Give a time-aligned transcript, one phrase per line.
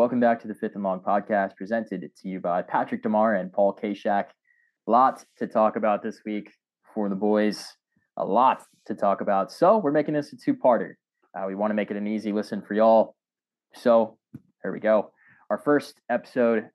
[0.00, 3.52] Welcome back to the Fifth and Long podcast, presented to you by Patrick DeMarre and
[3.52, 4.28] Paul Kashack.
[4.86, 6.50] Lot to talk about this week
[6.94, 7.76] for the boys.
[8.16, 9.52] A lot to talk about.
[9.52, 10.92] So we're making this a two-parter.
[11.36, 13.14] Uh, we want to make it an easy listen for y'all.
[13.74, 14.16] So
[14.62, 15.10] here we go.
[15.50, 16.70] Our first episode,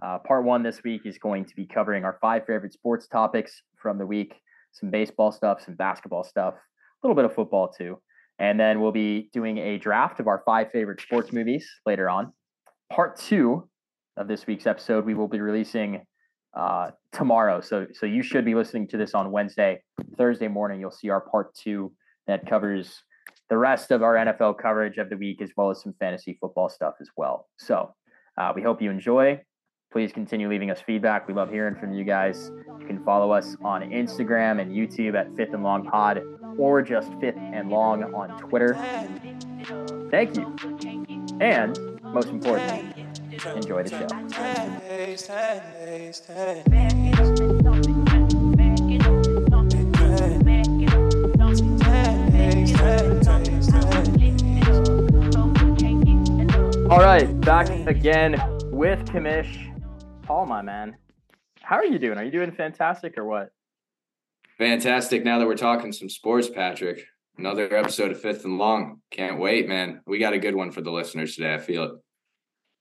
[0.00, 3.60] uh, part one this week, is going to be covering our five favorite sports topics
[3.76, 4.36] from the week.
[4.70, 8.00] Some baseball stuff, some basketball stuff, a little bit of football too.
[8.38, 12.32] And then we'll be doing a draft of our five favorite sports movies later on.
[12.90, 13.68] Part two
[14.16, 16.02] of this week's episode, we will be releasing
[16.56, 17.60] uh, tomorrow.
[17.60, 19.82] So, so you should be listening to this on Wednesday.
[20.16, 21.92] Thursday morning, you'll see our part two
[22.26, 23.02] that covers
[23.50, 26.68] the rest of our NFL coverage of the week, as well as some fantasy football
[26.68, 27.46] stuff as well.
[27.58, 27.94] So,
[28.38, 29.40] uh, we hope you enjoy.
[29.90, 31.28] Please continue leaving us feedback.
[31.28, 32.50] We love hearing from you guys.
[32.80, 36.22] You can follow us on Instagram and YouTube at Fifth and Long Pod
[36.58, 38.74] or just Fifth and Long on Twitter.
[40.10, 40.54] Thank you.
[41.40, 43.06] And most importantly,
[43.54, 44.08] enjoy the show.
[56.90, 58.40] All right, back again
[58.72, 59.70] with Kamish.
[60.22, 60.96] Paul, my man.
[61.60, 62.16] How are you doing?
[62.18, 63.50] Are you doing fantastic or what?
[64.56, 65.24] Fantastic.
[65.24, 67.04] Now that we're talking some sports, Patrick,
[67.38, 69.00] another episode of Fifth and Long.
[69.10, 70.00] Can't wait, man.
[70.06, 71.54] We got a good one for the listeners today.
[71.54, 71.92] I feel it.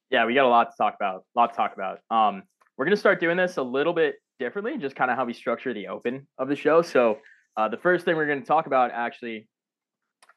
[0.09, 1.23] Yeah, we got a lot to talk about.
[1.35, 1.99] A lot to talk about.
[2.09, 2.43] Um,
[2.77, 5.73] we're gonna start doing this a little bit differently, just kind of how we structure
[5.73, 6.81] the open of the show.
[6.81, 7.19] So,
[7.55, 9.47] uh, the first thing we're gonna talk about actually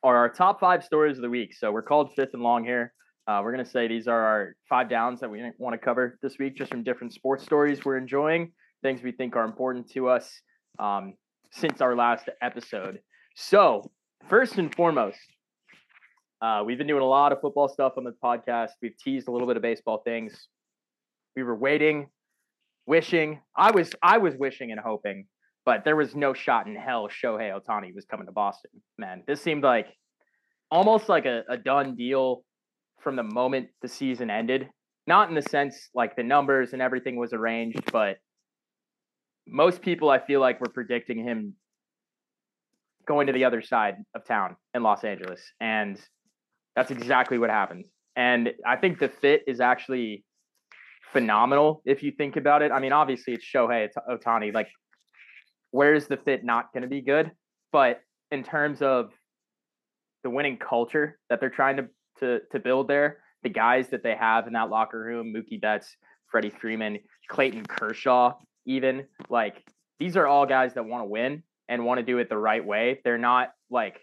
[0.02, 1.54] are our top five stories of the week.
[1.54, 2.92] So we're called Fifth and Long here.
[3.26, 6.18] Uh, we're going to say these are our five downs that we want to cover
[6.22, 8.50] this week, just from different sports stories we're enjoying,
[8.82, 10.40] things we think are important to us
[10.78, 11.14] um,
[11.52, 12.98] since our last episode.
[13.36, 13.90] So,
[14.28, 15.18] first and foremost,
[16.42, 18.70] uh, we've been doing a lot of football stuff on the podcast.
[18.82, 20.48] We've teased a little bit of baseball things.
[21.36, 22.08] We were waiting,
[22.86, 23.40] wishing.
[23.56, 25.26] I was I was wishing and hoping,
[25.66, 28.70] but there was no shot in hell Shohei Ohtani was coming to Boston.
[28.98, 29.88] Man, this seemed like
[30.70, 32.42] almost like a, a done deal
[33.00, 34.68] from the moment the season ended.
[35.06, 38.16] Not in the sense like the numbers and everything was arranged, but
[39.46, 41.54] most people I feel like were predicting him
[43.10, 45.42] going to the other side of town in Los Angeles.
[45.60, 46.00] And
[46.76, 47.86] that's exactly what happened.
[48.14, 50.24] And I think the fit is actually
[51.12, 52.70] phenomenal if you think about it.
[52.70, 54.54] I mean, obviously it's Shohei it's Ohtani.
[54.54, 54.68] Like,
[55.72, 57.32] where's the fit not going to be good?
[57.72, 58.00] But
[58.30, 59.10] in terms of
[60.22, 61.88] the winning culture that they're trying to
[62.20, 63.18] to to build there.
[63.42, 65.96] The guys that they have in that locker room, Mookie Betts,
[66.30, 68.34] Freddie Freeman, Clayton Kershaw,
[68.66, 69.64] even like
[69.98, 72.64] these are all guys that want to win and want to do it the right
[72.64, 73.00] way.
[73.04, 74.00] They're not like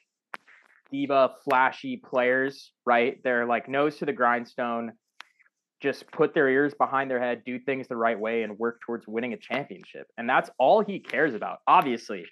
[0.89, 3.21] diva flashy players, right?
[3.23, 4.93] They're like nose to the grindstone,
[5.83, 9.05] just put their ears behind their head, do things the right way, and work towards
[9.05, 10.07] winning a championship.
[10.17, 12.25] And that's all he cares about, obviously,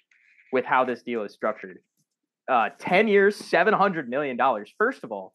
[0.52, 1.78] with how this deal is structured.
[2.50, 4.38] Uh, 10 years, $700 million.
[4.78, 5.34] First of all,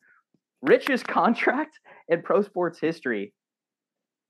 [0.63, 1.79] richest contract
[2.09, 3.33] in pro sports history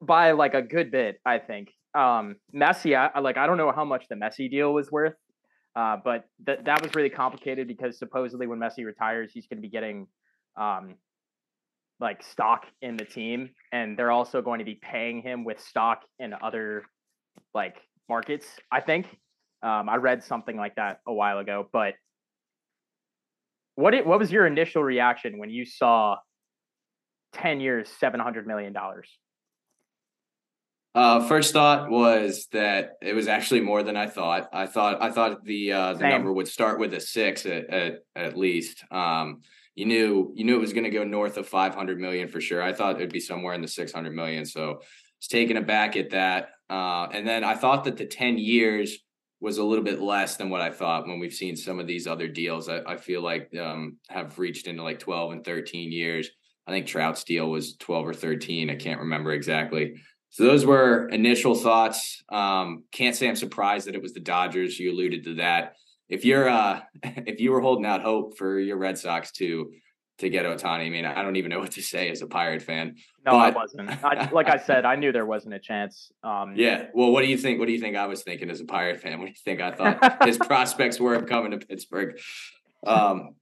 [0.02, 1.70] by like a good bit, I think.
[1.96, 5.14] Um, Messi, I, like I don't know how much the Messi deal was worth,
[5.76, 9.62] uh, but that that was really complicated because supposedly when Messi retires, he's going to
[9.62, 10.08] be getting
[10.58, 10.96] um,
[12.00, 16.02] like stock in the team, and they're also going to be paying him with stock
[16.20, 16.84] in other
[17.54, 17.78] like
[18.10, 18.48] markets.
[18.72, 19.06] I think
[19.64, 21.94] um, I read something like that a while ago, but
[23.76, 26.18] what it, what was your initial reaction when you saw
[27.34, 28.76] 10 years, $700 million?
[30.94, 34.50] Uh, first thought was that it was actually more than I thought.
[34.52, 36.10] I thought I thought the uh, the Same.
[36.10, 38.84] number would start with a six at at, at least.
[38.92, 39.42] Um,
[39.76, 42.62] you knew you knew it was going to go north of 500 million for sure.
[42.62, 44.46] I thought it'd be somewhere in the 600 million.
[44.46, 44.82] So
[45.18, 46.50] it's taken aback at that.
[46.70, 48.98] Uh, and then I thought that the 10 years
[49.40, 52.06] was a little bit less than what I thought when we've seen some of these
[52.06, 52.70] other deals.
[52.70, 56.30] I, I feel like um, have reached into like 12 and 13 years.
[56.68, 58.70] I think Trout's deal was 12 or 13.
[58.70, 59.96] I can't remember exactly.
[60.32, 62.24] So those were initial thoughts.
[62.30, 64.80] Um, can't say I'm surprised that it was the Dodgers.
[64.80, 65.76] You alluded to that.
[66.10, 69.72] If you're uh, if you were holding out hope for your Red Sox to
[70.20, 72.62] to get Ohtani, I mean, I don't even know what to say as a Pirate
[72.62, 72.96] fan.
[73.26, 73.38] No, but...
[73.38, 73.90] I wasn't.
[74.06, 76.12] I, like I said, I knew there wasn't a chance.
[76.24, 76.88] Um, yeah.
[76.94, 77.60] Well, what do you think?
[77.60, 79.20] What do you think I was thinking as a Pirate fan?
[79.20, 82.20] What do you think I thought his prospects were of coming to Pittsburgh?
[82.86, 83.36] Um,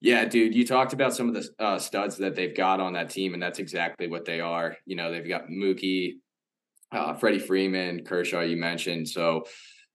[0.00, 3.10] yeah, dude, you talked about some of the uh, studs that they've got on that
[3.10, 4.76] team, and that's exactly what they are.
[4.86, 6.14] You know, they've got Mookie,
[6.90, 9.08] uh, Freddie Freeman, Kershaw, you mentioned.
[9.08, 9.44] So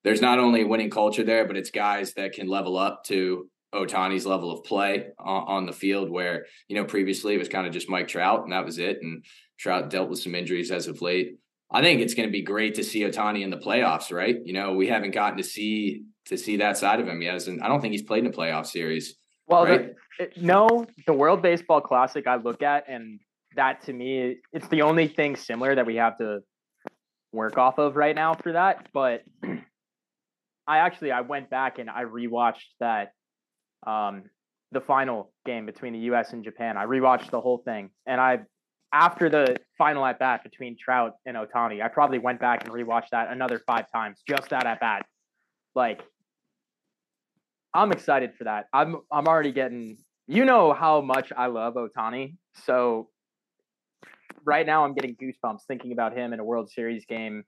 [0.04, 3.50] there's not only a winning culture there, but it's guys that can level up to
[3.74, 7.66] Ohtani's level of play on, on, the field, where you know previously it was kind
[7.66, 9.00] of just Mike Trout and that was it.
[9.02, 9.26] And
[9.58, 11.40] Trout dealt with some injuries as of late.
[11.72, 14.38] I think it's going to be great to see Ohtani in the playoffs, right?
[14.46, 17.62] You know, we haven't gotten to see to see that side of him yet, and
[17.62, 19.16] I don't think he's played in a playoff series.
[19.48, 19.94] Well, right?
[20.20, 23.20] the, no, the World Baseball Classic I look at, and
[23.56, 26.40] that to me, it's the only thing similar that we have to
[27.32, 28.88] work off of right now for that.
[28.94, 29.24] But
[30.68, 33.12] I actually I went back and I rewatched that
[33.86, 34.24] um
[34.72, 36.78] the final game between the US and Japan.
[36.78, 38.40] I rewatched the whole thing and I
[38.92, 43.10] after the final at bat between Trout and Ohtani, I probably went back and rewatched
[43.12, 45.06] that another five times, just that at bat.
[45.76, 46.02] Like
[47.76, 48.68] I'm excited for that.
[48.74, 52.38] I'm I'm already getting you know how much I love Ohtani.
[52.64, 53.10] So
[54.46, 57.44] right now I'm getting goosebumps thinking about him in a World Series game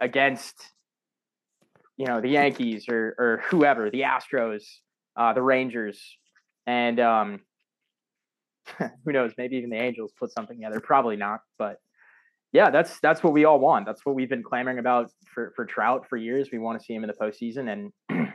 [0.00, 0.54] against
[1.96, 4.62] you know the Yankees or or whoever, the Astros,
[5.16, 6.00] uh, the Rangers,
[6.66, 7.40] and um,
[8.78, 10.80] who knows, maybe even the Angels put something together.
[10.80, 11.78] Probably not, but
[12.52, 13.86] yeah, that's that's what we all want.
[13.86, 16.50] That's what we've been clamoring about for for Trout for years.
[16.52, 18.28] We want to see him in the postseason, and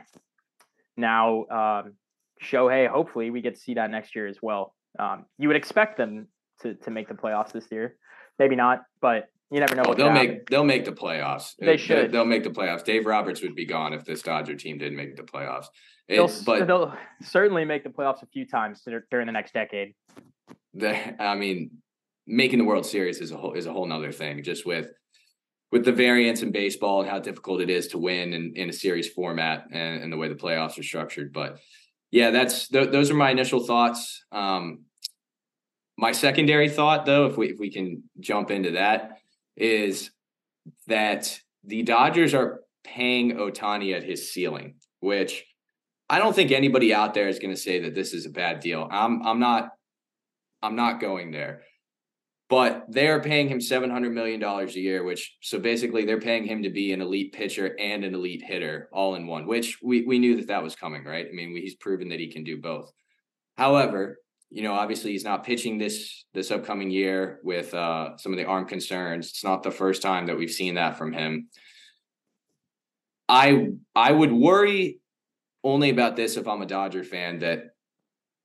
[0.96, 1.94] now um,
[2.42, 2.88] Shohei.
[2.88, 4.74] Hopefully, we get to see that next year as well.
[4.98, 6.28] Um, you would expect them
[6.62, 7.96] to to make the playoffs this year,
[8.38, 9.84] maybe not, but you never know.
[9.86, 11.54] Oh, they'll make they'll make the playoffs.
[11.58, 12.12] They should.
[12.12, 12.84] They'll make the playoffs.
[12.84, 15.66] Dave Roberts would be gone if this Dodger team didn't make the playoffs.
[16.08, 19.94] It, they'll, but they'll certainly make the playoffs a few times during the next decade.
[20.74, 21.70] The, I mean,
[22.26, 24.42] making the World Series is a whole is a whole nother thing.
[24.42, 24.88] Just with
[25.72, 28.72] with the variance in baseball and how difficult it is to win in, in a
[28.72, 31.32] series format and, and the way the playoffs are structured.
[31.32, 31.58] But
[32.10, 34.24] yeah, that's th- those are my initial thoughts.
[34.30, 34.84] Um,
[35.96, 39.18] my secondary thought, though, if we if we can jump into that,
[39.56, 40.10] is
[40.86, 45.44] that the Dodgers are paying Ohtani at his ceiling, which
[46.08, 48.60] I don't think anybody out there is going to say that this is a bad
[48.60, 48.86] deal.
[48.90, 49.70] I'm I'm not
[50.62, 51.62] I'm not going there.
[52.50, 56.70] But they're paying him $700 million a year, which so basically they're paying him to
[56.70, 60.36] be an elite pitcher and an elite hitter all in one, which we, we knew
[60.36, 61.26] that that was coming, right?
[61.26, 62.92] I mean, he's proven that he can do both.
[63.56, 64.18] However,
[64.50, 68.44] you know, obviously he's not pitching this this upcoming year with uh, some of the
[68.44, 69.30] arm concerns.
[69.30, 71.48] It's not the first time that we've seen that from him.
[73.28, 75.00] I I would worry
[75.64, 77.73] only about this if I'm a Dodger fan that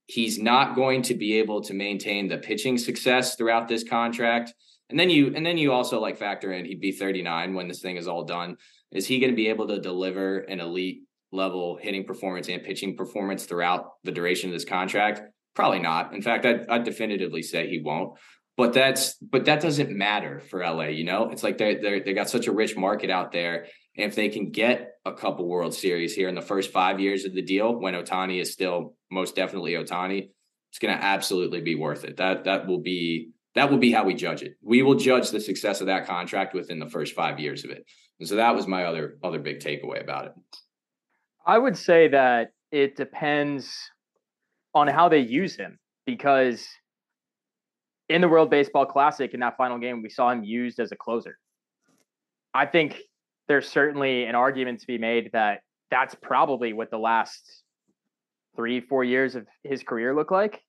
[0.09, 4.51] he's not going to be able to maintain the pitching success throughout this contract.
[4.89, 7.81] And then you and then you also like factor in he'd be 39 when this
[7.81, 8.57] thing is all done.
[8.91, 11.01] Is he going to be able to deliver an elite
[11.31, 15.21] level hitting performance and pitching performance throughout the duration of this contract?
[15.53, 16.15] Probably not.
[16.15, 18.17] In fact, I'd, I'd definitively say he won't.
[18.57, 20.85] But that's but that doesn't matter for LA.
[20.85, 23.67] You know, it's like they they they got such a rich market out there.
[23.95, 27.25] And if they can get a couple World Series here in the first five years
[27.25, 30.29] of the deal, when Ohtani is still most definitely Ohtani,
[30.69, 32.17] it's going to absolutely be worth it.
[32.17, 34.56] That that will be that will be how we judge it.
[34.61, 37.85] We will judge the success of that contract within the first five years of it.
[38.19, 40.33] And so that was my other other big takeaway about it.
[41.45, 43.75] I would say that it depends
[44.75, 46.67] on how they use him because
[48.07, 50.95] in the World Baseball Classic in that final game, we saw him used as a
[50.95, 51.38] closer.
[52.53, 52.97] I think
[53.47, 57.63] there's certainly an argument to be made that that's probably what the last
[58.55, 60.61] three, four years of his career look like.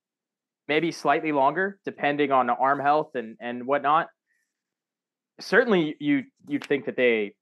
[0.69, 4.09] Maybe slightly longer, depending on arm health and and whatnot.
[5.41, 7.35] Certainly, you you'd think that they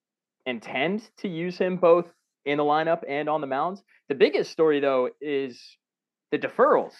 [0.46, 2.06] intend to use him both
[2.44, 3.82] in the lineup and on the mounds.
[4.08, 5.60] The biggest story, though, is
[6.30, 6.94] the deferrals.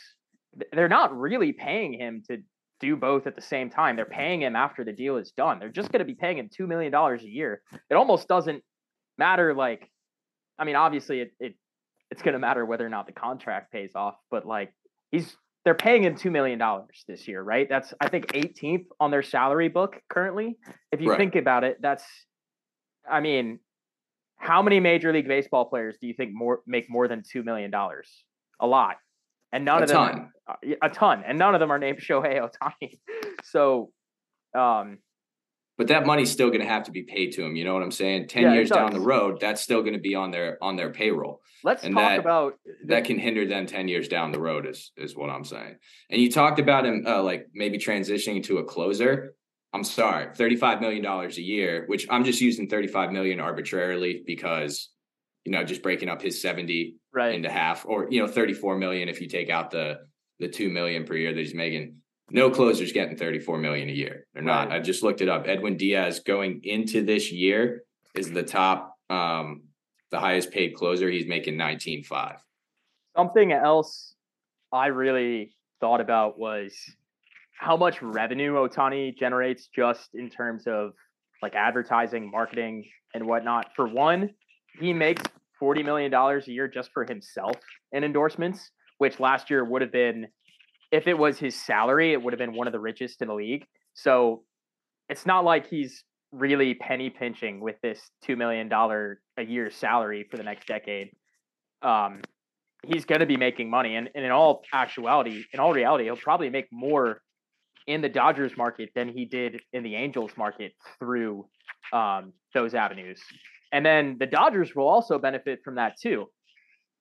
[0.72, 2.38] They're not really paying him to
[2.80, 3.96] do both at the same time.
[3.96, 5.58] They're paying him after the deal is done.
[5.58, 7.62] They're just going to be paying him $2 million a year.
[7.90, 8.62] It almost doesn't
[9.16, 9.54] matter.
[9.54, 9.90] Like,
[10.58, 11.54] I mean, obviously it, it
[12.10, 14.72] it's going to matter whether or not the contract pays off, but like
[15.10, 16.60] he's, they're paying him $2 million
[17.06, 17.68] this year, right?
[17.68, 20.56] That's, I think 18th on their salary book currently.
[20.92, 21.18] If you right.
[21.18, 22.04] think about it, that's,
[23.10, 23.58] I mean,
[24.36, 27.72] how many major league baseball players do you think more make more than $2 million?
[28.60, 28.96] A lot
[29.52, 30.74] and none a of them ton.
[30.82, 32.98] a ton, and none of them are named Shohei Ohtani.
[33.44, 33.90] so,
[34.54, 34.98] um,
[35.78, 37.56] but that money's still going to have to be paid to him.
[37.56, 38.28] You know what I'm saying?
[38.28, 40.90] Ten yeah, years down the road, that's still going to be on their on their
[40.90, 41.40] payroll.
[41.64, 44.66] Let's and talk that, about the, that can hinder them ten years down the road.
[44.66, 45.76] Is is what I'm saying.
[46.10, 49.34] And you talked about him uh, like maybe transitioning to a closer.
[49.72, 54.90] I'm sorry, thirty-five million dollars a year, which I'm just using thirty-five million arbitrarily because
[55.48, 57.34] you know, just breaking up his 70 right.
[57.34, 60.00] into half or, you know, 34 million if you take out the
[60.40, 61.96] the 2 million per year that he's making.
[62.30, 64.26] No closers getting 34 million a year.
[64.34, 64.68] They're not.
[64.68, 64.80] Right.
[64.80, 65.46] I just looked it up.
[65.46, 69.62] Edwin Diaz going into this year is the top um
[70.10, 71.10] the highest paid closer.
[71.10, 72.36] He's making 19.5.
[73.16, 74.14] Something else
[74.72, 76.74] I really thought about was
[77.58, 80.92] how much revenue Ohtani generates just in terms of
[81.42, 83.68] like advertising, marketing, and whatnot.
[83.74, 84.30] For one,
[84.78, 85.22] he makes
[85.60, 87.56] $40 million a year just for himself
[87.92, 90.28] in endorsements, which last year would have been,
[90.90, 93.34] if it was his salary, it would have been one of the richest in the
[93.34, 93.64] league.
[93.94, 94.44] So
[95.08, 100.36] it's not like he's really penny pinching with this $2 million a year salary for
[100.36, 101.10] the next decade.
[101.82, 102.20] Um,
[102.86, 103.96] he's going to be making money.
[103.96, 107.20] And, and in all actuality, in all reality, he'll probably make more
[107.86, 111.46] in the Dodgers market than he did in the Angels market through
[111.92, 113.20] um, those avenues.
[113.72, 116.26] And then the Dodgers will also benefit from that too.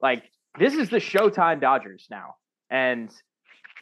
[0.01, 0.24] Like
[0.58, 2.36] this is the Showtime Dodgers now.
[2.70, 3.12] And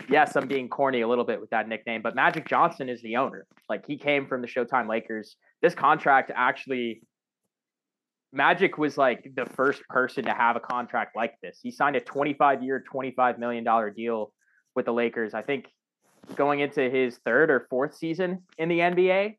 [0.10, 3.16] yes, I'm being corny a little bit with that nickname, but Magic Johnson is the
[3.18, 3.46] owner.
[3.70, 5.36] Like he came from the Showtime Lakers.
[5.62, 7.02] This contract actually
[8.36, 11.60] Magic was like the first person to have a contract like this.
[11.64, 14.34] He signed a 25 year, $25 million deal
[14.76, 15.68] with the Lakers, I think
[16.36, 19.38] going into his third or fourth season in the NBA.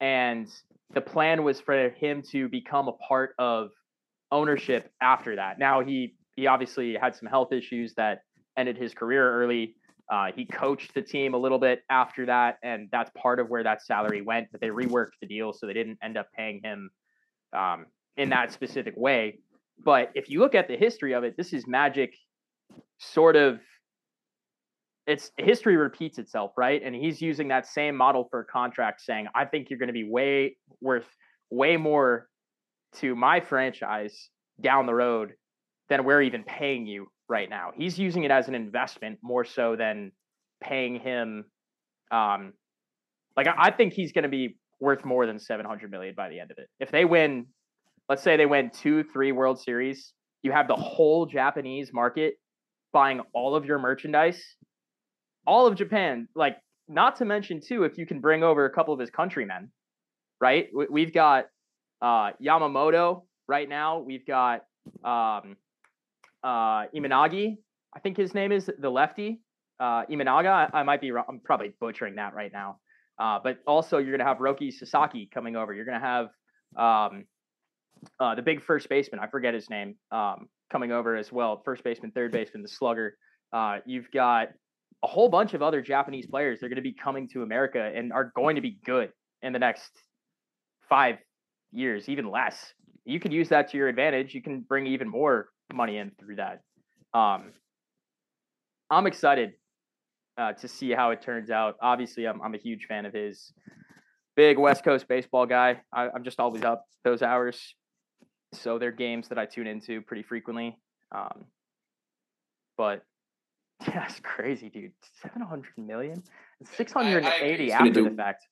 [0.00, 0.48] And
[0.94, 3.68] the plan was for him to become a part of
[4.30, 5.58] ownership after that.
[5.58, 8.20] Now he he obviously had some health issues that
[8.56, 9.74] ended his career early.
[10.10, 13.62] Uh, he coached the team a little bit after that, and that's part of where
[13.62, 14.48] that salary went.
[14.50, 16.90] But they reworked the deal, so they didn't end up paying him
[17.52, 17.86] um,
[18.16, 19.38] in that specific way.
[19.84, 22.14] But if you look at the history of it, this is Magic
[22.98, 23.60] sort of
[25.06, 26.82] it's history repeats itself, right?
[26.84, 29.94] And he's using that same model for a contract saying, I think you're going to
[29.94, 31.06] be way worth
[31.50, 32.28] way more
[32.96, 34.28] to my franchise
[34.60, 35.32] down the road
[35.88, 37.72] than we're even paying you right now.
[37.76, 40.12] He's using it as an investment more so than
[40.62, 41.44] paying him
[42.10, 42.52] um
[43.36, 46.50] like I, think he's going to be worth more than 700 million by the end
[46.50, 46.68] of it.
[46.80, 47.46] If they win
[48.08, 52.34] let's say they win two, three World Series, you have the whole Japanese market
[52.92, 54.42] buying all of your merchandise,
[55.46, 56.28] all of Japan.
[56.34, 56.56] Like,
[56.88, 59.70] not to mention too, if you can bring over a couple of his countrymen,
[60.40, 60.68] right?
[60.90, 61.46] We've got
[62.00, 63.98] uh, Yamamoto right now.
[63.98, 64.62] We've got
[65.04, 65.56] um,
[66.44, 67.56] uh, Imanagi.
[67.94, 69.40] I think his name is the lefty.
[69.80, 70.70] Uh, Imanaga.
[70.72, 71.24] I, I might be wrong.
[71.28, 72.78] I'm probably butchering that right now.
[73.18, 75.72] Uh, but also, you're going to have Roki Sasaki coming over.
[75.72, 76.26] You're going to have
[76.76, 77.24] um,
[78.20, 81.62] uh, the big first baseman, I forget his name, um, coming over as well.
[81.64, 83.16] First baseman, third baseman, the slugger.
[83.52, 84.48] Uh, you've got
[85.02, 86.60] a whole bunch of other Japanese players.
[86.60, 89.10] They're going to be coming to America and are going to be good
[89.42, 89.90] in the next
[90.88, 91.16] five
[91.72, 92.72] years, even less.
[93.04, 94.34] You could use that to your advantage.
[94.34, 96.62] You can bring even more money in through that.
[97.14, 97.52] Um,
[98.90, 99.52] I'm excited
[100.36, 101.76] uh, to see how it turns out.
[101.82, 103.52] Obviously, I'm, I'm a huge fan of his.
[104.36, 105.80] Big West Coast baseball guy.
[105.92, 107.74] I, I'm just always up those hours
[108.52, 110.78] so they're games that I tune into pretty frequently.
[111.14, 111.46] Um,
[112.76, 113.02] but
[113.86, 114.92] yeah, it's crazy, dude.
[115.22, 116.22] 700 million,
[116.76, 118.46] 680 after do, the fact.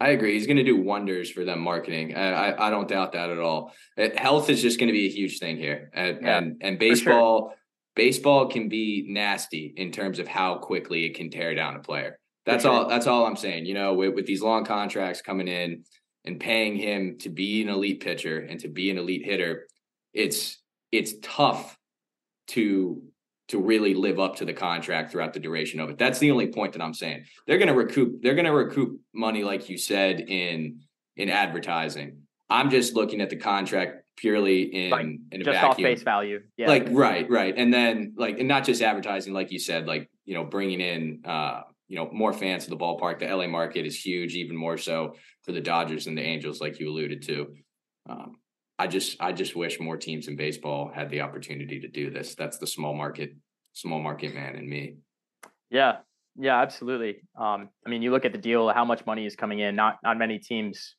[0.00, 0.32] I agree.
[0.32, 2.14] He's going to do wonders for them marketing.
[2.14, 3.72] I, I, I don't doubt that at all.
[3.96, 6.56] It, uh, health is just going to be a huge thing here, and yeah, and,
[6.60, 7.50] and baseball.
[7.50, 7.56] Sure.
[7.96, 12.18] Baseball can be nasty in terms of how quickly it can tear down a player.
[12.46, 12.72] That's sure.
[12.72, 12.88] all.
[12.88, 13.66] That's all I'm saying.
[13.66, 15.84] You know, with, with these long contracts coming in,
[16.24, 19.66] and paying him to be an elite pitcher and to be an elite hitter,
[20.12, 20.58] it's
[20.92, 21.76] it's tough
[22.48, 23.02] to
[23.50, 25.98] to really live up to the contract throughout the duration of it.
[25.98, 27.24] That's the only point that I'm saying.
[27.46, 30.80] They're going to recoup they're going to recoup money like you said in
[31.16, 32.22] in advertising.
[32.48, 35.70] I'm just looking at the contract purely in in a just vacuum.
[35.70, 36.40] off face value.
[36.56, 36.68] Yeah.
[36.68, 37.54] Like right, right.
[37.56, 41.22] And then like and not just advertising like you said like, you know, bringing in
[41.24, 43.18] uh you know more fans to the ballpark.
[43.18, 46.78] The LA market is huge, even more so for the Dodgers and the Angels, like
[46.78, 47.54] you alluded to.
[48.08, 48.36] Um,
[48.80, 52.34] I just I just wish more teams in baseball had the opportunity to do this.
[52.34, 53.34] That's the small market
[53.74, 54.96] small market man in me.
[55.70, 55.98] Yeah,
[56.34, 57.20] yeah, absolutely.
[57.38, 59.76] Um, I mean, you look at the deal, how much money is coming in.
[59.76, 60.94] Not not many teams.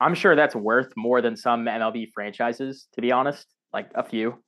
[0.00, 3.46] I'm sure that's worth more than some MLB franchises, to be honest.
[3.72, 4.42] Like a few,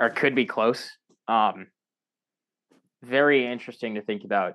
[0.00, 0.90] or could be close.
[1.28, 1.68] Um,
[3.04, 4.54] very interesting to think about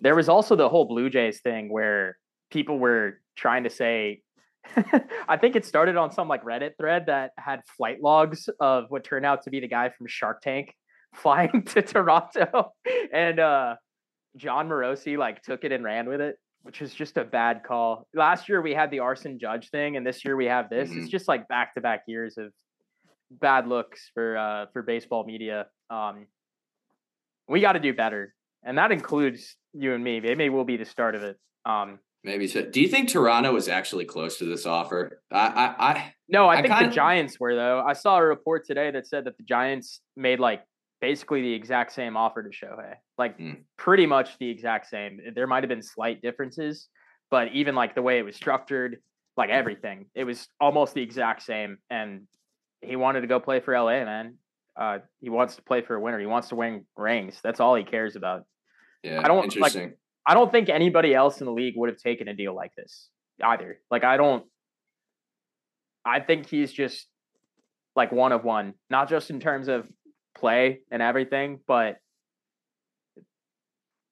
[0.00, 2.18] there was also the whole Blue Jays thing where
[2.50, 4.22] people were trying to say
[5.28, 9.04] I think it started on some like Reddit thread that had flight logs of what
[9.04, 10.74] turned out to be the guy from Shark Tank
[11.14, 12.72] flying to Toronto
[13.12, 13.74] and uh
[14.36, 18.06] Jon Morosi like took it and ran with it, which is just a bad call.
[18.14, 20.88] Last year we had the Aaron Judge thing and this year we have this.
[20.88, 21.00] Mm-hmm.
[21.00, 22.52] It's just like back to back years of
[23.30, 25.66] bad looks for uh for baseball media.
[25.88, 26.26] Um
[27.48, 30.20] we got to do better and that includes you and me.
[30.20, 31.36] Maybe will be the start of it.
[31.64, 32.62] Um, Maybe so.
[32.62, 35.22] Do you think Toronto was actually close to this offer?
[35.32, 36.88] I, I, I no, I, I think kinda...
[36.88, 37.82] the Giants were though.
[37.86, 40.62] I saw a report today that said that the Giants made like
[41.00, 42.94] basically the exact same offer to Shohei.
[43.16, 43.62] Like mm.
[43.78, 45.20] pretty much the exact same.
[45.34, 46.88] There might have been slight differences,
[47.30, 48.98] but even like the way it was structured,
[49.36, 51.78] like everything, it was almost the exact same.
[51.88, 52.22] And
[52.82, 54.34] he wanted to go play for LA, man.
[54.78, 56.18] Uh, he wants to play for a winner.
[56.18, 57.40] He wants to win rings.
[57.42, 58.44] That's all he cares about.
[59.02, 59.82] Yeah, I don't interesting.
[59.82, 59.98] Like,
[60.30, 63.08] I don't think anybody else in the league would have taken a deal like this
[63.42, 63.80] either.
[63.90, 64.44] Like I don't.
[66.04, 67.08] I think he's just
[67.96, 69.88] like one of one, not just in terms of
[70.38, 71.96] play and everything, but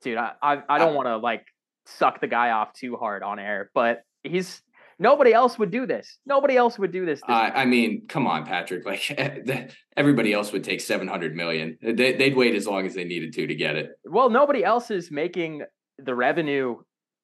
[0.02, 1.44] dude, I I, I don't want to like
[1.86, 4.60] suck the guy off too hard on air, but he's
[4.98, 6.18] nobody else would do this.
[6.26, 7.20] Nobody else would do this.
[7.20, 8.84] this uh, I mean, come on, Patrick.
[8.84, 9.08] Like
[9.96, 11.78] everybody else would take seven hundred million.
[11.80, 13.90] They, they'd wait as long as they needed to to get it.
[14.04, 15.62] Well, nobody else is making
[15.98, 16.76] the revenue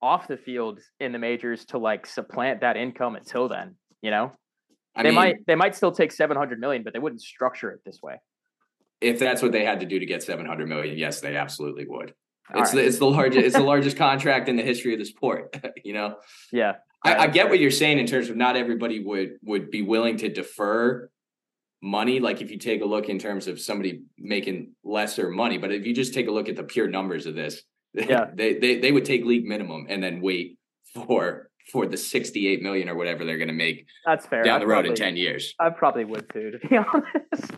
[0.03, 3.77] off the field in the majors to like supplant that income until then.
[4.03, 4.33] You know,
[4.95, 7.71] I they mean, might they might still take seven hundred million, but they wouldn't structure
[7.71, 8.19] it this way
[9.05, 12.15] if that's what they had to do to get 700 million, yes, they absolutely would.
[12.53, 12.83] All it's right.
[12.83, 15.57] the it's the largest it's the largest contract in the history of the sport.
[15.85, 16.17] you know.
[16.53, 16.75] Yeah.
[17.03, 20.17] I, I, get what you're saying in terms of not everybody would would be willing
[20.19, 21.11] to defer
[21.83, 22.19] money.
[22.19, 25.87] Like if you take a look in terms of somebody making lesser money, but if
[25.87, 27.63] you just take a look at the pure numbers of this,
[27.95, 30.59] yeah, they they they would take league minimum and then wait
[31.07, 34.67] for for the 68 million or whatever they're going to make that's fair down the
[34.67, 37.53] road probably, in 10 years i probably would too to be honest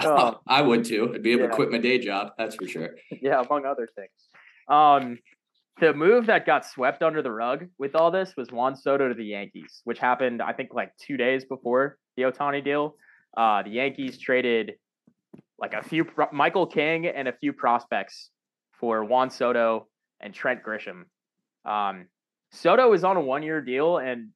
[0.00, 0.40] oh.
[0.48, 1.48] i would too i'd be able yeah.
[1.48, 4.10] to quit my day job that's for sure yeah among other things
[4.68, 5.16] um
[5.80, 9.14] the move that got swept under the rug with all this was Juan Soto to
[9.14, 12.94] the Yankees, which happened, I think, like two days before the ohtani deal.
[13.36, 14.74] Uh, the Yankees traded
[15.58, 18.30] like a few Michael King and a few prospects
[18.82, 19.86] for Juan Soto
[20.20, 21.04] and Trent Grisham.
[21.64, 22.08] Um,
[22.50, 24.30] Soto is on a one year deal, and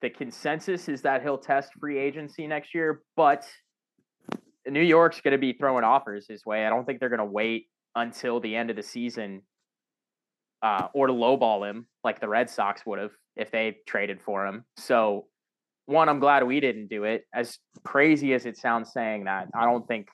[0.00, 3.44] the consensus is that he'll test free agency next year, but
[4.68, 6.64] New York's going to be throwing offers his way.
[6.64, 9.42] I don't think they're going to wait until the end of the season
[10.62, 14.46] uh, or to lowball him like the Red Sox would have if they traded for
[14.46, 14.64] him.
[14.76, 15.26] So,
[15.86, 17.24] one, I'm glad we didn't do it.
[17.34, 20.06] As crazy as it sounds saying that, I don't think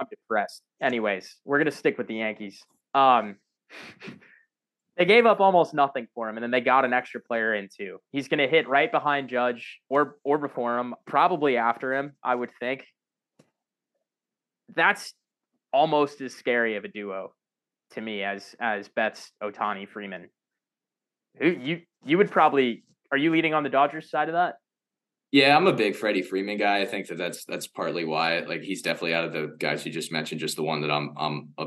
[0.00, 0.62] I'm depressed.
[0.82, 2.62] Anyways, we're to stick with the Yankees.
[2.94, 3.36] Um,
[4.96, 7.68] they gave up almost nothing for him, and then they got an extra player in
[7.74, 7.98] too.
[8.10, 12.12] He's to hit right behind Judge or or before him, probably after him.
[12.24, 12.84] I would think.
[14.74, 15.12] That's
[15.72, 17.32] almost as scary of a duo
[17.92, 20.30] to me as as Betts, Ohtani, Freeman.
[21.38, 24.56] Who you you would probably are you leading on the Dodgers side of that?
[25.32, 26.80] Yeah, I'm a big Freddie Freeman guy.
[26.80, 28.40] I think that that's that's partly why.
[28.40, 31.14] Like he's definitely out of the guys you just mentioned, just the one that I'm
[31.16, 31.66] I'm a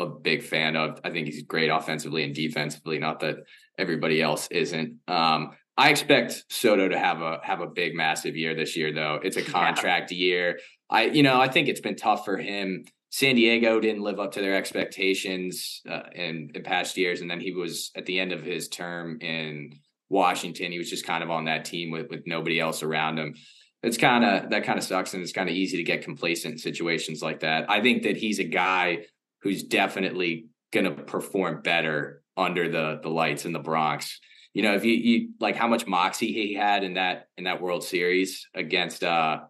[0.00, 1.00] a big fan of.
[1.04, 2.98] I think he's great offensively and defensively.
[2.98, 3.36] Not that
[3.78, 4.98] everybody else isn't.
[5.06, 9.20] Um, I expect Soto to have a have a big, massive year this year, though.
[9.22, 10.18] It's a contract yeah.
[10.18, 10.58] year.
[10.90, 12.84] I, you know, I think it's been tough for him.
[13.10, 17.40] San Diego didn't live up to their expectations uh, in, in past years, and then
[17.40, 20.72] he was at the end of his term in Washington.
[20.72, 23.34] He was just kind of on that team with with nobody else around him.
[23.82, 26.52] It's kind of that kind of sucks, and it's kind of easy to get complacent
[26.52, 27.70] in situations like that.
[27.70, 29.06] I think that he's a guy
[29.42, 34.20] who's definitely going to perform better under the the lights in the Bronx.
[34.54, 37.60] You know, if you, you like how much moxie he had in that in that
[37.60, 39.40] World Series against uh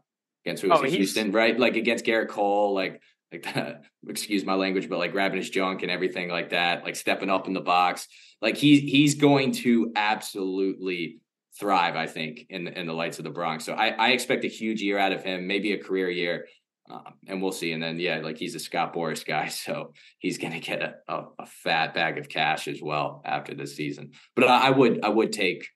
[0.45, 1.59] against who was oh, Houston, right?
[1.59, 3.01] Like against Gerrit Cole, like
[3.35, 6.97] like that, excuse my language, but like grabbing his junk and everything like that, like
[6.97, 8.07] stepping up in the box.
[8.41, 11.21] Like he's he's going to absolutely
[11.59, 13.65] thrive, I think, in in the lights of the Bronx.
[13.65, 16.47] So I, I expect a huge year out of him, maybe a career year.
[16.91, 17.73] Um, and we'll see.
[17.73, 20.97] And then, yeah, like he's a Scott Boras guy, so he's going to get a,
[21.09, 24.11] a, a, fat bag of cash as well after this season.
[24.37, 25.67] But I, I would, I would take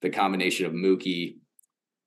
[0.00, 1.38] the combination of Mookie,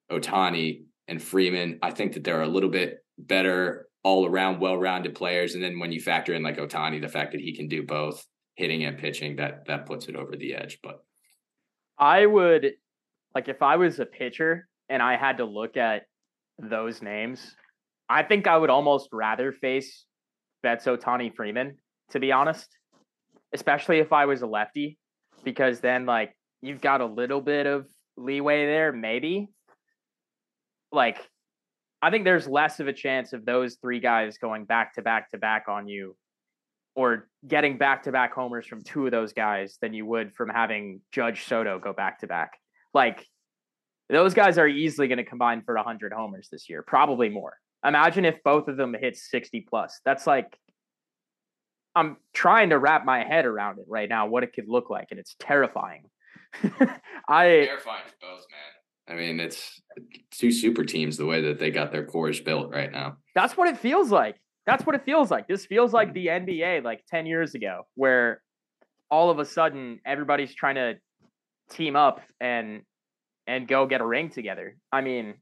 [0.09, 1.79] Ohtani, and Freeman.
[1.81, 5.53] I think that they're a little bit better all around, well-rounded players.
[5.53, 8.25] And then when you factor in like Ohtani, the fact that he can do both
[8.55, 10.79] hitting and pitching, that that puts it over the edge.
[10.81, 11.03] But
[11.99, 12.71] I would
[13.35, 16.03] like if I was a pitcher and I had to look at
[16.57, 17.53] those names,
[18.07, 20.05] I think I would almost rather face
[20.63, 21.77] Betts Ohtani Freeman,
[22.11, 22.69] to be honest,
[23.53, 24.97] especially if I was a lefty,
[25.43, 29.49] because then like you've got a little bit of leeway there, maybe.
[30.93, 31.17] Like,
[32.01, 35.31] I think there's less of a chance of those three guys going back to back
[35.31, 36.15] to back on you
[36.95, 40.49] or getting back to back homers from two of those guys than you would from
[40.49, 42.53] having Judge Soto go back to back.
[42.93, 43.25] Like,
[44.09, 47.53] those guys are easily going to combine for 100 homers this year, probably more.
[47.85, 49.99] Imagine if both of them hit 60 plus.
[50.05, 50.57] That's like
[51.97, 55.07] I'm trying to wrap my head around it right now, what it could look like,
[55.09, 56.03] and it's terrifying.
[57.27, 59.15] I terrifying for both, man.
[59.15, 59.81] I mean, it's
[60.31, 63.17] two super teams the way that they got their cores built right now.
[63.35, 64.35] That's what it feels like.
[64.65, 65.47] that's what it feels like.
[65.47, 66.13] This feels like hmm.
[66.13, 68.41] the NBA like 10 years ago, where
[69.09, 70.95] all of a sudden everybody's trying to
[71.69, 72.81] team up and
[73.45, 74.77] and go get a ring together.
[74.91, 75.35] I mean,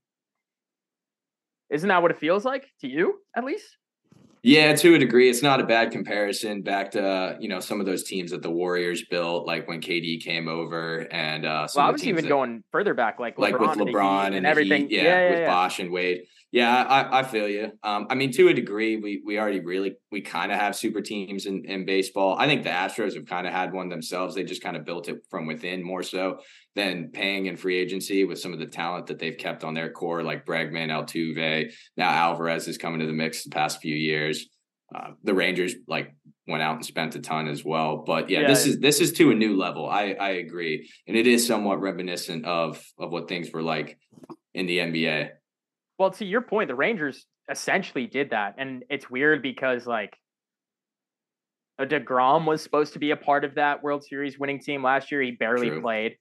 [1.71, 3.65] isn't that what it feels like to you, at least?
[4.45, 7.87] Yeah, to a degree, it's not a bad comparison back to you know some of
[7.87, 11.89] those teams that the Warriors built, like when KD came over, and uh, well, I
[11.89, 15.03] was even that, going further back, like like with LeBron and, and everything, Heat, yeah,
[15.03, 15.47] yeah, yeah, with yeah.
[15.47, 16.25] Bosh and Wade.
[16.51, 17.71] Yeah, I, I feel you.
[17.81, 21.01] Um, I mean, to a degree, we we already really we kind of have super
[21.01, 22.37] teams in, in baseball.
[22.37, 24.35] I think the Astros have kind of had one themselves.
[24.35, 26.37] They just kind of built it from within more so
[26.75, 29.89] than paying in free agency with some of the talent that they've kept on their
[29.89, 31.71] core, like Bregman, Altuve.
[31.95, 34.47] Now Alvarez is coming to the mix the past few years.
[34.93, 36.13] Uh, the Rangers like
[36.47, 38.03] went out and spent a ton as well.
[38.05, 39.89] But yeah, yeah, this is this is to a new level.
[39.89, 43.97] I I agree, and it is somewhat reminiscent of of what things were like
[44.53, 45.29] in the NBA.
[45.97, 48.55] Well, to your point, the Rangers essentially did that.
[48.57, 50.17] And it's weird because like
[51.79, 55.21] DeGrom was supposed to be a part of that World Series winning team last year.
[55.21, 55.81] He barely True.
[55.81, 56.17] played.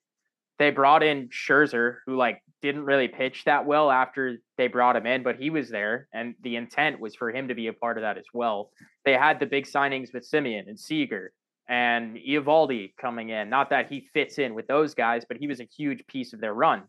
[0.59, 5.07] They brought in Scherzer, who like didn't really pitch that well after they brought him
[5.07, 7.99] in, but he was there, and the intent was for him to be a part
[7.99, 8.71] of that as well.
[9.05, 11.33] They had the big signings with Semien and Seager
[11.69, 13.51] and Eovaldi coming in.
[13.51, 16.41] Not that he fits in with those guys, but he was a huge piece of
[16.41, 16.85] their run.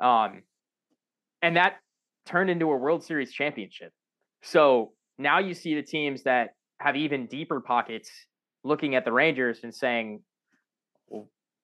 [0.00, 0.42] Um,
[1.40, 1.76] and that
[2.26, 3.92] turned into a World Series championship.
[4.42, 8.10] So now you see the teams that have even deeper pockets
[8.64, 10.22] looking at the Rangers and saying,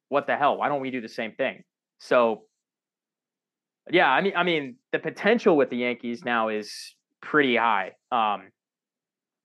[0.08, 0.56] what the hell?
[0.56, 1.62] Why don't we do the same thing?
[1.98, 2.42] So
[3.90, 7.92] yeah, I mean I mean the potential with the Yankees now is pretty high.
[8.12, 8.50] Um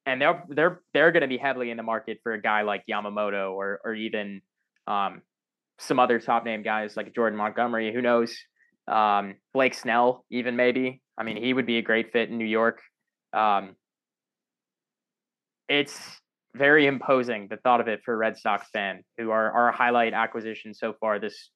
[0.05, 2.83] and they're they're they're going to be heavily in the market for a guy like
[2.89, 4.41] Yamamoto or or even
[4.87, 5.21] um
[5.79, 8.37] some other top name guys like Jordan Montgomery, who knows?
[8.87, 11.01] Um, Blake Snell, even maybe.
[11.17, 12.81] I mean, he would be a great fit in New York.
[13.33, 13.75] Um,
[15.69, 16.19] it's
[16.55, 20.13] very imposing the thought of it for a Red Sox fan, who are our highlight
[20.13, 21.51] acquisition so far this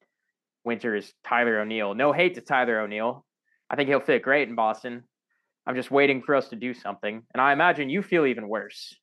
[0.64, 1.94] winter is Tyler O'Neill.
[1.94, 3.24] No hate to Tyler O'Neill.
[3.68, 5.04] I think he'll fit great in Boston.
[5.66, 8.94] I'm just waiting for us to do something, and I imagine you feel even worse.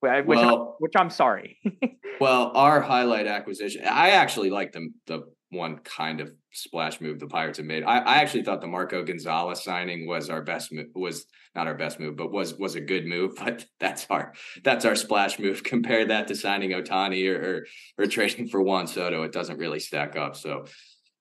[0.00, 1.58] Which, well, I'm, which I'm sorry.
[2.20, 7.26] well, our highlight acquisition, I actually like the the one kind of splash move the
[7.26, 7.82] Pirates have made.
[7.82, 11.74] I, I actually thought the Marco Gonzalez signing was our best move, was not our
[11.74, 13.34] best move, but was was a good move.
[13.44, 15.62] But that's our that's our splash move.
[15.64, 17.66] Compare that to signing Ohtani or,
[17.98, 19.22] or or, trading for Juan Soto.
[19.22, 20.36] It doesn't really stack up.
[20.36, 20.66] So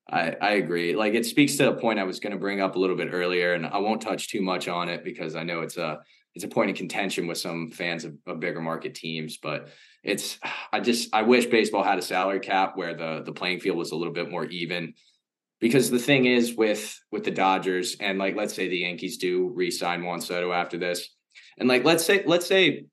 [0.09, 0.95] I, I agree.
[0.95, 3.09] Like it speaks to a point I was going to bring up a little bit
[3.11, 5.99] earlier, and I won't touch too much on it because I know it's a
[6.35, 9.37] it's a point of contention with some fans of, of bigger market teams.
[9.37, 9.69] But
[10.07, 10.39] it's
[10.71, 13.91] I just I wish baseball had a salary cap where the the playing field was
[13.91, 14.93] a little bit more even.
[15.59, 19.51] Because the thing is with with the Dodgers and like let's say the Yankees do
[19.55, 21.09] re-sign Juan Soto after this,
[21.57, 22.85] and like let's say let's say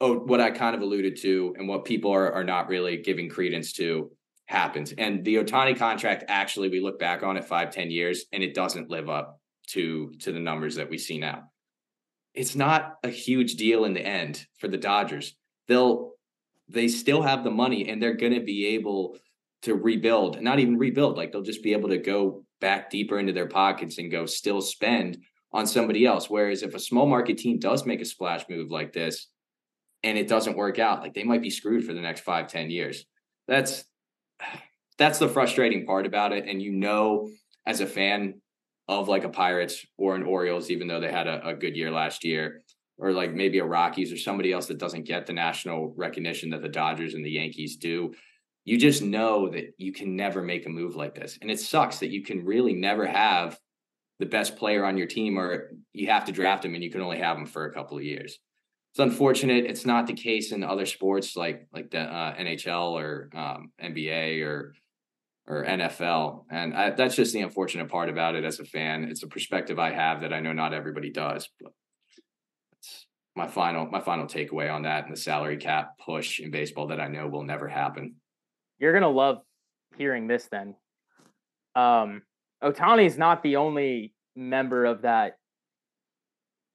[0.00, 3.28] oh what I kind of alluded to and what people are are not really giving
[3.28, 4.10] credence to
[4.46, 4.92] happens.
[4.98, 8.54] And the Ohtani contract actually we look back on it five ten years and it
[8.54, 11.44] doesn't live up to to the numbers that we see now
[12.34, 15.36] it's not a huge deal in the end for the Dodgers.
[15.68, 16.12] They'll
[16.68, 19.18] they still have the money and they're going to be able
[19.62, 23.32] to rebuild, not even rebuild, like they'll just be able to go back deeper into
[23.32, 25.18] their pockets and go still spend
[25.52, 26.30] on somebody else.
[26.30, 29.28] Whereas if a small market team does make a splash move like this
[30.02, 32.70] and it doesn't work out, like they might be screwed for the next five, ten
[32.70, 33.04] years.
[33.46, 33.84] That's
[34.98, 36.46] that's the frustrating part about it.
[36.46, 37.28] And you know,
[37.66, 38.34] as a fan,
[38.88, 41.90] of like a Pirates or an Orioles, even though they had a, a, good year
[41.90, 42.62] last year,
[42.98, 46.62] or like maybe a Rockies or somebody else that doesn't get the national recognition that
[46.62, 48.12] the Dodgers and the Yankees do.
[48.64, 51.38] You just know that you can never make a move like this.
[51.40, 53.58] And it sucks that you can really never have
[54.20, 57.00] the best player on your team, or you have to draft him and you can
[57.00, 58.38] only have him for a couple of years.
[58.92, 59.64] It's unfortunate.
[59.64, 64.46] It's not the case in other sports like like the uh, NHL or um, NBA
[64.46, 64.74] or
[65.46, 66.44] or NFL.
[66.50, 69.04] And I, that's just the unfortunate part about it as a fan.
[69.04, 71.48] It's a perspective I have that I know not everybody does.
[71.60, 71.72] But
[73.36, 77.00] my final my final takeaway on that and the salary cap push in baseball that
[77.00, 78.16] I know will never happen.
[78.78, 79.38] You're gonna love
[79.96, 80.74] hearing this then.
[81.74, 82.22] Um
[82.62, 85.38] Ohtani is not the only member of that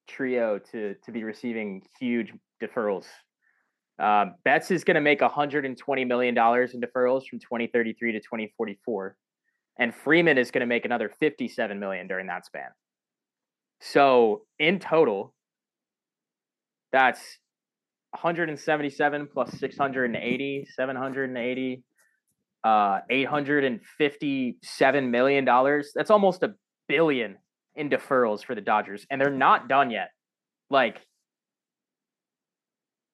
[0.07, 3.05] trio to to be receiving huge deferrals
[3.99, 9.17] uh, Betts is going to make $120 million in deferrals from 2033 to 2044.
[9.77, 12.69] And Freeman is going to make another 57 million during that span.
[13.81, 15.33] So in total,
[16.91, 17.21] that's
[18.11, 21.83] 177 plus 680, 780,
[22.63, 25.91] uh, 857 million dollars.
[25.95, 26.55] That's almost a
[26.87, 27.37] billion
[27.75, 30.09] in deferrals for the Dodgers, and they're not done yet.
[30.69, 31.01] Like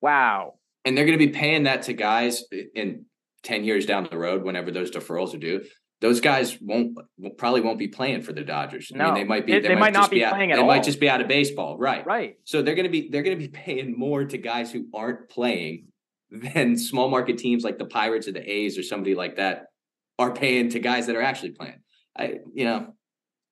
[0.06, 0.54] Wow.
[0.86, 2.44] And they're going to be paying that to guys
[2.76, 3.06] in
[3.42, 5.64] 10 years down the road whenever those deferrals are due.
[6.02, 6.98] Those guys won't
[7.38, 8.92] probably won't be playing for the Dodgers.
[8.94, 9.54] No, I mean, they might be.
[9.54, 10.68] They, They, they might not just be out- playing at They all.
[10.68, 12.06] might just be out of baseball, right?
[12.06, 12.36] Right.
[12.44, 15.30] So they're going to be they're going to be paying more to guys who aren't
[15.30, 15.88] playing
[16.32, 19.68] than small market teams like the Pirates or the A's or somebody like that
[20.20, 21.80] are paying to guys that are actually playing.
[22.18, 22.94] I you know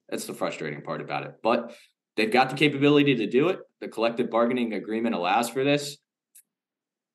[0.09, 1.35] that's the frustrating part about it.
[1.41, 1.73] But
[2.17, 3.59] they've got the capability to do it.
[3.79, 5.97] The collective bargaining agreement allows for this.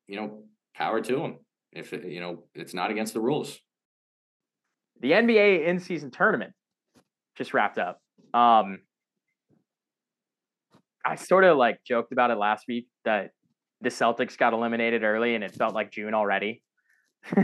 [0.06, 0.42] You know,
[0.74, 1.36] power to them.
[1.70, 3.58] If it, you know it's not against the rules.
[5.00, 6.52] The NBA in-season tournament
[7.36, 8.00] just wrapped up.
[8.34, 8.80] Um,
[11.04, 13.30] I sort of like joked about it last week that
[13.80, 16.62] the Celtics got eliminated early and it felt like June already.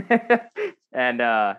[0.93, 1.55] and uh,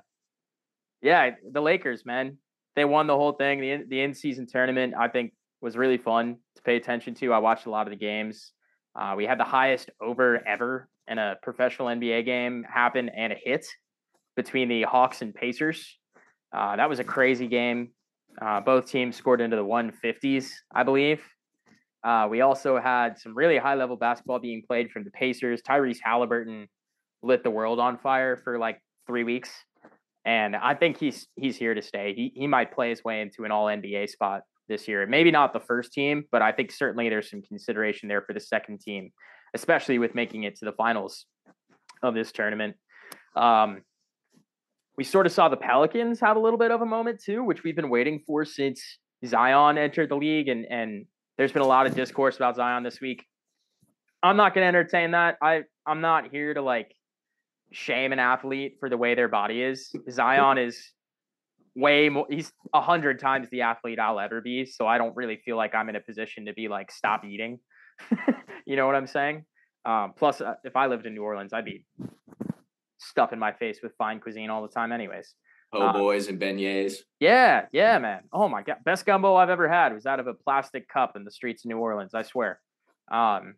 [1.02, 2.38] yeah, the Lakers, man,
[2.74, 3.60] they won the whole thing.
[3.60, 7.32] The in, the in-season tournament, I think, was really fun to pay attention to.
[7.32, 8.52] I watched a lot of the games.
[8.94, 13.36] Uh, we had the highest over ever in a professional NBA game happen and a
[13.36, 13.66] hit
[14.36, 15.98] between the Hawks and Pacers.
[16.52, 17.90] Uh, that was a crazy game.
[18.40, 21.22] Uh, both teams scored into the 150s, I believe.
[22.04, 25.60] Uh, we also had some really high level basketball being played from the Pacers.
[25.62, 26.68] Tyrese Halliburton
[27.22, 29.50] lit the world on fire for like three weeks,
[30.24, 32.14] and I think he's he's here to stay.
[32.14, 35.04] He he might play his way into an All NBA spot this year.
[35.06, 38.40] Maybe not the first team, but I think certainly there's some consideration there for the
[38.40, 39.10] second team,
[39.54, 41.26] especially with making it to the finals
[42.02, 42.76] of this tournament.
[43.34, 43.82] Um,
[44.96, 47.62] we sort of saw the Pelicans have a little bit of a moment too, which
[47.62, 51.06] we've been waiting for since Zion entered the league, and and
[51.36, 53.24] there's been a lot of discourse about Zion this week.
[54.22, 55.36] I'm not going to entertain that.
[55.42, 56.94] I I'm not here to like
[57.72, 59.92] shame an athlete for the way their body is.
[60.10, 60.92] Zion is
[61.74, 62.26] way more.
[62.30, 64.64] He's a hundred times the athlete I'll ever be.
[64.64, 67.58] So I don't really feel like I'm in a position to be like stop eating.
[68.66, 69.44] you know what I'm saying?
[69.84, 71.84] Um, plus, uh, if I lived in New Orleans, I'd be
[73.06, 75.34] stuffing my face with fine cuisine all the time, anyways.
[75.72, 76.98] Po' Uh, boys and beignets.
[77.18, 78.20] Yeah, yeah, man.
[78.32, 81.24] Oh my god, best gumbo I've ever had was out of a plastic cup in
[81.24, 82.14] the streets of New Orleans.
[82.14, 82.60] I swear.
[83.10, 83.54] Um,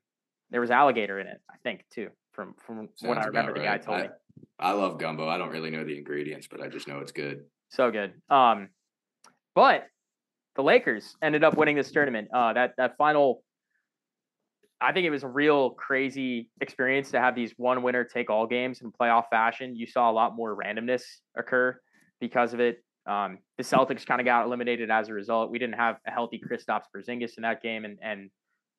[0.50, 2.08] there was alligator in it, I think, too.
[2.32, 4.08] From from what I remember, about the guy told I, me.
[4.58, 5.28] I love gumbo.
[5.28, 7.44] I don't really know the ingredients, but I just know it's good.
[7.70, 8.14] So good.
[8.30, 8.68] Um,
[9.54, 9.86] but
[10.56, 12.28] the Lakers ended up winning this tournament.
[12.32, 13.42] Uh, that that final,
[14.80, 18.46] I think it was a real crazy experience to have these one winner take all
[18.46, 19.74] games in playoff fashion.
[19.74, 21.02] You saw a lot more randomness
[21.36, 21.78] occur
[22.20, 22.82] because of it.
[23.06, 25.50] Um, the Celtics kind of got eliminated as a result.
[25.50, 28.30] We didn't have a healthy Kristaps Porzingis in that game, and and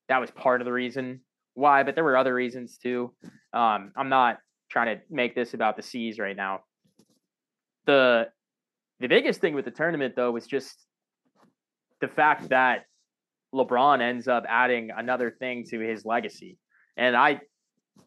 [0.08, 1.22] that was part of the reason
[1.56, 1.84] why.
[1.84, 3.14] But there were other reasons too.
[3.54, 4.38] Um, I'm not
[4.70, 6.62] trying to make this about the C's right now.
[7.88, 8.30] The
[9.00, 10.76] the biggest thing with the tournament though was just
[12.00, 12.86] the fact that
[13.54, 16.58] LeBron ends up adding another thing to his legacy.
[16.98, 17.42] And I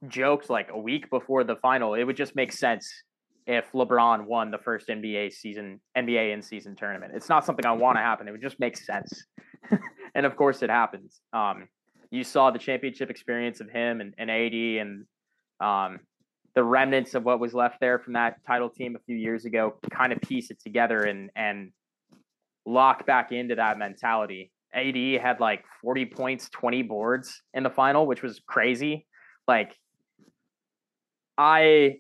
[0.09, 2.90] joked like a week before the final, it would just make sense
[3.46, 7.12] if LeBron won the first NBA season, NBA in season tournament.
[7.14, 8.28] It's not something I want to happen.
[8.28, 9.26] It would just make sense.
[10.14, 11.20] and of course it happens.
[11.33, 11.68] Um,
[12.11, 15.07] you saw the championship experience of him and, and AD and
[15.61, 16.00] um,
[16.55, 19.74] the remnants of what was left there from that title team a few years ago
[19.90, 21.72] kind of piece it together and and
[22.66, 24.52] lock back into that mentality.
[24.74, 29.06] AD had like 40 points, 20 boards in the final, which was crazy.
[29.46, 29.76] Like
[31.37, 31.96] I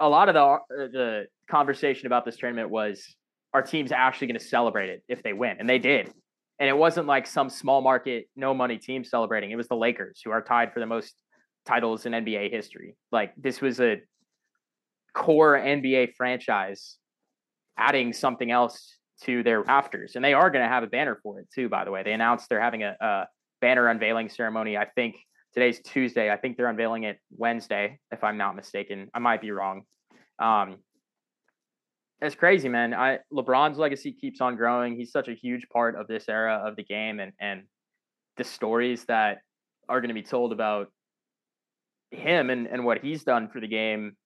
[0.00, 0.58] a lot of the uh,
[0.92, 3.14] the conversation about this tournament was
[3.54, 6.12] our team's actually going to celebrate it if they win, and they did.
[6.58, 9.50] And it wasn't like some small market, no money team celebrating.
[9.50, 11.14] It was the Lakers who are tied for the most
[11.66, 12.96] titles in NBA history.
[13.12, 14.00] Like this was a
[15.14, 16.96] core NBA franchise
[17.78, 20.16] adding something else to their rafters.
[20.16, 22.02] And they are going to have a banner for it too, by the way.
[22.02, 23.26] They announced they're having a, a
[23.60, 24.76] banner unveiling ceremony.
[24.76, 25.16] I think
[25.54, 26.30] today's Tuesday.
[26.30, 29.08] I think they're unveiling it Wednesday, if I'm not mistaken.
[29.14, 29.82] I might be wrong.
[30.38, 30.76] Um,
[32.20, 32.94] it's crazy, man.
[32.94, 34.96] I LeBron's legacy keeps on growing.
[34.96, 37.64] He's such a huge part of this era of the game and and
[38.36, 39.38] the stories that
[39.88, 40.88] are going to be told about
[42.10, 44.16] him and, and what he's done for the game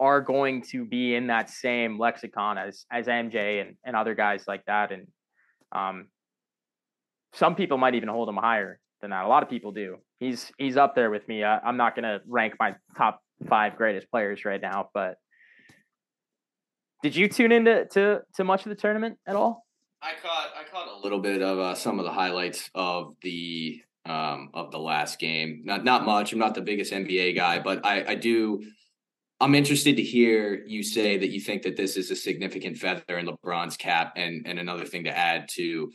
[0.00, 4.44] are going to be in that same lexicon as as MJ and, and other guys
[4.46, 4.92] like that.
[4.92, 5.06] And
[5.72, 6.08] um,
[7.34, 9.24] some people might even hold him higher than that.
[9.24, 9.96] A lot of people do.
[10.20, 11.44] He's he's up there with me.
[11.44, 15.16] I, I'm not going to rank my top five greatest players right now, but
[17.02, 19.64] did you tune into to to much of the tournament at all?
[20.02, 23.80] I caught I caught a little bit of uh, some of the highlights of the
[24.06, 25.62] um, of the last game.
[25.64, 26.32] Not not much.
[26.32, 28.62] I'm not the biggest NBA guy, but I, I do.
[29.40, 33.18] I'm interested to hear you say that you think that this is a significant feather
[33.18, 35.92] in LeBron's cap, and and another thing to add to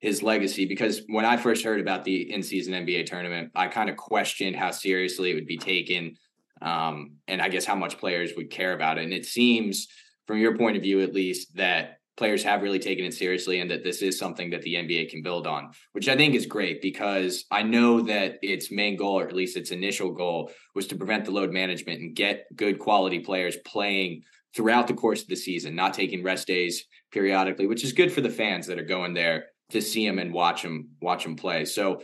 [0.00, 3.96] his legacy because when I first heard about the in-season NBA tournament, I kind of
[3.96, 6.16] questioned how seriously it would be taken,
[6.60, 9.04] um, and I guess how much players would care about it.
[9.04, 9.88] And it seems,
[10.26, 13.70] from your point of view at least, that players have really taken it seriously and
[13.70, 16.80] that this is something that the NBA can build on, which I think is great
[16.80, 20.96] because I know that its main goal, or at least its initial goal, was to
[20.96, 24.22] prevent the load management and get good quality players playing
[24.54, 28.20] throughout the course of the season, not taking rest days periodically, which is good for
[28.20, 31.64] the fans that are going there to see them and watch them watch them play.
[31.64, 32.02] So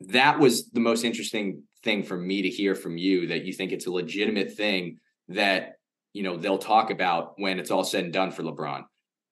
[0.00, 3.70] that was the most interesting thing for me to hear from you that you think
[3.70, 5.77] it's a legitimate thing that
[6.12, 8.84] you know they'll talk about when it's all said and done for LeBron.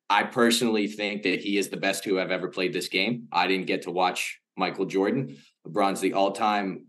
[0.08, 3.26] I personally think that he is the best who have ever played this game.
[3.32, 5.36] I didn't get to watch Michael Jordan.
[5.66, 6.86] LeBron's the all-time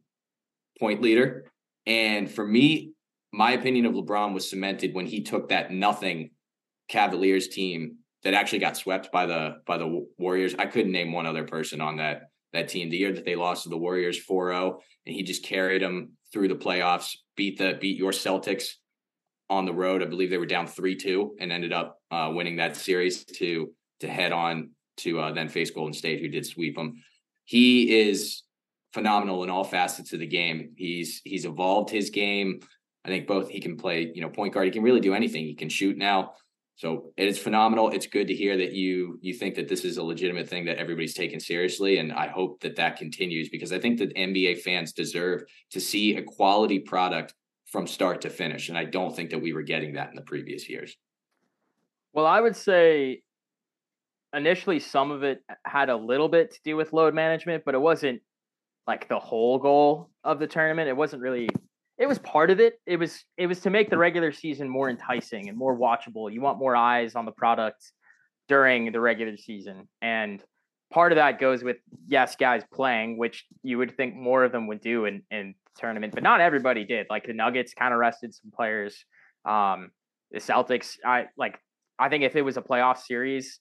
[0.80, 1.52] point leader.
[1.88, 2.92] And for me,
[3.34, 6.32] my opinion of LeBron was cemented when he took that nothing
[6.90, 10.56] Cavaliers team that actually got swept by the by the Warriors.
[10.58, 12.90] I couldn't name one other person on that that team.
[12.90, 16.48] The year that they lost to the Warriors 4-0 and he just carried them through
[16.48, 18.76] the playoffs, beat the beat your Celtics
[19.50, 20.02] on the road.
[20.02, 24.08] I believe they were down 3-2 and ended up uh, winning that series to to
[24.08, 26.96] head on to uh, then face Golden State who did sweep them.
[27.46, 28.44] He is
[28.94, 30.74] phenomenal in all facets of the game.
[30.78, 32.60] He's he's evolved his game.
[33.06, 34.66] I think both he can play, you know, point guard.
[34.66, 35.46] He can really do anything.
[35.46, 36.34] He can shoot now.
[36.76, 37.90] So it is phenomenal.
[37.90, 40.78] It's good to hear that you you think that this is a legitimate thing that
[40.78, 44.94] everybody's taking seriously, and I hope that that continues because I think that NBA fans
[44.94, 47.34] deserve to see a quality product
[47.68, 50.22] from start to finish, and I don't think that we were getting that in the
[50.22, 50.96] previous years.
[52.14, 53.22] Well, I would say
[54.34, 57.80] initially some of it had a little bit to do with load management, but it
[57.80, 58.22] wasn't
[58.88, 60.88] like the whole goal of the tournament.
[60.88, 61.50] It wasn't really
[61.98, 62.80] it was part of it.
[62.86, 66.32] It was it was to make the regular season more enticing and more watchable.
[66.32, 67.92] You want more eyes on the product
[68.48, 69.88] during the regular season.
[70.02, 70.44] And
[70.92, 74.68] part of that goes with yes, guys playing, which you would think more of them
[74.68, 77.08] would do in in tournament, but not everybody did.
[77.10, 79.06] Like the Nuggets kind of rested some players.
[79.46, 79.92] Um,
[80.32, 81.60] the Celtics, I like.
[82.00, 83.60] I think if it was a playoff series,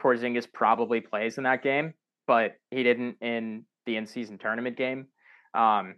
[0.00, 1.94] Porzingis probably plays in that game,
[2.26, 5.06] but he didn't in the in-season tournament game.
[5.54, 5.94] Um,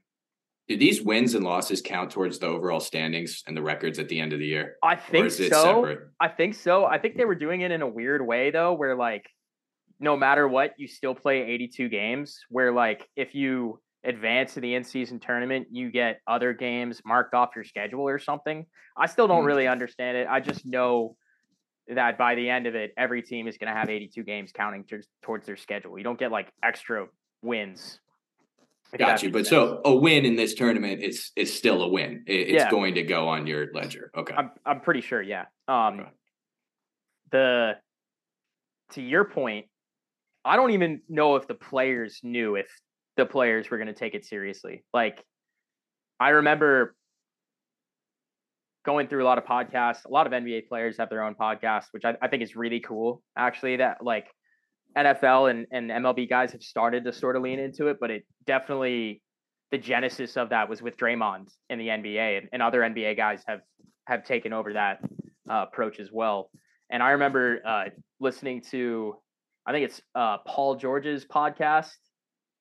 [0.68, 4.18] do these wins and losses count towards the overall standings and the records at the
[4.18, 4.76] end of the year?
[4.82, 5.48] I think so.
[5.48, 6.00] Separate?
[6.20, 6.84] I think so.
[6.84, 9.24] I think they were doing it in a weird way though, where like
[9.98, 12.38] no matter what, you still play 82 games.
[12.48, 17.50] Where like if you advance to the in-season tournament, you get other games marked off
[17.56, 18.66] your schedule or something.
[18.96, 19.46] I still don't mm-hmm.
[19.46, 20.28] really understand it.
[20.30, 21.16] I just know
[21.88, 24.84] that by the end of it, every team is going to have 82 games counting
[24.84, 25.98] to, towards their schedule.
[25.98, 27.06] You don't get like extra
[27.42, 28.00] wins
[28.96, 29.30] Got you.
[29.30, 32.24] But so a win in this tournament is is still a win.
[32.26, 32.70] it's yeah.
[32.70, 34.10] going to go on your ledger.
[34.16, 34.34] Okay.
[34.36, 35.20] I'm I'm pretty sure.
[35.20, 35.46] Yeah.
[35.68, 36.06] Um.
[37.32, 37.72] The
[38.92, 39.66] to your point,
[40.46, 42.68] I don't even know if the players knew if
[43.16, 44.84] the players were going to take it seriously.
[44.92, 45.22] Like,
[46.20, 46.94] I remember
[48.84, 50.04] going through a lot of podcasts.
[50.06, 52.80] A lot of NBA players have their own podcasts, which I, I think is really
[52.80, 53.22] cool.
[53.36, 54.28] Actually, that like
[54.96, 58.24] NFL and, and MLB guys have started to sort of lean into it, but it
[58.46, 59.22] definitely
[59.72, 63.42] the genesis of that was with Draymond in the NBA, and, and other NBA guys
[63.48, 63.60] have
[64.06, 65.00] have taken over that
[65.50, 66.50] uh, approach as well.
[66.88, 67.84] And I remember uh,
[68.20, 69.16] listening to,
[69.66, 71.96] I think it's uh, Paul George's podcast.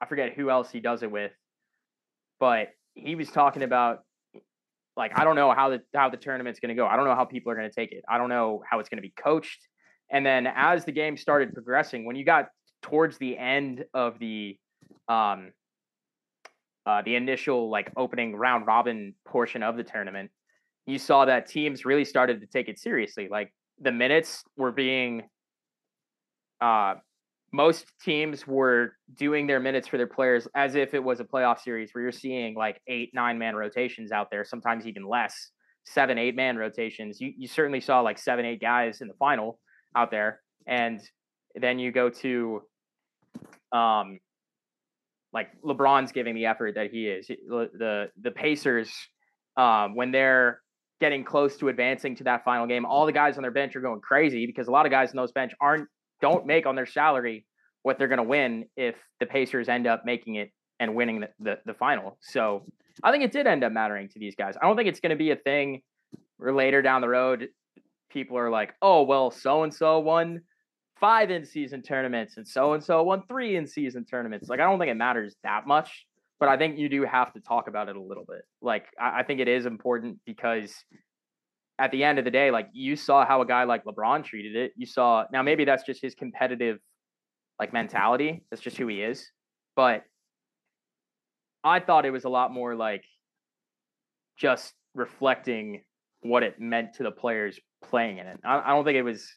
[0.02, 1.32] I forget who else he does it with,
[2.39, 4.00] but he was talking about
[4.98, 6.88] like I don't know how the how the tournament's going to go.
[6.88, 8.04] I don't know how people are going to take it.
[8.10, 9.60] I don't know how it's going to be coached.
[10.12, 12.48] And then as the game started progressing, when you got
[12.82, 14.58] towards the end of the
[15.08, 15.52] um
[16.86, 20.32] uh, the initial like opening round robin portion of the tournament,
[20.86, 23.28] you saw that teams really started to take it seriously.
[23.30, 25.24] Like the minutes were being
[26.62, 26.96] uh
[27.56, 31.62] most teams were doing their minutes for their players as if it was a playoff
[31.62, 35.52] series where you're seeing like eight, nine man rotations out there, sometimes even less,
[35.86, 37.22] seven, eight man rotations.
[37.22, 39.60] You you certainly saw like seven, eight guys in the final
[39.96, 40.41] out there.
[40.68, 41.00] And
[41.56, 42.62] then you go to
[43.72, 44.20] um
[45.32, 47.28] like LeBron's giving the effort that he is.
[47.28, 48.91] The the Pacers
[49.56, 50.62] um when they're
[50.99, 53.82] getting close to advancing to that final game, all the guys on their bench are
[53.82, 55.88] going crazy because a lot of guys on those bench aren't
[56.26, 57.45] don't make on their salary
[57.84, 60.49] what they're going to win if the Pacers end up making it
[60.80, 62.17] and winning the, the, the final.
[62.19, 62.65] So
[63.03, 64.55] I think it did end up mattering to these guys.
[64.59, 65.82] I don't think it's going to be a thing
[66.38, 67.49] where later down the road
[68.09, 70.41] people are like, oh, well, so and so won
[70.99, 74.49] five in season tournaments and so and so won three in season tournaments.
[74.49, 76.07] Like, I don't think it matters that much,
[76.39, 78.41] but I think you do have to talk about it a little bit.
[78.63, 80.73] Like, I, I think it is important because
[81.78, 84.55] at the end of the day, like, you saw how a guy like LeBron treated
[84.55, 84.71] it.
[84.76, 86.80] You saw, now maybe that's just his competitive
[87.59, 88.43] like mentality.
[88.49, 89.30] That's just who he is.
[89.76, 90.03] But
[91.63, 93.03] I thought it was a lot more like
[94.38, 95.82] just reflecting
[96.21, 98.39] what it meant to the players playing in it.
[98.45, 99.28] I, I don't think it was.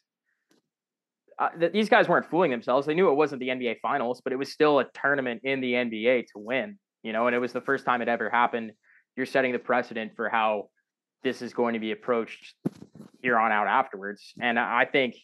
[1.37, 2.85] Uh, these guys weren't fooling themselves.
[2.85, 5.73] They knew it wasn't the NBA Finals, but it was still a tournament in the
[5.73, 6.77] NBA to win.
[7.01, 8.71] You know, and it was the first time it ever happened.
[9.15, 10.69] You're setting the precedent for how
[11.23, 12.55] this is going to be approached
[13.21, 14.33] here on out afterwards.
[14.41, 15.15] And I think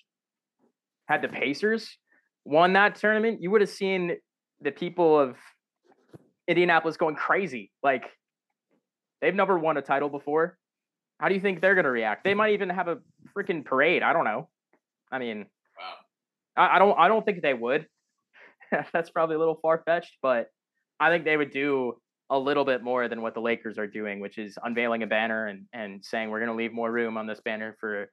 [1.08, 1.98] had the Pacers
[2.44, 4.18] won that tournament, you would have seen
[4.62, 5.36] the people of
[6.48, 7.72] Indianapolis going crazy.
[7.84, 8.06] Like
[9.22, 10.58] they've never won a title before.
[11.20, 12.24] How do you think they're going to react?
[12.24, 12.98] They might even have a
[13.36, 14.04] freaking parade.
[14.04, 14.50] I don't know.
[15.12, 15.46] I mean,
[15.78, 16.64] wow.
[16.64, 17.00] I, I don't.
[17.00, 17.88] I don't think they would.
[18.94, 20.48] That's probably a little far fetched, but
[21.00, 24.20] I think they would do a little bit more than what the Lakers are doing,
[24.20, 27.28] which is unveiling a banner and and saying we're going to leave more room on
[27.28, 28.10] this banner for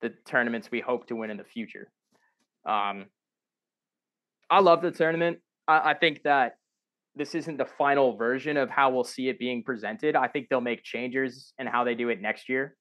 [0.00, 1.90] the tournaments we hope to win in the future.
[2.66, 3.06] Um,
[4.50, 5.38] I love the tournament.
[5.68, 6.56] I, I think that
[7.14, 10.16] this isn't the final version of how we'll see it being presented.
[10.16, 12.74] I think they'll make changes in how they do it next year.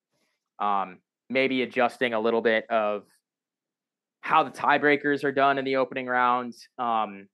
[0.60, 1.00] Um,
[1.30, 3.04] maybe adjusting a little bit of
[4.22, 7.28] how the tiebreakers are done in the opening rounds, um,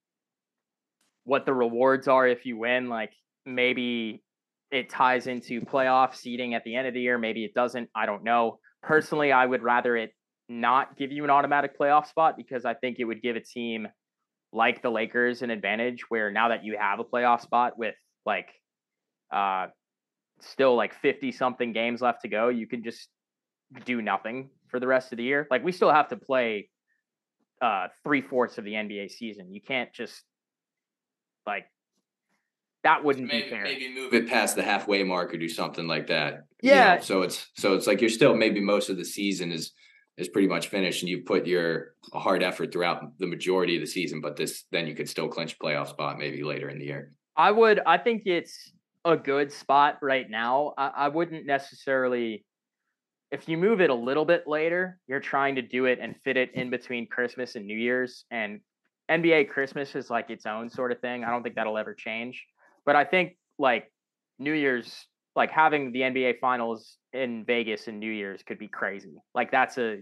[1.24, 2.90] what the rewards are if you win.
[2.90, 3.12] Like
[3.48, 4.24] maybe
[4.70, 7.18] it ties into playoff seeding at the end of the year.
[7.18, 7.89] Maybe it doesn't.
[7.95, 8.60] I don't know.
[8.84, 10.12] Personally, I would rather it
[10.50, 13.88] not give you an automatic playoff spot because I think it would give a team
[14.54, 17.95] like the Lakers an advantage where now that you have a playoff spot with
[18.26, 18.50] like
[19.32, 19.68] uh
[20.39, 23.10] still like 50 something games left to go, you can just
[23.86, 25.48] do nothing for the rest of the year.
[25.50, 26.70] Like we still have to play
[27.62, 29.54] uh three fourths of the NBA season.
[29.54, 30.24] You can't just
[31.45, 31.66] like
[32.84, 33.63] that wouldn't maybe, be fair.
[33.63, 36.43] Maybe move it past the halfway mark or do something like that.
[36.61, 36.93] Yeah.
[36.93, 37.03] You know?
[37.03, 39.73] So it's so it's like you're still maybe most of the season is
[40.17, 43.88] is pretty much finished and you put your hard effort throughout the majority of the
[43.88, 46.86] season, but this then you could still clinch a playoff spot maybe later in the
[46.86, 47.11] year.
[47.36, 48.71] I would I think it's
[49.05, 50.73] a good spot right now.
[50.78, 52.45] I, I wouldn't necessarily
[53.32, 56.38] if you move it a little bit later, you're trying to do it and fit
[56.38, 58.25] it in between Christmas and New Year's.
[58.32, 58.61] And
[59.09, 61.23] NBA Christmas is like its own sort of thing.
[61.23, 62.45] I don't think that'll ever change.
[62.88, 63.92] But I think like
[64.40, 69.22] New Year's like having the NBA finals in Vegas in New Year's could be crazy.
[69.36, 70.00] Like that's a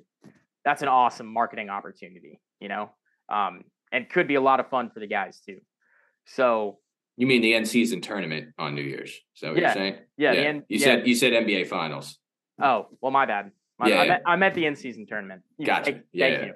[0.64, 2.92] that's an awesome marketing opportunity, you know?
[3.28, 5.58] Um, and could be a lot of fun for the guys too.
[6.28, 6.78] So
[7.18, 9.10] you mean the end season tournament on New Year's?
[9.10, 9.96] Is that what yeah, you're saying?
[10.18, 10.32] Yeah.
[10.34, 10.40] yeah.
[10.42, 10.86] End, you yeah.
[10.86, 12.20] said you said NBA finals.
[12.62, 13.52] Oh, well, my bad.
[13.80, 15.42] My, yeah, I, meant, I meant the end season tournament.
[15.62, 15.92] Gotcha.
[15.92, 16.54] Thank, yeah, thank you.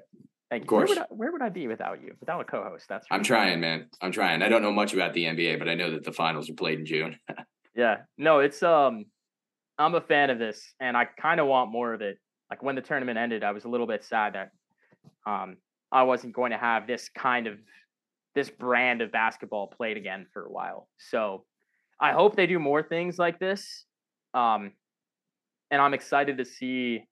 [0.49, 0.65] Thank you.
[0.65, 0.89] Of course.
[0.89, 2.13] Where would, I, where would, I, be without you?
[2.19, 2.85] Without a co-host?
[2.89, 3.05] That's.
[3.09, 3.17] Right.
[3.17, 3.87] I'm trying, man.
[4.01, 4.41] I'm trying.
[4.41, 6.79] I don't know much about the NBA, but I know that the finals are played
[6.79, 7.17] in June.
[7.75, 7.97] Yeah.
[8.17, 9.05] No, it's um
[9.77, 12.17] I'm a fan of this and I kind of want more of it.
[12.49, 14.49] Like when the tournament ended, I was a little bit sad that
[15.25, 15.55] um
[15.89, 17.57] I wasn't going to have this kind of
[18.35, 20.89] this brand of basketball played again for a while.
[20.97, 21.45] So
[22.01, 23.85] I hope they do more things like this.
[24.33, 24.73] Um
[25.71, 27.05] and I'm excited to see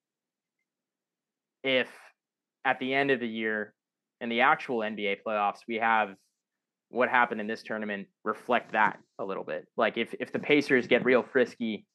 [1.64, 1.88] if
[2.68, 3.74] at the end of the year
[4.20, 6.16] in the actual NBA playoffs we have
[6.90, 9.66] what happened in this tournament reflect that a little bit.
[9.78, 11.86] Like if if the Pacers get real frisky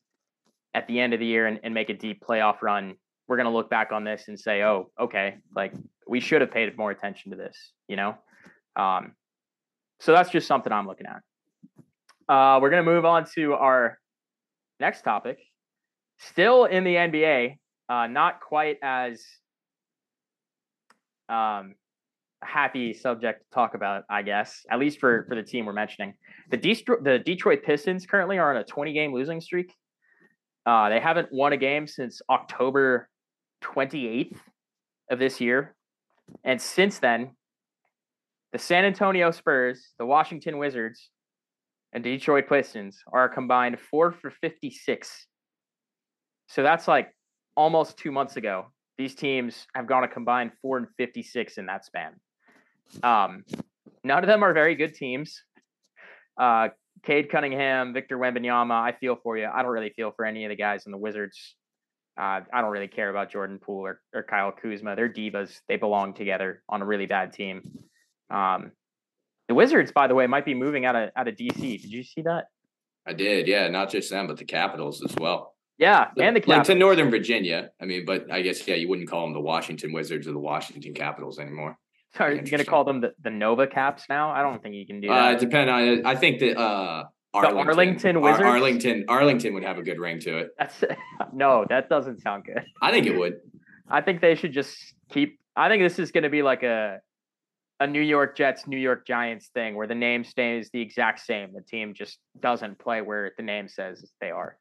[0.74, 2.94] at the end of the year and, and make a deep playoff run,
[3.28, 5.72] we're gonna look back on this and say, oh, okay, like
[6.08, 8.14] we should have paid more attention to this, you know?
[8.76, 9.12] Um,
[10.00, 12.34] so that's just something I'm looking at.
[12.34, 13.98] Uh, we're gonna move on to our
[14.80, 15.38] next topic.
[16.18, 17.58] Still in the NBA,
[17.88, 19.22] uh, not quite as
[21.32, 21.74] um,
[22.42, 26.14] happy subject to talk about, I guess, at least for for the team we're mentioning.
[26.50, 29.72] The Destro- the Detroit Pistons currently are on a 20 game losing streak.
[30.66, 33.08] Uh, they haven't won a game since October
[33.64, 34.36] 28th
[35.10, 35.74] of this year,
[36.44, 37.30] and since then,
[38.52, 41.10] the San Antonio Spurs, the Washington Wizards,
[41.92, 45.26] and Detroit Pistons are combined four for 56.
[46.48, 47.10] So that's like
[47.56, 48.66] almost two months ago.
[48.98, 52.12] These teams have gone a combined four and 56 in that span.
[53.02, 53.44] Um,
[54.04, 55.42] none of them are very good teams.
[56.38, 56.68] Uh,
[57.02, 59.48] Cade Cunningham, Victor Wembanyama, I feel for you.
[59.52, 61.56] I don't really feel for any of the guys in the Wizards.
[62.20, 64.94] Uh, I don't really care about Jordan Poole or, or Kyle Kuzma.
[64.94, 65.60] They're divas.
[65.68, 67.62] They belong together on a really bad team.
[68.30, 68.72] Um,
[69.48, 71.80] the Wizards, by the way, might be moving out of out of DC.
[71.80, 72.46] Did you see that?
[73.06, 73.48] I did.
[73.48, 75.54] Yeah, not just them, but the Capitals as well.
[75.82, 76.56] Yeah, and the Capitals.
[76.58, 77.70] like to Northern Virginia.
[77.80, 80.38] I mean, but I guess yeah, you wouldn't call them the Washington Wizards or the
[80.38, 81.76] Washington Capitals anymore.
[82.16, 84.30] Sorry, are you gonna call them the, the Nova Caps now?
[84.30, 85.40] I don't think you can do Uh, that.
[85.40, 86.04] depend on.
[86.06, 87.04] I think that uh,
[87.34, 88.44] Arlington, Arlington Ar- Wizards?
[88.44, 90.50] Arlington, Arlington would have a good ring to it.
[90.58, 90.84] That's
[91.32, 92.64] no, that doesn't sound good.
[92.82, 93.40] I think it would.
[93.88, 94.76] I think they should just
[95.10, 95.38] keep.
[95.56, 97.00] I think this is going to be like a
[97.80, 101.52] a New York Jets, New York Giants thing where the name stays the exact same.
[101.52, 104.56] The team just doesn't play where the name says they are.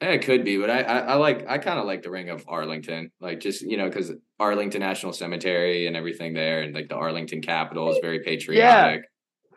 [0.00, 2.30] Eh, it could be, but I I, I like I kind of like the ring
[2.30, 6.88] of Arlington, like just you know because Arlington National Cemetery and everything there, and like
[6.88, 9.04] the Arlington Capitol is very patriotic.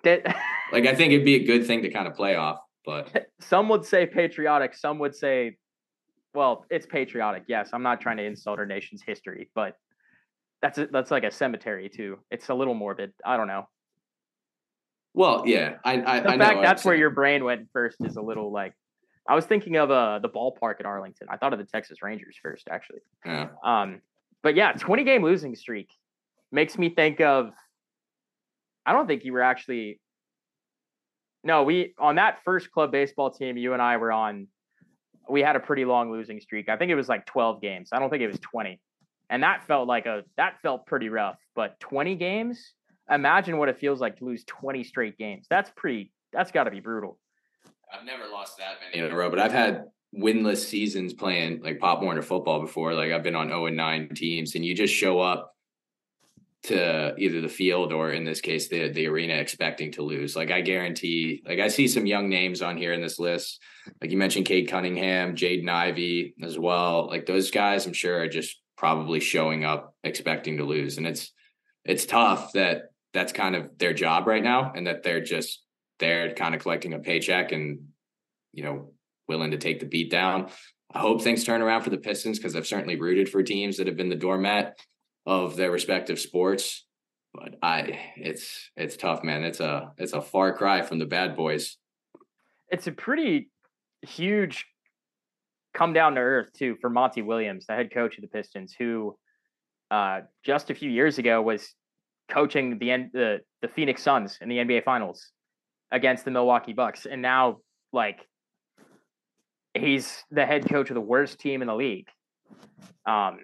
[0.03, 0.17] Yeah.
[0.23, 0.35] That,
[0.71, 3.69] like I think it'd be a good thing to kind of play off, but some
[3.69, 5.57] would say patriotic, some would say,
[6.33, 7.43] well, it's patriotic.
[7.47, 9.75] Yes, I'm not trying to insult our nation's history, but
[10.63, 12.17] that's a, that's like a cemetery too.
[12.31, 13.13] It's a little morbid.
[13.23, 13.67] I don't know.
[15.13, 18.21] Well, yeah, I I, the I fact that's where your brain went first is a
[18.23, 18.73] little like
[19.31, 21.27] I was thinking of uh the ballpark at Arlington.
[21.29, 22.99] I thought of the Texas Rangers first, actually.
[23.25, 23.47] Yeah.
[23.63, 24.01] Um,
[24.43, 25.89] but yeah, 20 game losing streak
[26.51, 27.51] makes me think of.
[28.85, 30.01] I don't think you were actually.
[31.43, 34.47] No, we on that first club baseball team you and I were on.
[35.29, 36.67] We had a pretty long losing streak.
[36.67, 37.89] I think it was like 12 games.
[37.93, 38.81] I don't think it was 20
[39.31, 41.37] and that felt like a that felt pretty rough.
[41.55, 42.73] But 20 games,
[43.09, 45.47] imagine what it feels like to lose 20 straight games.
[45.49, 46.11] That's pretty.
[46.33, 47.17] That's got to be brutal.
[47.93, 49.85] I've never lost that many in a row, but I've had
[50.15, 52.93] winless seasons playing like Pop Warner football before.
[52.93, 55.55] Like I've been on 0 and 9 teams, and you just show up
[56.63, 60.35] to either the field or in this case the the arena expecting to lose.
[60.35, 63.59] Like I guarantee, like I see some young names on here in this list.
[63.99, 67.07] Like you mentioned Cade Cunningham, Jaden Ivey as well.
[67.07, 70.97] Like those guys I'm sure are just probably showing up expecting to lose.
[70.97, 71.31] And it's
[71.83, 75.63] it's tough that that's kind of their job right now and that they're just
[76.01, 77.79] there kind of collecting a paycheck and
[78.51, 78.91] you know
[79.29, 80.49] willing to take the beat down.
[80.93, 83.87] I hope things turn around for the Pistons because I've certainly rooted for teams that
[83.87, 84.77] have been the doormat
[85.25, 86.85] of their respective sports.
[87.33, 89.43] But I it's it's tough, man.
[89.43, 91.77] It's a it's a far cry from the bad boys.
[92.67, 93.49] It's a pretty
[94.01, 94.65] huge
[95.73, 99.17] come down to earth too for Monty Williams, the head coach of the Pistons, who
[99.89, 101.73] uh, just a few years ago was
[102.29, 105.31] coaching the the the Phoenix Suns in the NBA Finals
[105.91, 107.57] against the Milwaukee Bucks, and now
[107.93, 108.27] like
[109.73, 112.07] he's the head coach of the worst team in the league.
[113.05, 113.39] Um,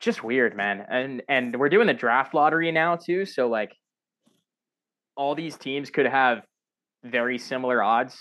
[0.00, 0.84] just weird, man.
[0.88, 3.72] And and we're doing the draft lottery now too, so like
[5.16, 6.42] all these teams could have
[7.04, 8.16] very similar odds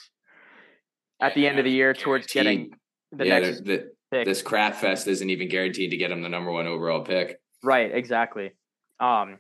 [1.22, 2.72] at the end of the year towards getting
[3.12, 4.26] the yeah, next the, pick.
[4.26, 7.40] This crap fest isn't even guaranteed to get him the number one overall pick.
[7.64, 8.52] Right, exactly.
[9.00, 9.40] Um,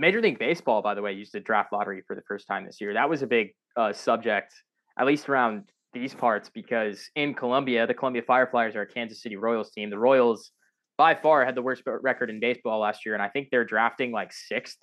[0.00, 2.80] Major League Baseball, by the way, used the draft lottery for the first time this
[2.80, 2.94] year.
[2.94, 4.54] That was a big uh, subject,
[4.98, 9.36] at least around these parts, because in Columbia, the Columbia Fireflies are a Kansas City
[9.36, 9.90] Royals team.
[9.90, 10.52] The Royals,
[10.96, 14.10] by far, had the worst record in baseball last year, and I think they're drafting
[14.10, 14.78] like sixth.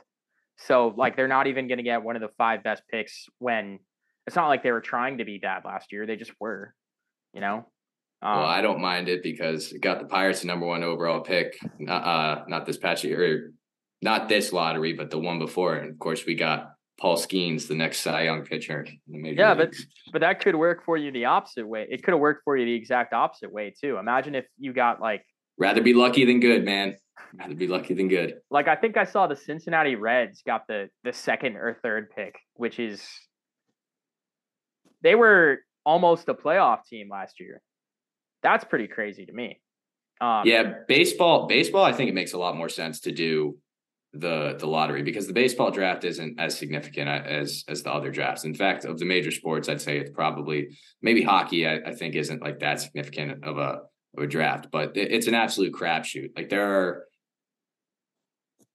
[0.59, 3.79] So, like, they're not even going to get one of the five best picks when
[4.27, 6.05] it's not like they were trying to be bad last year.
[6.05, 6.73] They just were,
[7.33, 7.65] you know.
[8.21, 11.21] Um, well, I don't mind it because it got the Pirates the number one overall
[11.21, 11.57] pick.
[11.87, 13.51] Uh, not this year, or
[14.01, 15.75] not this lottery, but the one before.
[15.75, 18.85] And of course, we got Paul Skenes, the next Cy Young pitcher.
[19.07, 19.85] yeah, leagues.
[19.85, 21.85] but but that could work for you the opposite way.
[21.89, 23.97] It could have worked for you the exact opposite way too.
[23.97, 25.23] Imagine if you got like
[25.57, 26.95] rather be lucky than good, man.
[27.37, 28.35] Rather be lucky than good.
[28.49, 32.35] Like I think I saw the Cincinnati Reds got the the second or third pick,
[32.53, 33.07] which is
[35.01, 37.61] they were almost a playoff team last year.
[38.41, 39.59] That's pretty crazy to me.
[40.19, 41.47] Um, yeah, baseball.
[41.47, 41.83] Baseball.
[41.83, 43.57] I think it makes a lot more sense to do
[44.19, 48.11] the the lottery because the baseball draft isn't as significant uh, as as the other
[48.11, 48.43] drafts.
[48.43, 51.67] In fact, of the major sports, I'd say it's probably maybe hockey.
[51.67, 53.81] I, I think isn't like that significant of a
[54.17, 56.31] of a draft, but it, it's an absolute crapshoot.
[56.35, 57.05] Like there are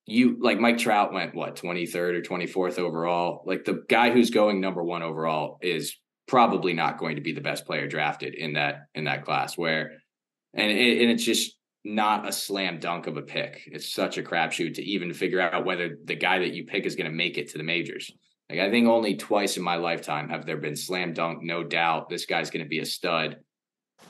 [0.06, 3.42] you like Mike Trout went what 23rd or 24th overall.
[3.46, 7.40] Like the guy who's going number one overall is probably not going to be the
[7.40, 9.56] best player drafted in that in that class.
[9.56, 9.92] Where
[10.54, 13.62] and it, and it's just not a slam dunk of a pick.
[13.66, 16.94] It's such a crapshoot to even figure out whether the guy that you pick is
[16.94, 18.10] going to make it to the majors.
[18.48, 22.08] Like I think only twice in my lifetime have there been slam dunk, no doubt.
[22.08, 23.38] This guy's going to be a stud,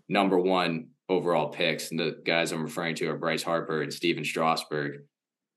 [0.08, 1.90] number one overall picks.
[1.90, 5.02] And the guys I'm referring to are Bryce Harper and Stephen Strasburg.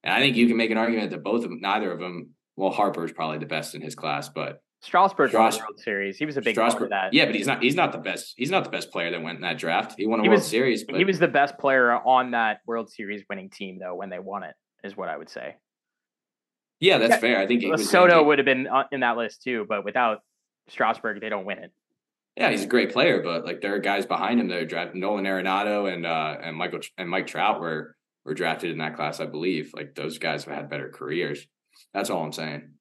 [0.04, 2.30] And I think you can make an argument that both of them, neither of them,
[2.56, 6.18] well, Harper is probably the best in his class, but Strasburg Stras- World Series.
[6.18, 7.14] He was a big Strasburg, part of that.
[7.14, 7.64] Yeah, but he's not.
[7.64, 8.34] He's not the best.
[8.38, 9.96] He's not the best player that went in that draft.
[9.98, 10.84] He won a he World was, Series.
[10.84, 10.98] But...
[10.98, 14.44] He was the best player on that World Series winning team, though, when they won
[14.44, 14.56] it.
[14.84, 15.56] Is what I would say.
[16.80, 17.18] Yeah, that's yeah.
[17.18, 17.40] fair.
[17.40, 20.20] I think Soto would have been in that list too, but without
[20.70, 21.72] Strasburg, they don't win it.
[22.38, 24.98] Yeah, he's a great player, but like there are guys behind him that are drafted.
[24.98, 27.96] Nolan Arenado and uh and Michael and Mike Trout were
[28.26, 29.72] were drafted in that class, I believe.
[29.74, 31.48] Like those guys have had better careers.
[31.94, 32.74] That's all I'm saying.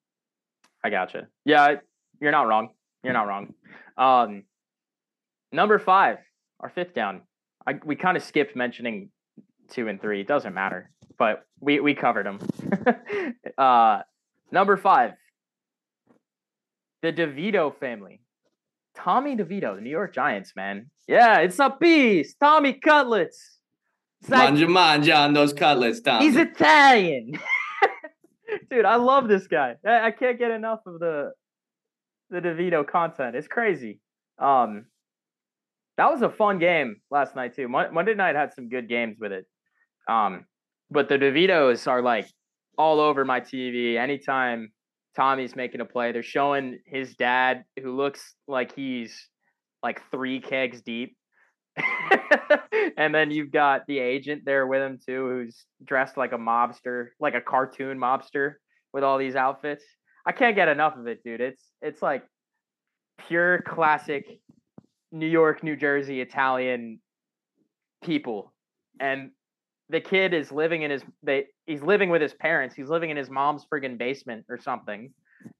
[0.85, 1.27] I gotcha.
[1.45, 1.77] Yeah,
[2.21, 2.69] you're not wrong.
[3.03, 3.55] You're not wrong.
[3.97, 4.43] Um,
[5.51, 6.17] number five,
[6.59, 7.21] our fifth down.
[7.65, 9.09] I, we kind of skipped mentioning
[9.71, 10.21] two and three.
[10.21, 10.91] It doesn't matter.
[11.17, 12.39] But we we covered them.
[13.57, 14.01] uh,
[14.51, 15.13] number five,
[17.01, 18.21] the DeVito family.
[18.95, 20.91] Tommy DeVito, the New York Giants, man.
[21.07, 22.37] Yeah, it's a beast.
[22.39, 23.57] Tommy Cutlets.
[24.29, 26.25] Like, manja manja on those cutlets, Tommy.
[26.25, 27.39] He's Italian.
[28.69, 29.75] Dude, I love this guy.
[29.85, 31.31] I, I can't get enough of the
[32.29, 33.35] the DeVito content.
[33.35, 33.99] It's crazy.
[34.39, 34.85] Um,
[35.97, 37.67] that was a fun game last night too.
[37.67, 39.45] Monday night had some good games with it.
[40.09, 40.45] Um,
[40.89, 42.27] but the DeVitos are like
[42.77, 43.97] all over my TV.
[43.97, 44.71] Anytime
[45.15, 49.29] Tommy's making a play, they're showing his dad, who looks like he's
[49.81, 51.15] like three kegs deep.
[52.97, 57.09] and then you've got the agent there with him too, who's dressed like a mobster,
[57.19, 58.55] like a cartoon mobster
[58.93, 59.83] with all these outfits.
[60.25, 61.41] I can't get enough of it, dude.
[61.41, 62.23] It's it's like
[63.27, 64.39] pure classic
[65.11, 66.99] New York, New Jersey Italian
[68.03, 68.53] people.
[68.99, 69.31] And
[69.89, 72.75] the kid is living in his they he's living with his parents.
[72.75, 75.13] He's living in his mom's friggin' basement or something.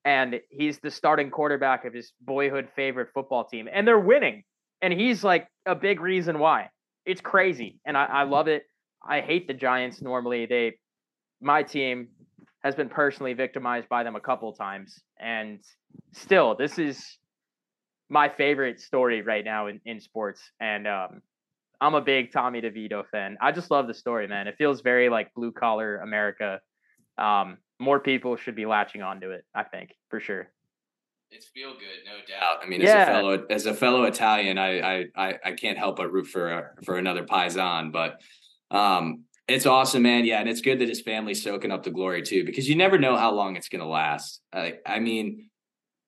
[0.04, 3.70] And he's the starting quarterback of his boyhood favorite football team.
[3.72, 4.44] And they're winning.
[4.86, 6.70] And he's like a big reason why.
[7.08, 7.80] It's crazy.
[7.88, 8.68] And I, I love it.
[9.04, 10.46] I hate the Giants normally.
[10.46, 10.74] They
[11.42, 12.10] my team
[12.64, 15.00] has been personally victimized by them a couple times.
[15.20, 15.60] And
[16.14, 17.18] still, this is
[18.10, 20.52] my favorite story right now in, in sports.
[20.60, 21.24] And um,
[21.82, 23.38] I'm a big Tommy DeVito fan.
[23.42, 24.48] I just love the story, man.
[24.48, 26.60] It feels very like blue collar America.
[27.18, 30.52] Um, more people should be latching onto it, I think, for sure.
[31.36, 32.60] It's feel good, no doubt.
[32.64, 32.88] I mean, yeah.
[32.88, 36.76] as a fellow as a fellow Italian, I I I can't help but root for
[36.86, 37.92] for another paisan.
[37.92, 38.22] But
[38.72, 40.24] um, it's awesome, man.
[40.24, 42.98] Yeah, and it's good that his family's soaking up the glory too, because you never
[42.98, 44.42] know how long it's going to last.
[44.54, 45.50] I, I mean,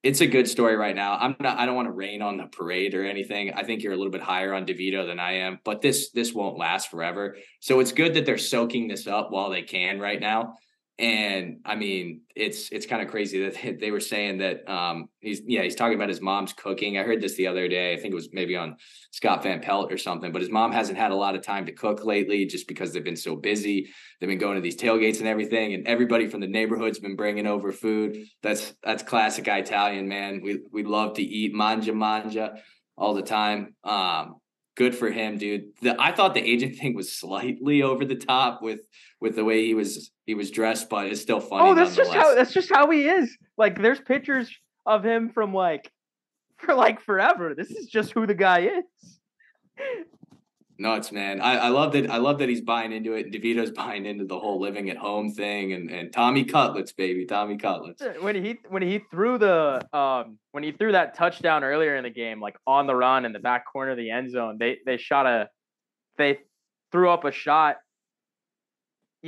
[0.01, 1.17] it's a good story right now.
[1.17, 1.59] I'm not.
[1.59, 3.51] I don't want to rain on the parade or anything.
[3.53, 6.33] I think you're a little bit higher on DeVito than I am, but this this
[6.33, 7.35] won't last forever.
[7.59, 10.53] So it's good that they're soaking this up while they can right now.
[10.99, 15.41] And I mean, it's it's kind of crazy that they were saying that um, he's
[15.45, 16.97] yeah he's talking about his mom's cooking.
[16.97, 17.93] I heard this the other day.
[17.93, 18.77] I think it was maybe on
[19.11, 20.31] Scott Van Pelt or something.
[20.31, 23.03] But his mom hasn't had a lot of time to cook lately, just because they've
[23.03, 23.89] been so busy.
[24.19, 27.45] They've been going to these tailgates and everything, and everybody from the neighborhood's been bringing
[27.45, 28.17] over food.
[28.41, 30.41] That's that's classic Italian man.
[30.41, 32.55] We we love to eat manja manja
[32.97, 33.75] all the time.
[33.83, 34.37] Um,
[34.75, 35.65] good for him, dude.
[35.81, 38.81] The, I thought the agent thing was slightly over the top with
[39.21, 41.69] with the way he was he was dressed, but it's still funny.
[41.69, 43.35] Oh, that's just how that's just how he is.
[43.57, 44.53] Like, there's pictures
[44.85, 45.89] of him from like
[46.57, 47.55] for like forever.
[47.55, 49.19] This is just who the guy is.
[50.77, 51.39] Nuts, man.
[51.39, 52.11] I, I love that.
[52.11, 53.31] I love that he's buying into it.
[53.31, 57.57] DeVito's buying into the whole living at home thing, and and Tommy Cutlets, baby, Tommy
[57.57, 58.03] Cutlets.
[58.19, 62.09] When he when he threw the um when he threw that touchdown earlier in the
[62.09, 64.97] game, like on the run in the back corner of the end zone, they they
[64.97, 65.49] shot a
[66.17, 66.39] they
[66.91, 67.77] threw up a shot.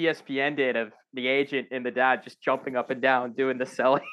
[0.06, 3.66] ESPN did of the agent and the dad just jumping up and down doing the
[3.66, 4.04] selling.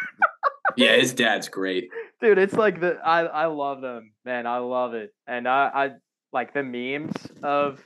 [0.76, 1.88] yeah, his dad's great,
[2.20, 2.38] dude.
[2.38, 4.46] It's like the I I love them, man.
[4.46, 5.90] I love it, and I I
[6.32, 7.82] like the memes of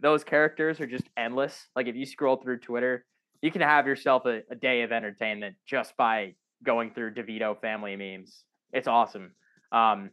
[0.00, 1.68] those characters are just endless.
[1.76, 3.04] Like if you scroll through Twitter,
[3.42, 7.96] you can have yourself a, a day of entertainment just by going through DeVito family
[7.96, 8.44] memes.
[8.72, 9.32] It's awesome.
[9.72, 10.10] Um,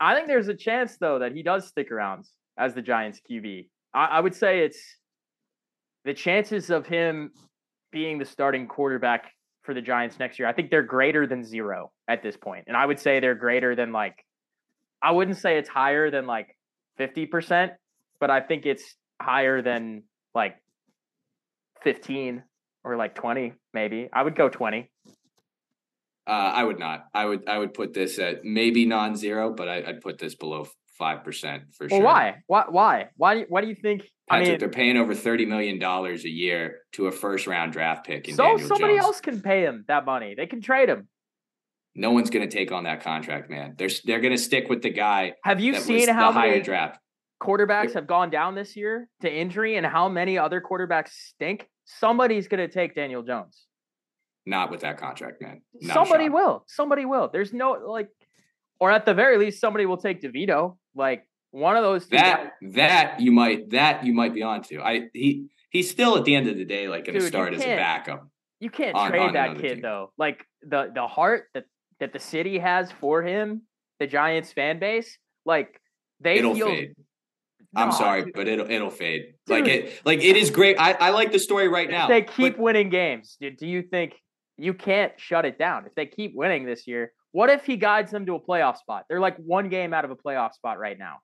[0.00, 2.26] I think there's a chance though that he does stick around
[2.58, 3.68] as the Giants QB.
[3.94, 4.78] I, I would say it's
[6.06, 7.32] the chances of him
[7.92, 9.32] being the starting quarterback
[9.64, 10.48] for the Giants next year.
[10.48, 13.76] I think they're greater than zero at this point, and I would say they're greater
[13.76, 14.24] than like.
[15.02, 16.56] I wouldn't say it's higher than like
[16.98, 17.70] 50%,
[18.18, 20.04] but I think it's higher than
[20.34, 20.56] like
[21.82, 22.42] 15
[22.82, 24.08] or like 20 maybe.
[24.10, 24.90] I would go 20.
[26.26, 27.04] Uh, I would not.
[27.12, 30.66] I would I would put this at maybe non-zero, but I, would put this below
[30.98, 32.04] five percent for well, sure.
[32.04, 32.36] Why?
[32.46, 32.64] Why?
[32.68, 33.08] Why?
[33.16, 33.34] Why?
[33.34, 34.10] Do you, why do you think?
[34.28, 38.06] Patrick, I mean, they're paying over thirty million dollars a year to a first-round draft
[38.06, 38.26] pick.
[38.26, 39.04] so Daniel somebody Jones.
[39.04, 40.34] else can pay him that money.
[40.36, 41.08] They can trade him.
[41.94, 43.74] No one's going to take on that contract, man.
[43.78, 45.34] They're they're going to stick with the guy.
[45.44, 46.98] Have you seen how many draft
[47.42, 52.48] quarterbacks have gone down this year to injury and how many other quarterbacks stink, somebody's
[52.48, 53.66] going to take Daniel Jones.
[54.46, 55.62] Not with that contract, man.
[55.80, 56.64] Not somebody will.
[56.68, 57.28] Somebody will.
[57.32, 58.08] There's no like,
[58.78, 60.76] or at the very least, somebody will take DeVito.
[60.96, 62.06] Like one of those.
[62.08, 62.72] That guys.
[62.74, 64.80] that you might that you might be onto.
[64.80, 67.62] I he he's still at the end of the day like going to start as
[67.62, 68.28] a backup.
[68.60, 69.82] You can't on, trade on that kid team.
[69.82, 70.12] though.
[70.18, 71.64] Like the the heart that
[72.00, 73.62] that the city has for him,
[74.00, 75.80] the Giants fan base, like
[76.20, 76.94] they It'll feel fade.
[77.74, 79.34] I'm sorry, but it'll it'll fade.
[79.46, 80.76] Dude, like it like it is great.
[80.78, 82.08] I, I like the story right now.
[82.08, 84.14] they keep but, winning games, do you think
[84.56, 85.84] you can't shut it down?
[85.86, 89.04] If they keep winning this year, what if he guides them to a playoff spot?
[89.08, 91.18] They're like one game out of a playoff spot right now.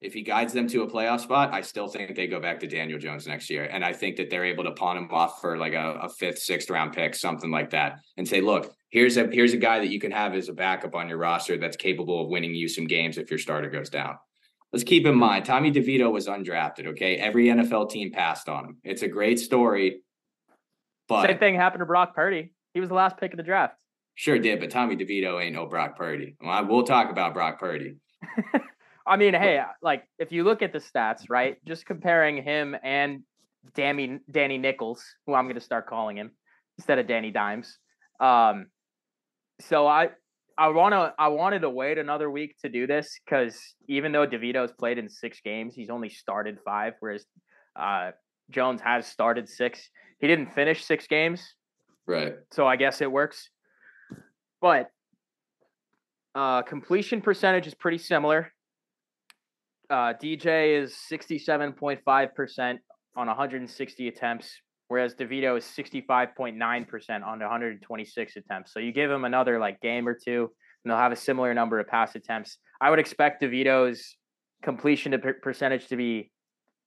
[0.00, 2.68] if he guides them to a playoff spot, I still think they go back to
[2.68, 3.64] Daniel Jones next year.
[3.64, 6.38] And I think that they're able to pawn him off for like a, a, fifth,
[6.38, 9.90] sixth round pick, something like that, and say, look, here's a here's a guy that
[9.90, 12.86] you can have as a backup on your roster that's capable of winning you some
[12.86, 14.16] games if your starter goes down.
[14.72, 16.88] Let's keep in mind, Tommy DeVito was undrafted.
[16.88, 17.16] Okay.
[17.16, 18.76] Every NFL team passed on him.
[18.84, 20.02] It's a great story.
[21.08, 22.52] But same thing happened to Brock Purdy.
[22.74, 23.74] He was the last pick of the draft.
[24.18, 26.34] Sure did, but Tommy DeVito ain't no Brock Purdy.
[26.40, 27.98] Well, we'll talk about Brock Purdy.
[29.06, 31.56] I mean, hey, like if you look at the stats, right?
[31.64, 33.22] Just comparing him and
[33.76, 36.32] Danny Danny Nichols, who I'm going to start calling him
[36.78, 37.78] instead of Danny Dimes.
[38.18, 38.66] Um,
[39.60, 40.08] so I
[40.58, 43.56] I want to I wanted to wait another week to do this because
[43.86, 47.24] even though DeVito's played in six games, he's only started five, whereas
[47.78, 48.10] uh,
[48.50, 49.88] Jones has started six.
[50.18, 51.54] He didn't finish six games,
[52.04, 52.34] right?
[52.50, 53.48] So I guess it works.
[54.60, 54.90] But
[56.34, 58.52] uh, completion percentage is pretty similar.
[59.90, 62.78] Uh, DJ is 67.5%
[63.16, 68.72] on 160 attempts, whereas DeVito is 65.9% on 126 attempts.
[68.72, 70.50] So you give him another like game or two,
[70.84, 72.58] and they'll have a similar number of pass attempts.
[72.80, 74.16] I would expect DeVito's
[74.62, 76.30] completion percentage to be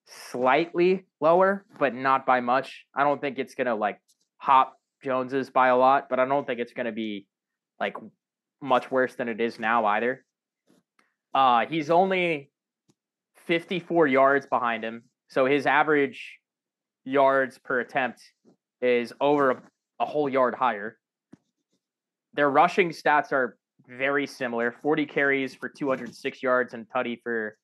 [0.05, 2.85] slightly lower, but not by much.
[2.95, 3.99] I don't think it's gonna like
[4.37, 7.25] hop Jones's by a lot, but I don't think it's gonna be
[7.81, 7.97] like
[8.61, 10.23] much worse than it is now either.
[11.33, 12.51] Uh, he's only
[13.47, 15.03] 54 yards behind him.
[15.29, 16.37] So his average
[17.03, 18.21] yards per attempt
[18.81, 19.61] is over a,
[19.99, 20.99] a whole yard higher.
[22.35, 23.57] Their rushing stats are
[23.87, 27.57] very similar 40 carries for 206 yards and tutty for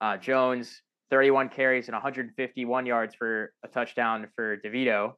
[0.00, 5.12] uh, Jones, 31 carries and 151 yards for a touchdown for DeVito.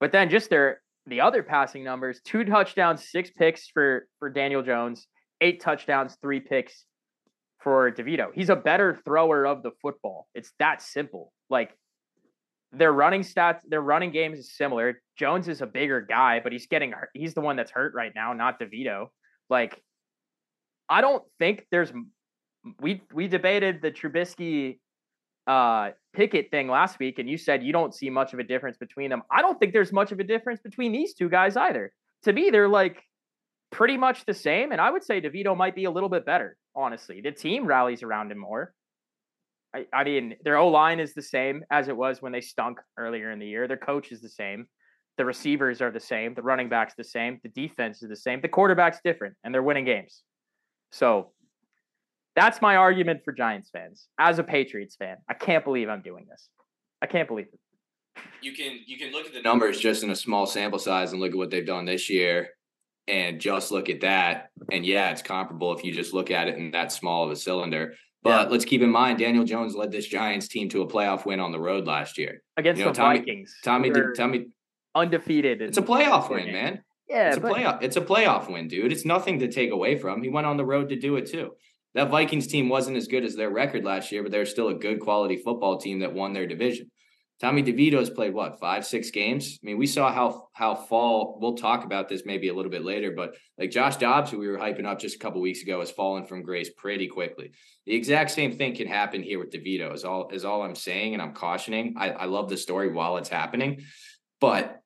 [0.00, 4.62] But then just their the other passing numbers, two touchdowns, six picks for for Daniel
[4.62, 5.06] Jones,
[5.40, 6.84] eight touchdowns, three picks
[7.58, 8.28] for DeVito.
[8.34, 10.28] He's a better thrower of the football.
[10.34, 11.32] It's that simple.
[11.50, 11.76] Like
[12.72, 15.00] their running stats, their running game is similar.
[15.16, 17.10] Jones is a bigger guy, but he's getting hurt.
[17.14, 19.08] He's the one that's hurt right now, not DeVito.
[19.48, 19.80] Like
[20.88, 21.92] I don't think there's
[22.80, 24.78] we we debated the Trubisky
[25.46, 28.78] uh Pickett thing last week, and you said you don't see much of a difference
[28.78, 29.22] between them.
[29.30, 31.92] I don't think there's much of a difference between these two guys either.
[32.24, 33.02] To me, they're like
[33.70, 36.56] pretty much the same, and I would say DeVito might be a little bit better.
[36.74, 38.72] Honestly, the team rallies around him more.
[39.74, 42.78] I, I mean, their O line is the same as it was when they stunk
[42.96, 43.68] earlier in the year.
[43.68, 44.66] Their coach is the same.
[45.18, 46.34] The receivers are the same.
[46.34, 47.40] The running back's the same.
[47.42, 48.40] The defense is the same.
[48.40, 50.22] The quarterback's different, and they're winning games.
[50.92, 51.32] So
[52.36, 54.06] that's my argument for Giants fans.
[54.20, 56.48] As a Patriots fan, I can't believe I'm doing this.
[57.02, 57.58] I can't believe it.
[58.40, 61.20] You can you can look at the numbers just in a small sample size and
[61.20, 62.50] look at what they've done this year
[63.08, 64.50] and just look at that.
[64.70, 67.36] And yeah, it's comparable if you just look at it in that small of a
[67.36, 67.94] cylinder.
[68.22, 68.52] But yeah.
[68.52, 71.52] let's keep in mind, Daniel Jones led this Giants team to a playoff win on
[71.52, 73.54] the road last year against you know, the Tommy, Vikings.
[73.64, 74.46] Tommy, Tommy,
[74.94, 75.62] undefeated.
[75.62, 76.82] It's a playoff win, man.
[77.08, 77.82] Yeah, it's a playoff.
[77.82, 78.92] It's a playoff win, dude.
[78.92, 80.22] It's nothing to take away from.
[80.22, 81.52] He went on the road to do it too
[81.96, 84.74] that Vikings team wasn't as good as their record last year, but they're still a
[84.74, 86.90] good quality football team that won their division.
[87.40, 89.58] Tommy DeVito's played what five, six games.
[89.62, 91.38] I mean, we saw how how fall.
[91.40, 94.48] We'll talk about this maybe a little bit later, but like Josh Dobbs, who we
[94.48, 97.52] were hyping up just a couple weeks ago, has fallen from grace pretty quickly.
[97.86, 99.92] The exact same thing can happen here with DeVito.
[99.94, 101.94] Is all is all I'm saying, and I'm cautioning.
[101.98, 103.82] I, I love the story while it's happening,
[104.40, 104.80] but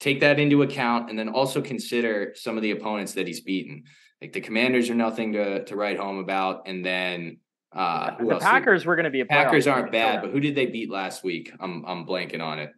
[0.00, 3.84] take that into account, and then also consider some of the opponents that he's beaten.
[4.20, 7.38] Like the Commanders are nothing to to write home about, and then
[7.72, 10.66] uh, the Packers were going to be a Packers aren't bad, but who did they
[10.66, 11.52] beat last week?
[11.60, 12.72] I'm I'm blanking on it.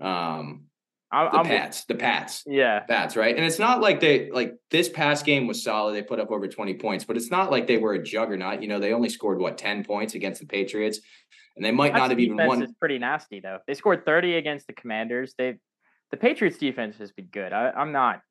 [0.00, 0.64] Um,
[1.12, 3.36] the I'm, Pats, the Pats, yeah, Pats, right?
[3.36, 5.94] And it's not like they like this past game was solid.
[5.94, 8.62] They put up over 20 points, but it's not like they were a juggernaut.
[8.62, 11.00] You know, they only scored what 10 points against the Patriots,
[11.54, 12.62] and they might not have even won.
[12.62, 13.58] Is pretty nasty though.
[13.66, 15.34] They scored 30 against the Commanders.
[15.36, 15.58] They
[16.10, 17.52] the Patriots defense has been good.
[17.52, 18.22] I, I'm not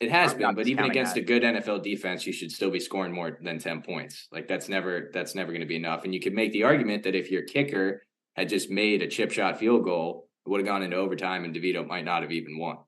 [0.00, 1.20] it has been, but even against that.
[1.20, 4.28] a good NFL defense, you should still be scoring more than 10 points.
[4.32, 6.04] Like that's never that's never going to be enough.
[6.04, 8.02] And you could make the argument that if your kicker
[8.34, 11.54] had just made a chip shot field goal, it would have gone into overtime and
[11.54, 12.78] DeVito might not have even won.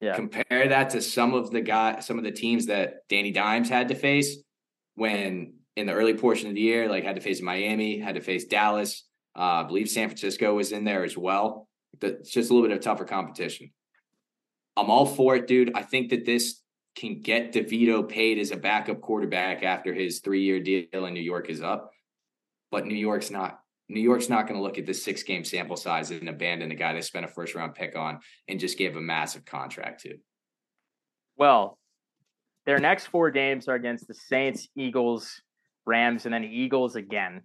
[0.00, 0.14] Yeah.
[0.14, 3.88] Compare that to some of the guy some of the teams that Danny Dimes had
[3.88, 4.36] to face
[4.94, 8.20] when in the early portion of the year, like had to face Miami, had to
[8.20, 9.08] face Dallas.
[9.36, 11.68] Uh, I believe San Francisco was in there as well.
[12.00, 13.72] It's just a little bit of tougher competition.
[14.76, 15.72] I'm all for it, dude.
[15.74, 16.59] I think that this
[16.96, 21.20] can get DeVito paid as a backup quarterback after his three year deal in New
[21.20, 21.92] York is up.
[22.70, 23.60] But New York's not.
[23.88, 26.76] New York's not going to look at this six game sample size and abandon a
[26.76, 30.16] guy they spent a first round pick on and just gave a massive contract to.
[31.36, 31.78] Well,
[32.66, 35.42] their next four games are against the Saints, Eagles,
[35.86, 37.42] Rams, and then Eagles again.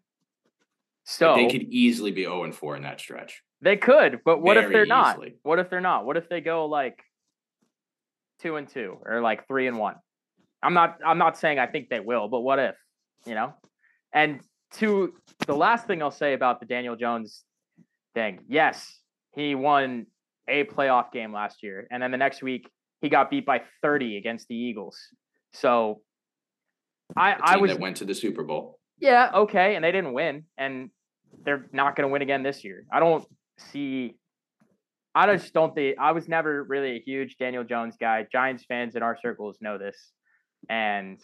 [1.05, 3.41] So they could easily be 0 and 4 in that stretch.
[3.61, 5.19] They could, but what Very if they're not?
[5.43, 6.05] What if they're not?
[6.05, 7.01] What if they go like
[8.41, 9.95] two and two or like three and one?
[10.61, 12.75] I'm not I'm not saying I think they will, but what if?
[13.25, 13.53] You know?
[14.13, 14.41] And
[14.73, 15.13] to
[15.45, 17.43] the last thing I'll say about the Daniel Jones
[18.13, 18.99] thing, yes,
[19.35, 20.07] he won
[20.47, 21.87] a playoff game last year.
[21.91, 22.69] And then the next week
[23.01, 24.97] he got beat by 30 against the Eagles.
[25.53, 26.01] So
[27.15, 28.79] I I was that went to the Super Bowl.
[28.99, 30.89] Yeah, okay, and they didn't win, and
[31.43, 32.85] they're not going to win again this year.
[32.91, 33.25] I don't
[33.57, 34.15] see.
[35.15, 38.27] I just don't think I was never really a huge Daniel Jones guy.
[38.29, 40.11] Giants fans in our circles know this,
[40.69, 41.19] and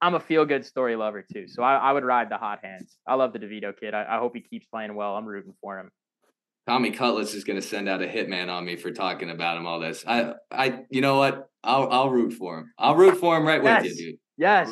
[0.00, 1.46] I'm a feel good story lover too.
[1.48, 2.96] So I, I, would ride the hot hands.
[3.06, 3.92] I love the DeVito kid.
[3.92, 5.16] I, I hope he keeps playing well.
[5.16, 5.90] I'm rooting for him.
[6.66, 9.66] Tommy Cutlets is going to send out a hitman on me for talking about him
[9.66, 10.04] all this.
[10.06, 11.48] I, I, you know what?
[11.64, 12.72] I'll, I'll root for him.
[12.78, 13.82] I'll root for him right yes.
[13.82, 14.20] with you, dude.
[14.38, 14.70] Yes.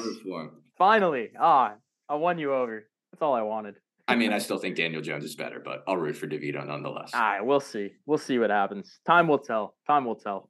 [0.79, 1.31] Finally.
[1.39, 1.75] Ah,
[2.09, 2.85] I won you over.
[3.13, 3.75] That's all I wanted.
[4.09, 7.11] I mean, I still think Daniel Jones is better, but I'll root for DeVito nonetheless.
[7.15, 7.91] All right, we'll see.
[8.07, 8.99] We'll see what happens.
[9.07, 9.75] Time will tell.
[9.87, 10.49] Time will tell.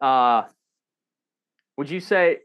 [0.00, 0.42] Uh,
[1.76, 2.38] would you say?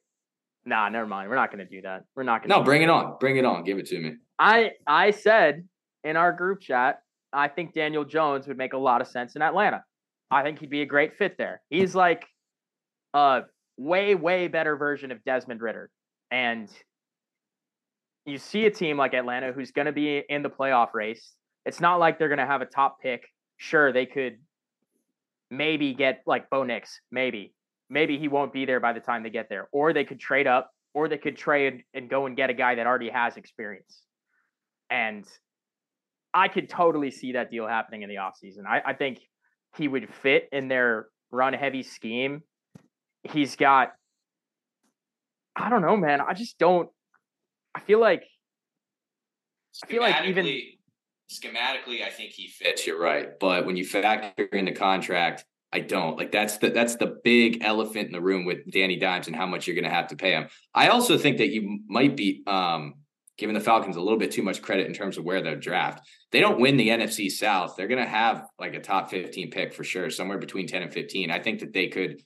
[0.65, 1.29] Nah, never mind.
[1.29, 2.05] We're not going to do that.
[2.15, 2.49] We're not going.
[2.49, 2.85] to No, bring that.
[2.85, 3.17] it on.
[3.19, 3.63] Bring it on.
[3.63, 4.13] Give it to me.
[4.39, 5.67] I I said
[6.03, 6.99] in our group chat,
[7.31, 9.83] I think Daniel Jones would make a lot of sense in Atlanta.
[10.31, 11.61] I think he'd be a great fit there.
[11.69, 12.25] He's like
[13.13, 13.43] a
[13.77, 15.91] way way better version of Desmond Ridder,
[16.31, 16.67] and
[18.25, 21.33] you see a team like Atlanta who's going to be in the playoff race.
[21.65, 23.23] It's not like they're going to have a top pick.
[23.57, 24.37] Sure, they could
[25.51, 27.53] maybe get like Bo Nix, maybe.
[27.89, 29.69] Maybe he won't be there by the time they get there.
[29.71, 32.75] Or they could trade up, or they could trade and go and get a guy
[32.75, 34.01] that already has experience.
[34.89, 35.25] And
[36.33, 38.65] I could totally see that deal happening in the offseason.
[38.67, 39.19] I, I think
[39.77, 42.41] he would fit in their run heavy scheme.
[43.23, 43.93] He's got,
[45.55, 46.21] I don't know, man.
[46.21, 46.89] I just don't
[47.75, 48.23] I feel like
[49.83, 50.45] I feel like even
[51.29, 52.87] schematically, I think he fits.
[52.87, 56.95] You're right, but when you factor in the contract, I don't like that's the that's
[56.95, 59.89] the big elephant in the room with Danny Dimes and how much you're going to
[59.89, 60.47] have to pay him.
[60.73, 62.93] I also think that you might be um,
[63.37, 66.07] giving the Falcons a little bit too much credit in terms of where they're draft.
[66.31, 67.75] They don't win the NFC South.
[67.75, 70.93] They're going to have like a top 15 pick for sure, somewhere between 10 and
[70.93, 71.29] 15.
[71.29, 72.21] I think that they could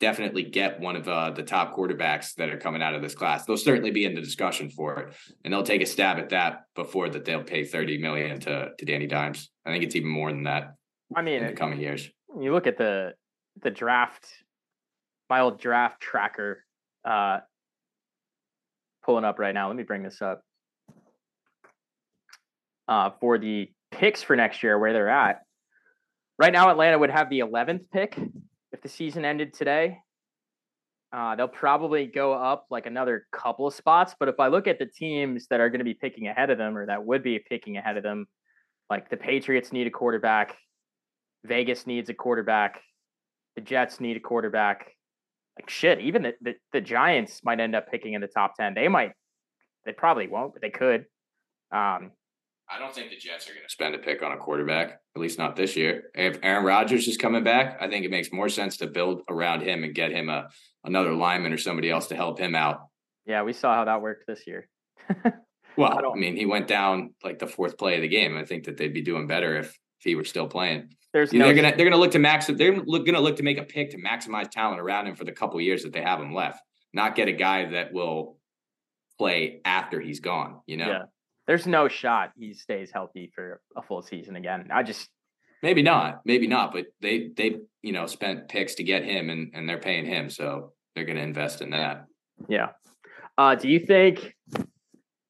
[0.00, 3.44] definitely get one of uh, the top quarterbacks that are coming out of this class.
[3.44, 5.14] They'll certainly be in the discussion for it,
[5.44, 8.84] and they'll take a stab at that before that they'll pay thirty million to to
[8.84, 9.50] Danny Dimes.
[9.64, 10.74] I think it's even more than that.
[11.14, 12.08] I mean, in the coming years.
[12.40, 13.14] You look at the
[13.62, 14.26] the draft,
[15.30, 16.64] my old draft tracker,
[17.04, 17.38] uh,
[19.04, 19.68] pulling up right now.
[19.68, 20.42] Let me bring this up.
[22.86, 25.42] Uh, for the picks for next year, where they're at.
[26.38, 28.18] Right now, Atlanta would have the 11th pick
[28.74, 29.98] if the season ended today.
[31.12, 34.16] Uh, they'll probably go up like another couple of spots.
[34.18, 36.58] But if I look at the teams that are going to be picking ahead of
[36.58, 38.26] them or that would be picking ahead of them,
[38.90, 40.56] like the Patriots need a quarterback,
[41.44, 42.80] Vegas needs a quarterback,
[43.54, 44.90] the Jets need a quarterback.
[45.56, 48.74] Like shit, even the, the, the Giants might end up picking in the top 10.
[48.74, 49.12] They might,
[49.86, 51.06] they probably won't, but they could.
[51.70, 52.10] Um,
[52.68, 55.20] I don't think the Jets are going to spend a pick on a quarterback, at
[55.20, 56.04] least not this year.
[56.14, 59.62] If Aaron Rodgers is coming back, I think it makes more sense to build around
[59.62, 60.48] him and get him a
[60.82, 62.88] another lineman or somebody else to help him out.
[63.26, 64.68] Yeah, we saw how that worked this year.
[65.76, 68.36] well, I, I, mean, he went down like the fourth play of the game.
[68.36, 70.90] I think that they'd be doing better if, if he were still playing.
[71.12, 73.58] There's no they're gonna they're gonna look to max they're look, gonna look to make
[73.58, 76.34] a pick to maximize talent around him for the couple years that they have him
[76.34, 76.60] left,
[76.92, 78.38] not get a guy that will
[79.16, 80.60] play after he's gone.
[80.66, 80.88] You know.
[80.88, 81.02] Yeah
[81.46, 84.68] there's no shot he stays healthy for a full season again.
[84.72, 85.08] I just
[85.62, 89.52] maybe not, maybe not, but they they you know spent picks to get him and
[89.54, 92.04] and they're paying him, so they're going to invest in that.
[92.48, 92.70] Yeah.
[93.36, 94.34] Uh, do you think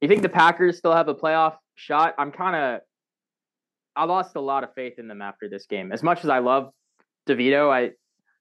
[0.01, 2.15] you think the Packers still have a playoff shot?
[2.19, 2.81] I'm kind of
[3.97, 5.93] I lost a lot of faith in them after this game.
[5.93, 6.71] As much as I love
[7.29, 7.93] DeVito, I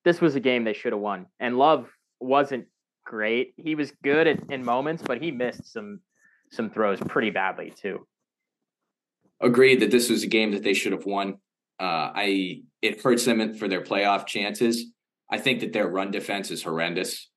[0.03, 1.27] this was a game they should have won.
[1.39, 2.65] And Love wasn't
[3.05, 3.53] great.
[3.57, 5.99] He was good at, in moments, but he missed some
[6.53, 8.07] some throws pretty badly too.
[9.41, 11.35] Agreed that this was a game that they should have won.
[11.79, 14.85] Uh, I it hurts them for their playoff chances.
[15.29, 17.29] I think that their run defense is horrendous.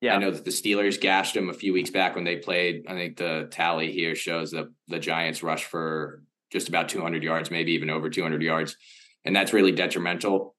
[0.00, 0.16] Yeah.
[0.16, 2.86] I know that the Steelers gashed them a few weeks back when they played.
[2.88, 7.50] I think the tally here shows that the Giants rushed for just about 200 yards,
[7.50, 8.76] maybe even over 200 yards.
[9.24, 10.54] And that's really detrimental.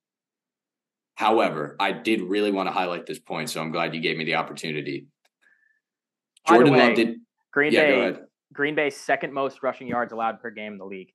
[1.15, 4.23] However, I did really want to highlight this point, so I'm glad you gave me
[4.23, 5.07] the opportunity.
[6.47, 7.17] Jordan way, Love did
[7.53, 8.17] Green yeah, Bay,
[8.51, 11.11] Green Bay's second most rushing yards allowed per game in the league.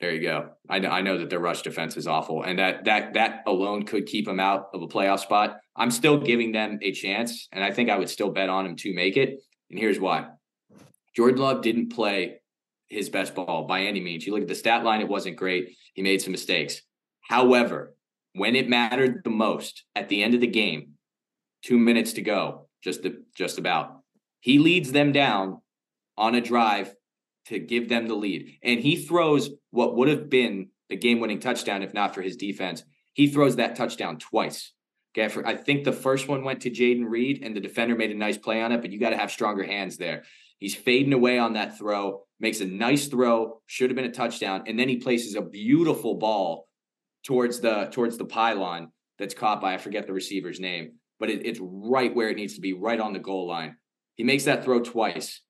[0.00, 0.50] There you go.
[0.68, 3.84] I know, I know that their rush defense is awful, and that that that alone
[3.84, 5.58] could keep them out of a playoff spot.
[5.76, 8.76] I'm still giving them a chance, and I think I would still bet on them
[8.76, 9.40] to make it.
[9.70, 10.26] And here's why:
[11.14, 12.40] Jordan Love didn't play
[12.88, 14.26] his best ball by any means.
[14.26, 15.76] You look at the stat line, it wasn't great.
[15.94, 16.82] He made some mistakes.
[17.28, 17.94] However,
[18.34, 20.92] when it mattered the most at the end of the game,
[21.62, 24.00] two minutes to go, just the, just about,
[24.40, 25.62] he leads them down
[26.16, 26.94] on a drive
[27.46, 28.58] to give them the lead.
[28.62, 32.36] And he throws what would have been the game winning touchdown if not for his
[32.36, 32.82] defense.
[33.12, 34.72] He throws that touchdown twice.
[35.16, 38.10] Okay, for, I think the first one went to Jayden Reed and the defender made
[38.10, 40.24] a nice play on it, but you got to have stronger hands there.
[40.58, 44.64] He's fading away on that throw, makes a nice throw, should have been a touchdown,
[44.66, 46.66] and then he places a beautiful ball
[47.24, 51.46] towards the towards the pylon that's caught by I forget the receiver's name, but it,
[51.46, 53.76] it's right where it needs to be, right on the goal line.
[54.16, 55.40] He makes that throw twice.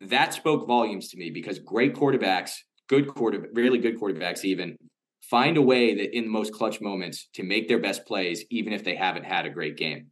[0.00, 2.52] That spoke volumes to me because great quarterbacks,
[2.88, 4.76] good quarter, really good quarterbacks, even
[5.22, 8.72] find a way that in the most clutch moments to make their best plays, even
[8.72, 10.06] if they haven't had a great game.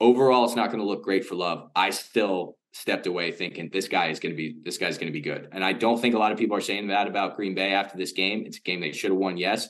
[0.00, 1.70] Overall, it's not going to look great for Love.
[1.76, 5.12] I still stepped away thinking this guy is going to be this guy's going to
[5.12, 5.48] be good.
[5.52, 7.96] And I don't think a lot of people are saying that about Green Bay after
[7.96, 8.44] this game.
[8.46, 9.68] It's a game they should have won, yes.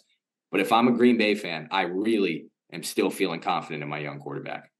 [0.50, 3.98] But if I'm a Green Bay fan, I really am still feeling confident in my
[3.98, 4.70] young quarterback.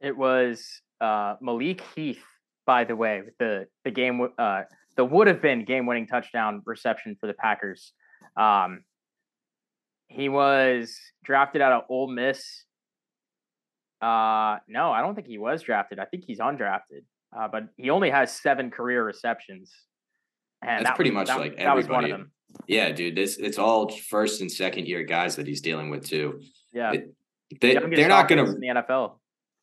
[0.00, 2.24] It was uh, Malik Heath,
[2.70, 4.62] by the way, with the the game uh,
[4.96, 7.92] the would have been game winning touchdown reception for the Packers.
[8.36, 8.84] Um,
[10.06, 12.64] he was drafted out of Ole Miss.
[14.00, 15.98] Uh, no, I don't think he was drafted.
[15.98, 17.02] I think he's undrafted.
[17.36, 19.72] Uh, but he only has seven career receptions.
[20.62, 21.76] And That's that pretty was, much that, like that everybody.
[21.76, 22.30] was one of them.
[22.68, 23.16] Yeah, dude.
[23.16, 26.40] This it's all first and second year guys that he's dealing with too.
[26.72, 27.14] Yeah, it,
[27.60, 29.14] they, they're not going to the NFL.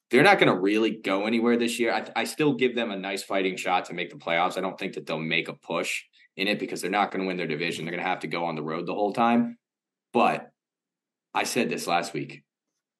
[0.09, 1.93] They're not going to really go anywhere this year.
[1.93, 4.57] I, I still give them a nice fighting shot to make the playoffs.
[4.57, 6.03] I don't think that they'll make a push
[6.37, 7.83] in it because they're not going to win their division.
[7.83, 9.57] They're going to have to go on the road the whole time.
[10.13, 10.49] But
[11.33, 12.43] I said this last week.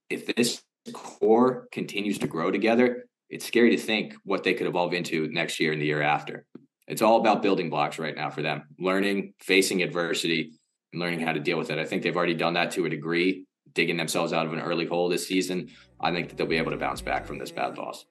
[0.10, 0.62] If this
[0.93, 5.60] core continues to grow together, it's scary to think what they could evolve into next
[5.60, 6.45] year and the year after.
[6.88, 10.53] It's all about building blocks right now for them, learning, facing adversity,
[10.93, 11.78] and learning how to deal with it.
[11.78, 14.86] I think they've already done that to a degree, digging themselves out of an early
[14.86, 15.70] hole this season.
[16.00, 18.06] I think that they'll be able to bounce back from this bad loss.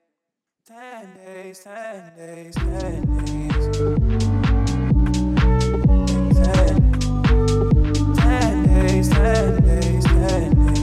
[0.67, 3.55] 10 days, 10 days, 10 days.
[8.19, 10.77] 10 days, 10 days, 10 days.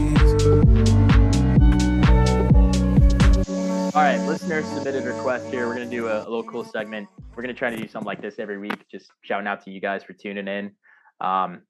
[3.94, 5.68] All right, listeners submitted request here.
[5.68, 7.10] We're gonna do a, a, little cool segment.
[7.36, 8.88] We're gonna try to do something like this every week.
[8.90, 10.72] Just shouting out to you guys for tuning in.
[11.20, 11.64] Um,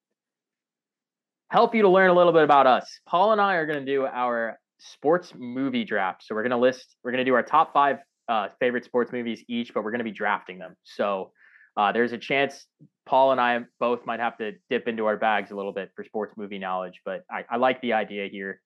[1.49, 2.99] help you to learn a little bit about us.
[3.07, 6.23] Paul and I are gonna do our sports movie draft.
[6.23, 6.95] So we're gonna list.
[7.03, 10.11] We're gonna do our top five uh, favorite sports movies each, but we're gonna be
[10.11, 10.75] drafting them.
[10.83, 11.31] So
[11.77, 12.67] uh, there's a chance
[13.05, 16.03] Paul and I both might have to dip into our bags a little bit for
[16.03, 18.61] sports movie knowledge, but I, I like the idea here.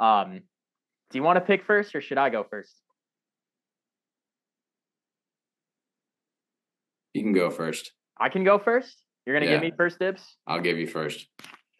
[0.00, 0.40] Um,
[1.10, 2.74] do you want to pick first, or should I go first?
[7.14, 7.92] You can go first.
[8.18, 9.02] I can go first.
[9.24, 9.56] You're gonna yeah.
[9.56, 10.36] give me first dibs.
[10.46, 11.26] I'll give you first.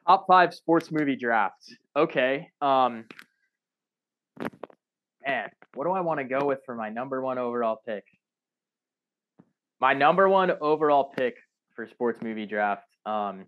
[0.07, 1.74] Top five sports movie drafts.
[1.97, 2.49] Okay.
[2.61, 3.05] Um.
[5.27, 8.05] Man, what do I want to go with for my number one overall pick?
[9.81, 11.37] My number one overall pick
[11.74, 12.87] for sports movie draft.
[13.05, 13.47] Um.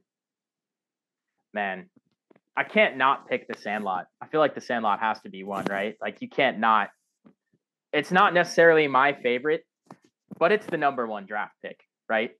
[1.54, 1.88] Man,
[2.56, 4.06] I can't not pick The Sandlot.
[4.20, 5.94] I feel like The Sandlot has to be one, right?
[6.00, 6.90] Like you can't not.
[7.92, 9.64] It's not necessarily my favorite,
[10.38, 12.32] but it's the number one draft pick, right?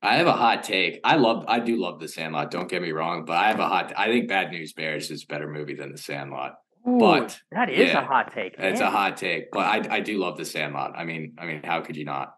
[0.00, 1.00] I have a hot take.
[1.02, 2.52] I love, I do love The Sandlot.
[2.52, 3.92] Don't get me wrong, but I have a hot.
[3.96, 6.54] I think Bad News Bears is a better movie than The Sandlot.
[6.86, 8.58] Ooh, but that is yeah, a hot take.
[8.58, 8.72] Man.
[8.72, 10.92] It's a hot take, but I, I do love The Sandlot.
[10.96, 12.34] I mean, I mean, how could you not?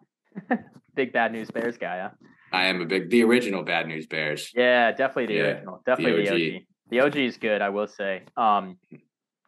[0.95, 2.09] big Bad News Bears guy, huh?
[2.53, 4.51] I am a big, the original Bad News Bears.
[4.53, 5.81] Yeah, definitely the yeah, original.
[5.85, 6.37] Definitely the OG.
[6.37, 6.61] the OG.
[6.89, 8.23] The OG is good, I will say.
[8.35, 8.77] Um,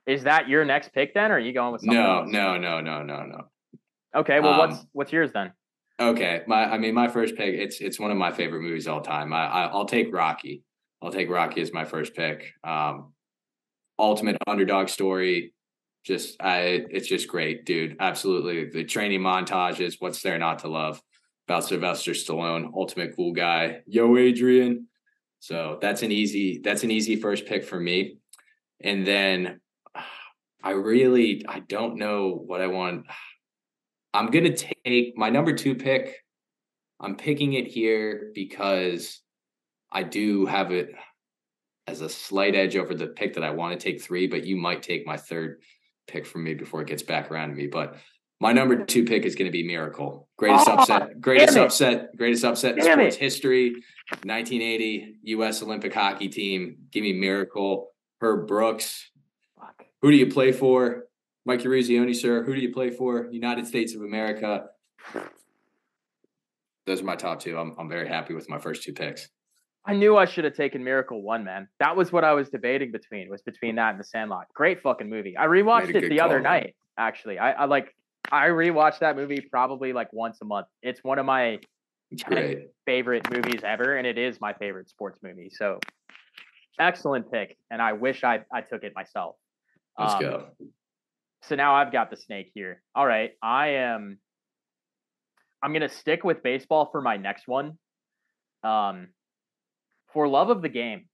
[0.07, 2.29] is that your next pick then, or are you going with no, else?
[2.29, 3.41] no, no, no, no, no?
[4.15, 5.51] Okay, well, um, what's what's yours then?
[5.99, 7.53] Okay, my I mean my first pick.
[7.55, 9.33] It's it's one of my favorite movies all time.
[9.33, 10.63] I, I will take Rocky.
[11.01, 12.51] I'll take Rocky as my first pick.
[12.63, 13.13] Um,
[13.99, 15.53] ultimate underdog story.
[16.03, 17.95] Just I, it's just great, dude.
[17.99, 19.95] Absolutely, the training montages.
[19.99, 21.01] What's there not to love
[21.47, 22.71] about Sylvester Stallone?
[22.75, 23.81] Ultimate cool guy.
[23.87, 24.87] Yo, Adrian.
[25.39, 28.17] So that's an easy that's an easy first pick for me.
[28.81, 29.61] And then
[30.63, 33.05] I really I don't know what I want.
[34.13, 36.17] I'm to take my number two pick.
[36.99, 39.19] I'm picking it here because
[39.91, 40.95] I do have it
[41.87, 44.55] as a slight edge over the pick that I want to take three, but you
[44.55, 45.61] might take my third
[46.07, 47.67] pick from me before it gets back around to me.
[47.67, 47.97] But
[48.39, 48.85] my number mm-hmm.
[48.85, 50.27] two pick is going to be Miracle.
[50.37, 53.21] Greatest oh, upset, greatest upset, greatest upset in sports it.
[53.21, 53.75] history.
[54.09, 55.63] 1980 U.S.
[55.63, 56.75] Olympic hockey team.
[56.91, 57.91] Give me Miracle.
[58.19, 59.09] Herb Brooks.
[59.59, 59.85] Fuck.
[60.01, 61.05] Who do you play for?
[61.45, 62.43] Mike Eruzione, sir.
[62.43, 63.29] Who do you play for?
[63.31, 64.65] United States of America.
[66.85, 67.57] Those are my top two.
[67.57, 69.29] I'm I'm very happy with my first two picks.
[69.85, 71.67] I knew I should have taken Miracle One, man.
[71.79, 73.29] That was what I was debating between.
[73.29, 74.47] Was between that and The Sandlot.
[74.53, 75.35] Great fucking movie.
[75.37, 76.43] I rewatched it the call, other man.
[76.43, 76.75] night.
[76.97, 77.93] Actually, I, I like
[78.31, 80.67] I rewatch that movie probably like once a month.
[80.81, 81.59] It's one of my
[82.85, 85.49] favorite movies ever, and it is my favorite sports movie.
[85.51, 85.79] So
[86.79, 89.35] excellent pick, and I wish I I took it myself.
[89.99, 90.45] Let's um, go.
[91.41, 92.81] So now I've got the snake here.
[92.95, 94.19] All right, I am.
[95.61, 97.77] I'm gonna stick with baseball for my next one.
[98.63, 99.09] Um,
[100.13, 101.05] for love of the game,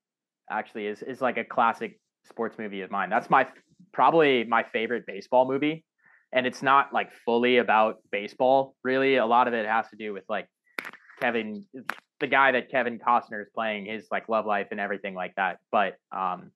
[0.50, 3.10] actually is is like a classic sports movie of mine.
[3.10, 3.48] That's my
[3.94, 5.86] probably my favorite baseball movie
[6.32, 10.14] and it's not like fully about baseball really a lot of it has to do
[10.14, 10.48] with like
[11.20, 11.66] kevin
[12.20, 15.58] the guy that kevin costner is playing his like love life and everything like that
[15.72, 16.52] but um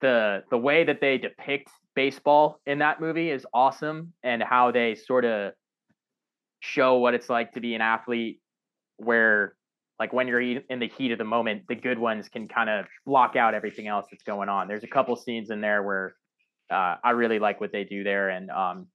[0.00, 4.94] the the way that they depict baseball in that movie is awesome and how they
[4.94, 5.52] sort of
[6.60, 8.40] show what it's like to be an athlete
[8.96, 9.54] where
[10.02, 12.86] like when you're in the heat of the moment the good ones can kind of
[13.06, 16.14] block out everything else that's going on there's a couple scenes in there where
[16.72, 18.86] uh, I really like what they do there, and um,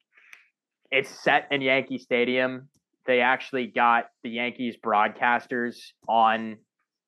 [0.91, 2.69] it's set in Yankee Stadium.
[3.05, 5.75] They actually got the Yankees broadcasters
[6.09, 6.57] on,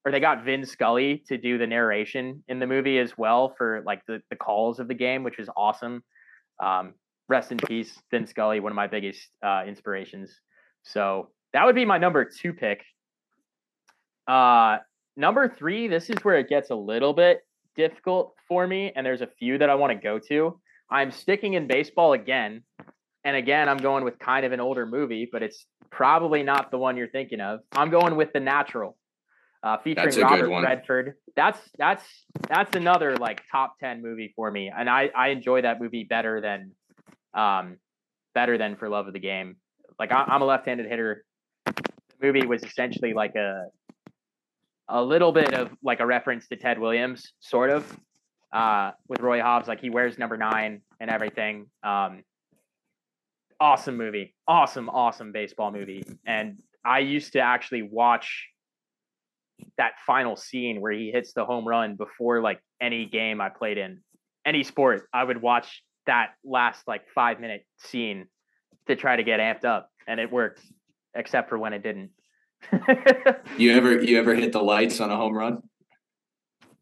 [0.06, 3.82] or they got Vin Scully to do the narration in the movie as well for
[3.86, 6.04] like the the calls of the game, which is awesome.
[6.64, 6.94] Um,
[7.28, 10.40] rest in peace, Vin Scully, one of my biggest uh, inspirations.
[10.84, 12.84] So that would be my number two pick.
[14.30, 14.78] Uh,
[15.18, 17.42] number three, this is where it gets a little bit
[17.76, 20.60] difficult for me, and there's a few that I want to go to.
[20.90, 22.64] I'm sticking in baseball again.
[23.26, 26.78] And again, I'm going with kind of an older movie, but it's probably not the
[26.78, 27.60] one you're thinking of.
[27.74, 28.96] I'm going with The Natural,
[29.62, 31.16] uh, featuring Robert Redford.
[31.36, 32.04] That's that's
[32.48, 36.40] that's another like top ten movie for me, and I I enjoy that movie better
[36.40, 36.72] than
[37.34, 37.78] um
[38.34, 39.58] better than For Love of the Game.
[40.00, 41.26] Like I, I'm a left-handed hitter.
[41.66, 41.74] The
[42.22, 43.66] movie was essentially like a
[44.90, 48.00] a little bit of like a reference to Ted Williams, sort of,
[48.52, 49.68] uh, with Roy Hobbs.
[49.68, 51.68] Like he wears number nine and everything.
[51.84, 52.24] Um,
[53.60, 56.04] awesome movie, awesome, awesome baseball movie.
[56.26, 58.48] And I used to actually watch
[59.78, 63.78] that final scene where he hits the home run before like any game I played
[63.78, 64.02] in,
[64.46, 65.08] any sport.
[65.14, 68.28] I would watch that last like five minute scene
[68.88, 70.62] to try to get amped up, and it worked,
[71.14, 72.12] except for when it didn't
[73.58, 75.62] you ever you ever hit the lights on a home run?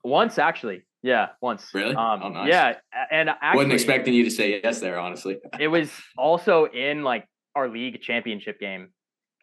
[0.04, 0.84] Once actually.
[1.04, 1.70] Yeah, once.
[1.74, 1.96] Really?
[1.96, 2.50] Um, oh, nice.
[2.50, 2.74] Yeah,
[3.12, 5.00] and actually, wasn't expecting you to say yes there.
[5.00, 7.26] Honestly, it was also in like
[7.56, 8.90] our league championship game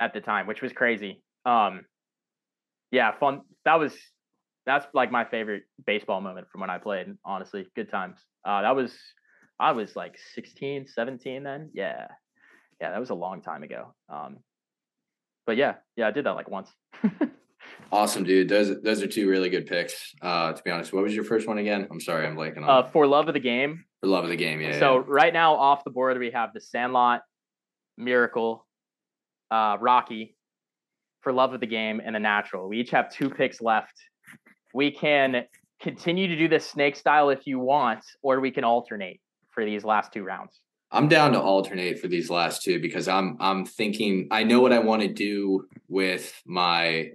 [0.00, 1.22] at the time, which was crazy.
[1.46, 1.86] Um,
[2.90, 3.42] yeah, fun.
[3.64, 3.94] That was
[4.66, 7.06] that's like my favorite baseball moment from when I played.
[7.24, 8.18] Honestly, good times.
[8.44, 8.94] Uh, that was
[9.60, 11.70] I was like 16, 17 then.
[11.72, 12.08] Yeah,
[12.80, 13.94] yeah, that was a long time ago.
[14.08, 14.38] Um,
[15.46, 16.70] but yeah, yeah, I did that like once.
[17.92, 18.48] awesome, dude.
[18.48, 20.14] Those those are two really good picks.
[20.22, 21.86] Uh, to be honest, what was your first one again?
[21.90, 22.70] I'm sorry, I'm blanking on.
[22.84, 23.84] Uh, for love of the game.
[24.00, 24.78] For love of the game, yeah.
[24.78, 25.04] So yeah.
[25.06, 27.22] right now off the board we have the Sandlot,
[27.96, 28.66] Miracle,
[29.50, 30.36] uh, Rocky,
[31.20, 32.68] for love of the game, and the Natural.
[32.68, 33.94] We each have two picks left.
[34.72, 35.44] We can
[35.80, 39.20] continue to do this snake style if you want, or we can alternate
[39.50, 40.60] for these last two rounds.
[40.94, 44.72] I'm down to alternate for these last two because I'm I'm thinking I know what
[44.72, 47.10] I want to do with my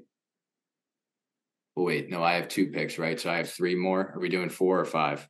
[1.77, 3.18] oh, wait, no, I have two picks, right?
[3.18, 4.11] So I have three more.
[4.14, 5.27] Are we doing four or five?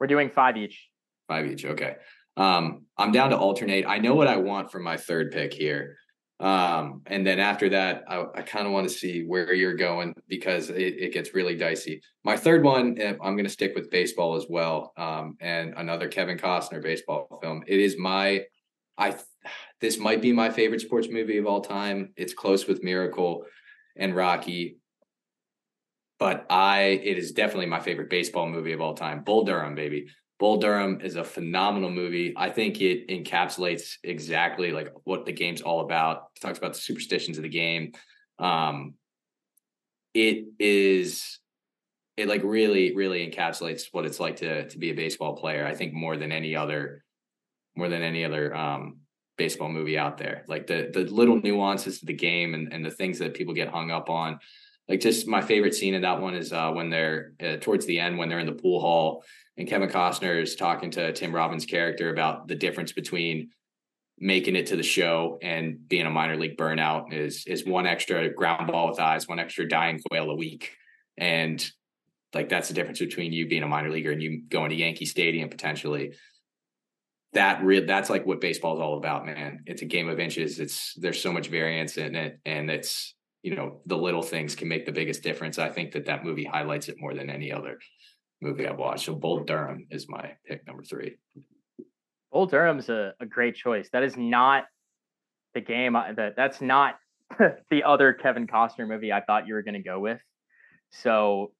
[0.00, 0.88] We're doing five each.
[1.28, 1.66] Five each.
[1.66, 1.96] Okay.
[2.38, 3.84] Um, I'm down to alternate.
[3.86, 5.98] I know what I want for my third pick here.
[6.40, 10.14] Um, and then after that, I, I kind of want to see where you're going
[10.28, 12.02] because it, it, gets really dicey.
[12.24, 14.92] My third one, eh, I'm going to stick with baseball as well.
[14.96, 17.62] Um, and another Kevin Costner baseball film.
[17.68, 18.42] It is my,
[18.98, 19.16] I,
[19.80, 22.12] this might be my favorite sports movie of all time.
[22.16, 23.44] It's close with Miracle
[23.96, 24.78] and Rocky,
[26.18, 29.22] but I, it is definitely my favorite baseball movie of all time.
[29.22, 30.08] Bull Durham, baby.
[30.38, 32.34] Bull Durham is a phenomenal movie.
[32.36, 36.28] I think it encapsulates exactly like what the game's all about.
[36.36, 37.92] It talks about the superstitions of the game.
[38.38, 38.94] Um,
[40.12, 41.38] it is
[42.16, 45.66] it like really really encapsulates what it's like to to be a baseball player.
[45.66, 47.04] I think more than any other
[47.76, 48.98] more than any other um,
[49.36, 50.44] baseball movie out there.
[50.48, 53.68] Like the the little nuances to the game and and the things that people get
[53.68, 54.38] hung up on.
[54.88, 57.98] Like just my favorite scene in that one is uh, when they're uh, towards the
[57.98, 59.24] end when they're in the pool hall
[59.56, 63.50] and Kevin Costner is talking to Tim Robbins' character about the difference between
[64.18, 68.32] making it to the show and being a minor league burnout is is one extra
[68.32, 70.76] ground ball with eyes, one extra dying quail a week.
[71.16, 71.64] And
[72.34, 75.06] like that's the difference between you being a minor leaguer and you going to Yankee
[75.06, 76.14] Stadium potentially.
[77.32, 79.62] that real that's like what baseball is all about, man.
[79.66, 80.58] It's a game of inches.
[80.60, 83.14] It's there's so much variance in it, and it's
[83.44, 85.58] you know the little things can make the biggest difference.
[85.58, 87.78] I think that that movie highlights it more than any other
[88.40, 89.04] movie I've watched.
[89.04, 91.16] So Bull Durham is my pick number three.
[92.32, 93.90] Bull Durham's a, a great choice.
[93.92, 94.64] That is not
[95.52, 96.94] the game that that's not
[97.70, 100.20] the other Kevin Costner movie I thought you were going to go with.
[100.90, 101.52] So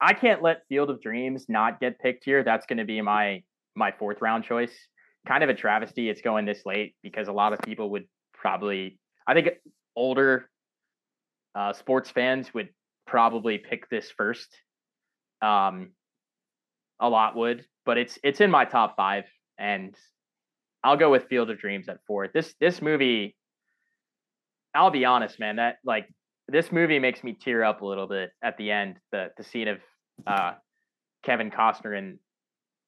[0.00, 2.44] I can't let Field of Dreams not get picked here.
[2.44, 3.42] That's going to be my
[3.74, 4.72] my fourth round choice.
[5.26, 9.00] Kind of a travesty it's going this late because a lot of people would probably
[9.26, 9.48] I think
[9.96, 10.46] older
[11.54, 12.68] uh, sports fans would
[13.06, 14.48] probably pick this first.
[15.42, 15.90] Um,
[17.00, 19.24] a lot would, but it's it's in my top five,
[19.58, 19.96] and
[20.84, 22.28] I'll go with Field of Dreams at four.
[22.28, 23.36] This this movie,
[24.74, 26.08] I'll be honest, man, that like
[26.48, 28.96] this movie makes me tear up a little bit at the end.
[29.12, 29.78] The the scene of
[30.26, 30.52] uh,
[31.22, 32.18] Kevin Costner and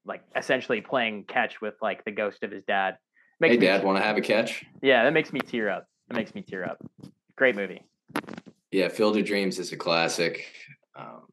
[0.04, 2.98] like essentially playing catch with like the ghost of his dad.
[3.40, 4.64] Makes hey, dad, want to have a catch?
[4.82, 5.86] Yeah, that makes me tear up.
[6.08, 6.78] That makes me tear up.
[7.36, 7.82] Great movie.
[8.72, 10.46] Yeah, Field of Dreams is a classic.
[10.96, 11.26] Um,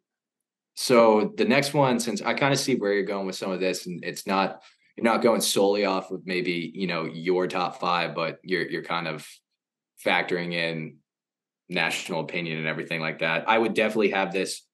[0.75, 3.61] so the next one, since I kind of see where you're going with some of
[3.61, 4.61] this, and it's not
[4.97, 8.83] you're not going solely off of maybe you know your top five, but you're you're
[8.83, 9.25] kind of
[10.05, 10.97] factoring in
[11.69, 13.47] national opinion and everything like that.
[13.47, 14.65] I would definitely have this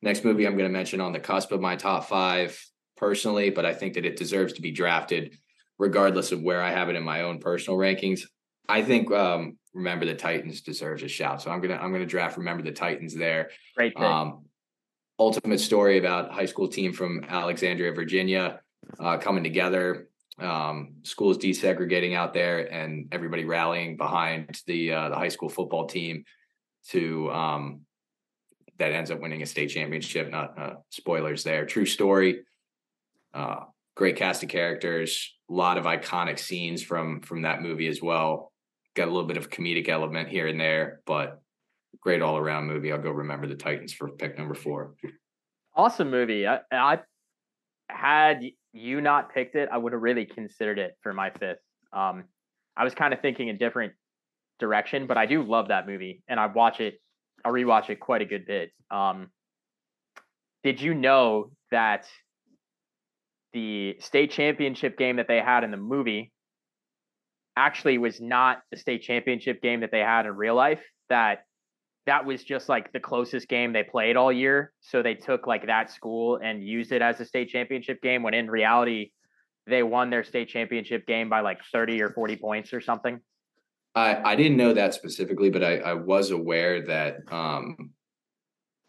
[0.00, 2.60] next movie I'm going to mention on the cusp of my top five
[2.96, 5.34] personally, but I think that it deserves to be drafted
[5.78, 8.20] regardless of where I have it in my own personal rankings.
[8.68, 12.36] I think um, Remember the Titans deserves a shout, so I'm gonna I'm gonna draft
[12.36, 13.50] Remember the Titans there.
[13.76, 14.04] Great pick.
[14.04, 14.44] Um,
[15.18, 18.60] ultimate story about high school team from Alexandria, Virginia,
[19.00, 20.08] uh, coming together.
[20.38, 25.86] Um, schools desegregating out there, and everybody rallying behind the uh, the high school football
[25.86, 26.24] team
[26.88, 27.80] to um,
[28.78, 30.30] that ends up winning a state championship.
[30.30, 31.66] Not uh, spoilers there.
[31.66, 32.42] True story.
[33.32, 35.34] Uh, great cast of characters.
[35.50, 38.51] A lot of iconic scenes from from that movie as well.
[38.94, 41.40] Got a little bit of comedic element here and there, but
[42.00, 42.92] great all around movie.
[42.92, 44.94] I'll go remember the Titans for pick number four.
[45.74, 46.46] Awesome movie.
[46.46, 47.00] I, I
[47.88, 48.42] had
[48.72, 51.58] you not picked it, I would have really considered it for my fifth.
[51.92, 52.24] Um,
[52.76, 53.92] I was kind of thinking a different
[54.58, 56.94] direction, but I do love that movie, and I watch it.
[57.44, 58.70] I rewatch it quite a good bit.
[58.90, 59.28] Um,
[60.64, 62.06] did you know that
[63.52, 66.32] the state championship game that they had in the movie
[67.56, 70.82] actually was not the state championship game that they had in real life?
[71.08, 71.44] That
[72.06, 74.72] that was just like the closest game they played all year.
[74.80, 78.34] So they took like that school and used it as a state championship game when
[78.34, 79.12] in reality
[79.66, 83.20] they won their state championship game by like 30 or 40 points or something.
[83.94, 87.90] I, I didn't know that specifically, but I, I was aware that um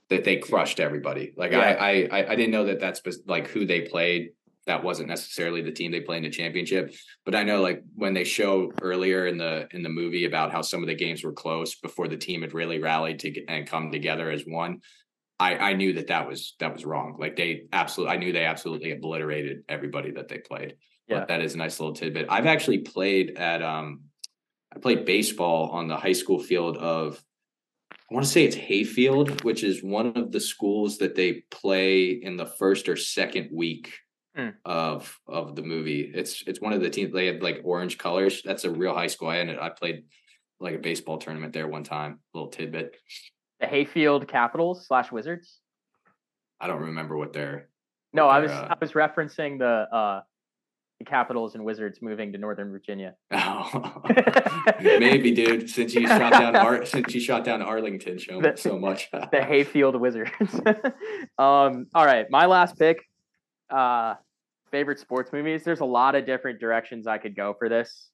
[0.09, 1.33] that they crushed everybody.
[1.35, 1.59] Like yeah.
[1.59, 4.31] I, I I didn't know that that's like who they played.
[4.65, 6.93] That wasn't necessarily the team they played in the championship,
[7.25, 10.61] but I know like when they show earlier in the in the movie about how
[10.61, 13.67] some of the games were close before the team had really rallied to get, and
[13.67, 14.79] come together as one.
[15.39, 17.17] I, I knew that that was that was wrong.
[17.19, 20.77] Like they absolutely, I knew they absolutely obliterated everybody that they played.
[21.07, 22.27] Yeah, but that is a nice little tidbit.
[22.29, 24.03] I've actually played at um
[24.73, 27.21] I played baseball on the high school field of
[27.91, 32.11] I want to say it's Hayfield, which is one of the schools that they play
[32.11, 33.91] in the first or second week
[34.37, 34.53] mm.
[34.65, 36.11] of of the movie.
[36.13, 38.41] It's it's one of the teams they have like orange colors.
[38.43, 39.29] That's a real high school.
[39.29, 40.05] I ended I played
[40.59, 42.19] like a baseball tournament there one time.
[42.33, 42.95] A little tidbit.
[43.59, 45.59] The Hayfield Capitals slash Wizards.
[46.59, 47.69] I don't remember what they're.
[48.13, 50.21] No, what I was uh, I was referencing the uh
[50.99, 53.15] the Capitals and Wizards moving to Northern Virginia.
[53.35, 54.01] Oh,
[54.81, 55.69] maybe, dude.
[55.69, 59.41] Since you shot down Ar- since you shot down Arlington so, the, so much, the
[59.41, 60.31] Hayfield Wizards.
[61.37, 63.05] um, all right, my last pick.
[63.73, 64.15] Uh,
[64.71, 65.63] favorite sports movies.
[65.63, 68.09] There's a lot of different directions I could go for this,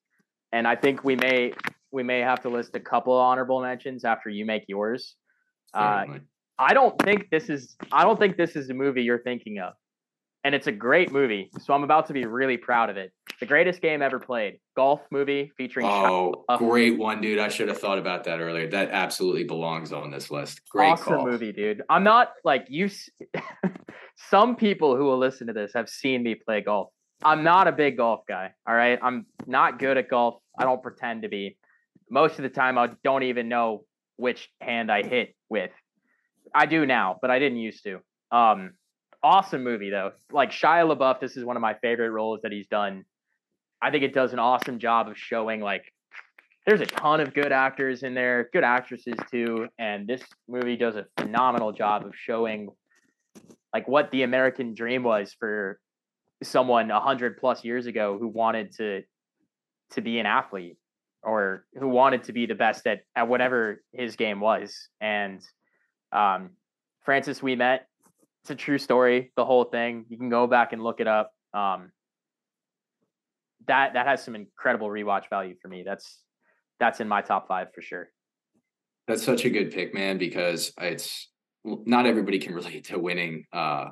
[0.52, 1.54] and I think we may
[1.92, 5.16] we may have to list a couple honorable mentions after you make yours.
[5.74, 6.06] Uh,
[6.58, 9.74] I don't think this is I don't think this is the movie you're thinking of
[10.44, 11.50] and it's a great movie.
[11.62, 13.12] So I'm about to be really proud of it.
[13.40, 15.86] The greatest game ever played, golf movie featuring.
[15.86, 17.40] Oh, great one, dude!
[17.40, 18.68] I should have thought about that earlier.
[18.68, 20.62] That absolutely belongs on this list.
[20.70, 21.26] Great awesome call.
[21.26, 21.82] movie, dude.
[21.90, 22.90] I'm not like you.
[24.30, 26.90] Some people who will listen to this have seen me play golf.
[27.24, 28.52] I'm not a big golf guy.
[28.68, 30.42] All right, I'm not good at golf.
[30.58, 31.58] I don't pretend to be.
[32.10, 33.86] Most of the time, I don't even know
[34.18, 35.72] which hand I hit with.
[36.54, 38.00] I do now, but I didn't used to.
[38.32, 38.74] Um,
[39.24, 40.12] awesome movie though.
[40.32, 43.06] Like Shia LaBeouf, this is one of my favorite roles that he's done.
[43.82, 45.84] I think it does an awesome job of showing like
[46.66, 50.96] there's a ton of good actors in there, good actresses too, and this movie does
[50.96, 52.70] a phenomenal job of showing
[53.74, 55.80] like what the American dream was for
[56.44, 59.02] someone a hundred plus years ago who wanted to
[59.92, 60.78] to be an athlete
[61.24, 64.90] or who wanted to be the best at at whatever his game was.
[65.02, 65.42] And
[66.12, 66.52] um,
[67.04, 67.80] Francis Ouimet,
[68.50, 69.32] it's a true story.
[69.36, 70.06] The whole thing.
[70.10, 71.32] You can go back and look it up.
[71.54, 71.92] Um,
[73.68, 75.84] that that has some incredible rewatch value for me.
[75.86, 76.20] That's
[76.80, 78.10] that's in my top five for sure.
[79.08, 81.30] That's such a good pick, man, because it's
[81.64, 83.90] not everybody can relate to winning uh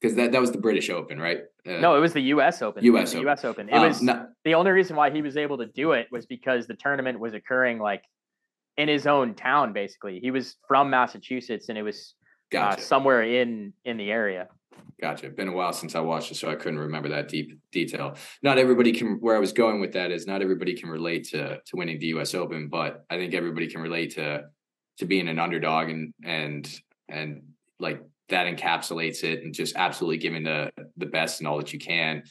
[0.00, 1.38] because that, that was the British Open, right?
[1.66, 2.60] Uh, no, it was the U.S.
[2.60, 2.84] Open.
[2.84, 3.14] U.S.
[3.14, 3.22] Open.
[3.22, 3.44] U.S.
[3.46, 3.68] Open.
[3.70, 6.26] It um, was not, the only reason why he was able to do it was
[6.26, 8.02] because the tournament was occurring like
[8.76, 9.72] in his own town.
[9.72, 12.14] Basically, he was from Massachusetts, and it was
[12.50, 12.78] gotcha.
[12.78, 14.48] uh, somewhere in in the area.
[15.00, 15.28] Gotcha.
[15.28, 18.16] Been a while since I watched it, so I couldn't remember that deep detail.
[18.42, 19.18] Not everybody can.
[19.20, 22.06] Where I was going with that is not everybody can relate to to winning the
[22.06, 22.34] U.S.
[22.34, 24.44] Open, but I think everybody can relate to
[24.98, 27.42] to being an underdog and and and
[27.78, 31.78] like that encapsulates it and just absolutely giving the the best and all that you
[31.78, 32.22] can.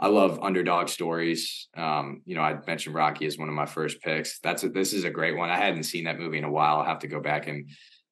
[0.00, 1.68] I love underdog stories.
[1.76, 4.38] Um, you know, I mentioned Rocky as one of my first picks.
[4.40, 5.50] That's a, this is a great one.
[5.50, 6.78] I hadn't seen that movie in a while.
[6.78, 7.68] I'll have to go back and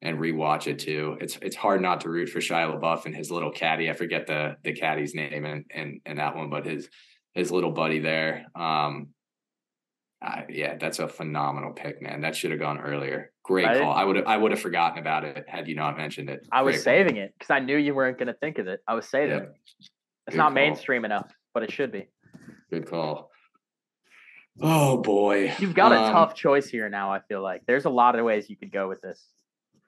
[0.07, 1.19] and rewatch it too.
[1.21, 3.91] It's it's hard not to root for Shia LaBeouf and his little caddy.
[3.91, 6.89] I forget the the caddy's name and and and that one, but his
[7.35, 8.47] his little buddy there.
[8.55, 9.09] Um,
[10.25, 12.21] uh, yeah, that's a phenomenal pick, man.
[12.21, 13.33] That should have gone earlier.
[13.43, 13.93] Great call.
[13.93, 16.47] I would have I would have forgotten about it had you not mentioned it.
[16.53, 18.81] I was saving it because I knew you weren't going to think of it.
[18.87, 19.49] I was saving it.
[19.81, 19.91] It's
[20.31, 20.55] Good not call.
[20.55, 22.07] mainstream enough, but it should be.
[22.71, 23.31] Good call.
[24.61, 25.53] Oh boy.
[25.59, 27.63] You've got um, a tough choice here now, I feel like.
[27.67, 29.23] There's a lot of ways you could go with this.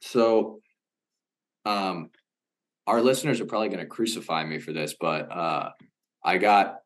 [0.00, 0.60] So
[1.64, 2.10] um
[2.86, 5.70] our listeners are probably going to crucify me for this, but uh
[6.24, 6.78] I got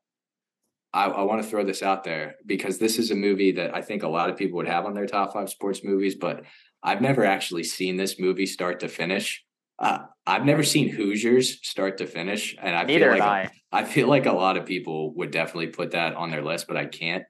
[0.95, 3.81] I, I want to throw this out there because this is a movie that I
[3.81, 6.45] think a lot of people would have on their top five sports movies, but
[6.83, 9.43] I've never actually seen this movie start to finish.
[9.79, 13.51] Uh, I've never seen Hoosiers start to finish, and I Neither feel like I.
[13.75, 16.77] I feel like a lot of people would definitely put that on their list, but
[16.77, 17.25] I can't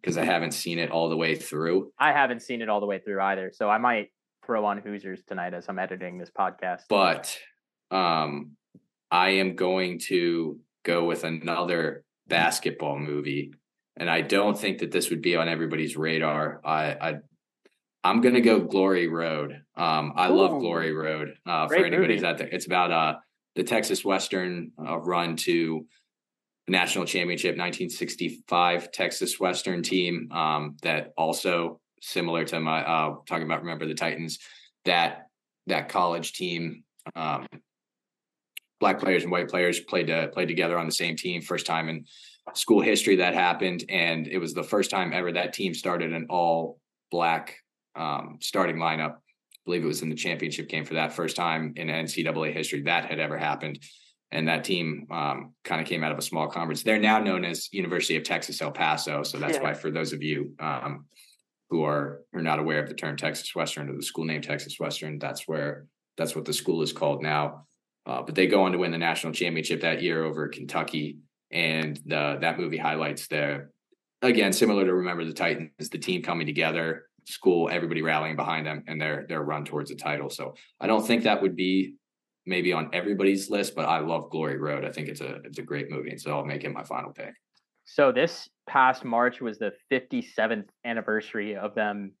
[0.00, 1.92] because I haven't seen it all the way through.
[1.98, 4.08] I haven't seen it all the way through either, so I might
[4.44, 6.82] throw on Hoosiers tonight as I'm editing this podcast.
[6.88, 7.36] But
[7.90, 8.52] um,
[9.10, 13.52] I am going to go with another basketball movie,
[13.96, 16.60] and I don't think that this would be on everybody's radar.
[16.64, 17.14] I, I
[18.04, 19.62] I'm gonna go Glory Road.
[19.76, 20.34] Um, I Ooh.
[20.34, 21.34] love Glory Road.
[21.46, 23.14] Uh, for anybody's out there, it's about uh
[23.54, 25.86] the Texas Western uh, run to
[26.66, 33.44] the national championship 1965 Texas Western team um, that also similar to my uh, talking
[33.44, 34.38] about remember the Titans
[34.84, 35.28] that
[35.68, 36.84] that college team
[37.14, 37.46] um,
[38.80, 41.40] black players and white players played uh, played together on the same team.
[41.40, 42.04] First time in
[42.54, 46.26] school history that happened, and it was the first time ever that team started an
[46.28, 46.80] all
[47.10, 47.56] black
[47.94, 49.14] um, starting lineup.
[49.14, 52.82] I believe it was in the championship game for that first time in NCAA history
[52.82, 53.78] that had ever happened.
[54.32, 56.82] And that team um, kind of came out of a small conference.
[56.82, 59.22] They're now known as University of Texas El Paso.
[59.22, 59.62] So that's yeah.
[59.62, 61.04] why, for those of you um,
[61.72, 64.78] who are are not aware of the term Texas Western or the school name Texas
[64.78, 65.86] Western, that's where
[66.16, 67.66] that's what the school is called now.
[68.04, 71.18] Uh, but they go on to win the national championship that year over Kentucky,
[71.50, 73.68] and the, that movie highlights the
[74.20, 78.84] again similar to Remember the Titans, the team coming together, school, everybody rallying behind them,
[78.86, 80.28] and their their run towards the title.
[80.28, 81.94] So I don't think that would be
[82.44, 84.84] maybe on everybody's list, but I love Glory Road.
[84.84, 87.12] I think it's a it's a great movie, and so I'll make it my final
[87.12, 87.32] pick.
[87.84, 92.12] So this past March was the 57th anniversary of them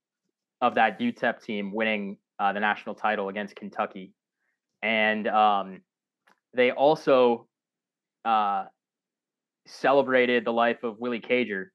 [0.60, 4.12] of that UTEP team winning uh, the national title against Kentucky
[4.82, 5.80] and um,
[6.54, 7.46] they also
[8.24, 8.64] uh,
[9.66, 11.66] celebrated the life of Willie Cager,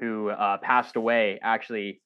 [0.00, 1.38] who uh, passed away.
[1.42, 2.02] Actually,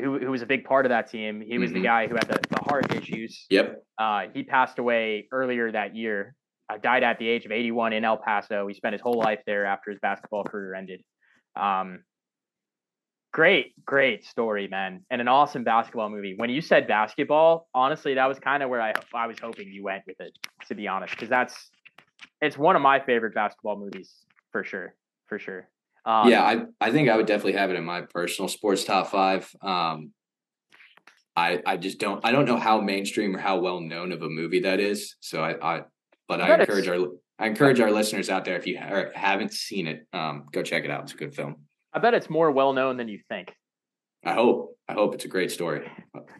[0.00, 1.42] who who was a big part of that team.
[1.46, 1.80] He was mm-hmm.
[1.80, 3.46] the guy who had the, the heart issues.
[3.50, 3.82] Yep.
[3.98, 6.34] Uh, he passed away earlier that year.
[6.70, 8.66] Uh, died at the age of 81 in El Paso.
[8.66, 11.02] He spent his whole life there after his basketball career ended.
[11.56, 12.04] Um,
[13.32, 16.34] great, great story, man, and an awesome basketball movie.
[16.36, 19.84] When you said basketball, honestly, that was kind of where I I was hoping you
[19.84, 20.36] went with it.
[20.68, 21.70] To be honest, because that's
[22.40, 24.12] it's one of my favorite basketball movies
[24.52, 24.94] for sure,
[25.26, 25.68] for sure.
[26.04, 29.08] Um, yeah, I I think I would definitely have it in my personal sports top
[29.08, 29.50] five.
[29.62, 30.12] Um,
[31.36, 34.28] I I just don't I don't know how mainstream or how well known of a
[34.28, 35.16] movie that is.
[35.20, 35.82] So I I
[36.28, 36.98] but I, encourage our
[37.38, 40.84] I encourage our listeners out there if you ha- haven't seen it, um, go check
[40.84, 41.04] it out.
[41.04, 41.56] It's a good film.
[41.92, 43.52] I bet it's more well known than you think.
[44.24, 44.76] I hope.
[44.88, 45.90] I hope it's a great story.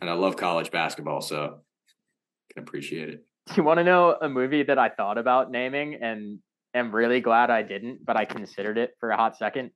[0.01, 3.25] And I love college basketball, so I can appreciate it.
[3.47, 6.39] Do you want to know a movie that I thought about naming and
[6.75, 9.71] am really glad I didn't, but I considered it for a hot second?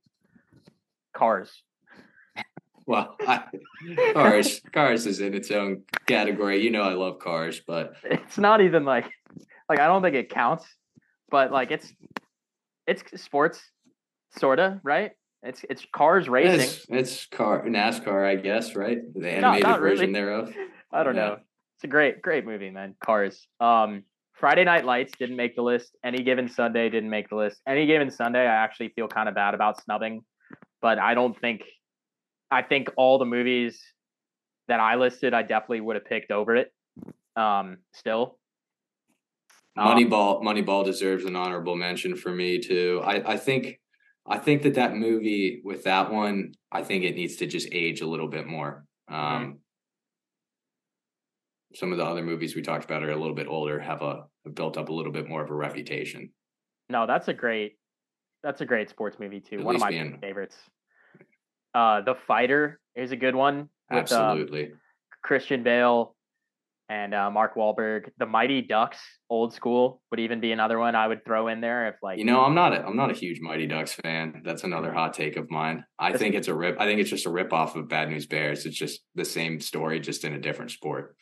[1.14, 1.62] Cars.
[2.84, 3.44] Well, I,
[4.12, 6.64] cars, cars is in its own category.
[6.64, 9.08] You know, I love cars, but it's not even like,
[9.68, 10.66] like I don't think it counts.
[11.30, 11.92] But like, it's
[12.86, 13.60] it's sports,
[14.38, 15.12] sorta, right?
[15.42, 16.60] It's it's cars racing.
[16.60, 18.98] It's, it's car NASCAR, I guess, right?
[19.14, 20.12] The animated no, version really.
[20.12, 20.54] thereof.
[20.92, 21.22] I don't yeah.
[21.22, 21.36] know.
[21.76, 22.94] It's a great, great movie, man.
[23.02, 23.48] Cars.
[23.60, 25.96] Um, Friday Night Lights didn't make the list.
[26.04, 27.60] Any given Sunday didn't make the list.
[27.66, 30.22] Any given Sunday, I actually feel kind of bad about snubbing,
[30.80, 31.62] but I don't think.
[32.50, 33.80] I think all the movies
[34.68, 36.72] that I listed, I definitely would have picked over it.
[37.34, 38.36] Um, still.
[39.76, 43.00] Moneyball, um, Moneyball deserves an honorable mention for me too.
[43.04, 43.80] I, I think,
[44.26, 48.00] I think that that movie with that one, I think it needs to just age
[48.00, 48.84] a little bit more.
[49.08, 49.58] Um,
[51.74, 54.26] some of the other movies we talked about are a little bit older, have a
[54.44, 56.30] have built up a little bit more of a reputation.
[56.88, 57.78] No, that's a great
[58.42, 59.58] that's a great sports movie too.
[59.58, 60.18] At one of my being...
[60.20, 60.56] favorites.
[61.74, 63.68] Uh, The Fighter is a good one.
[63.90, 64.72] With, um, Absolutely.
[65.22, 66.14] Christian Bale
[66.92, 68.10] and uh, Mark Wahlberg.
[68.18, 68.98] The Mighty Ducks,
[69.30, 72.24] old school, would even be another one I would throw in there if like you
[72.24, 74.42] know I'm not a I'm not a huge Mighty Ducks fan.
[74.44, 75.84] That's another hot take of mine.
[75.98, 76.78] I think it's a rip.
[76.78, 78.66] I think it's just a rip off of Bad News Bears.
[78.66, 81.16] It's just the same story, just in a different sport.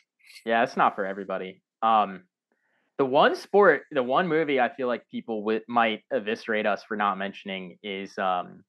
[0.45, 1.61] Yeah, it's not for everybody.
[1.81, 2.23] Um,
[2.97, 6.97] the one sport, the one movie I feel like people w- might eviscerate us for
[6.97, 8.63] not mentioning is um,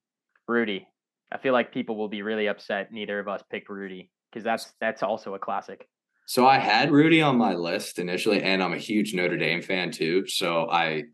[0.46, 0.86] Rudy.
[1.32, 4.72] I feel like people will be really upset neither of us picked Rudy because that's
[4.80, 5.88] that's also a classic.
[6.27, 9.90] So I had Rudy on my list initially, and I'm a huge Notre Dame fan
[9.90, 10.27] too.
[10.27, 11.05] So I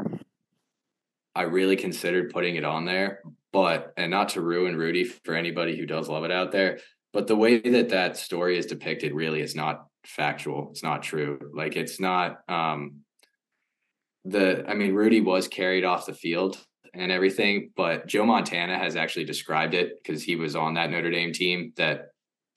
[1.34, 3.20] I really considered putting it on there,
[3.52, 6.78] but and not to ruin Rudy for anybody who does love it out there,
[7.12, 10.68] but the way that that story is depicted really is not factual.
[10.70, 11.38] It's not true.
[11.54, 13.00] Like it's not um
[14.24, 16.58] the I mean Rudy was carried off the field
[16.94, 21.10] and everything, but Joe Montana has actually described it because he was on that Notre
[21.10, 22.08] Dame team that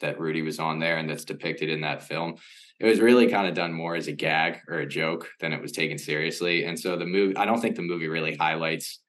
[0.02, 2.36] that Rudy was on there and that's depicted in that film.
[2.80, 5.62] It was really kind of done more as a gag or a joke than it
[5.62, 6.66] was taken seriously.
[6.66, 9.00] And so the movie I don't think the movie really highlights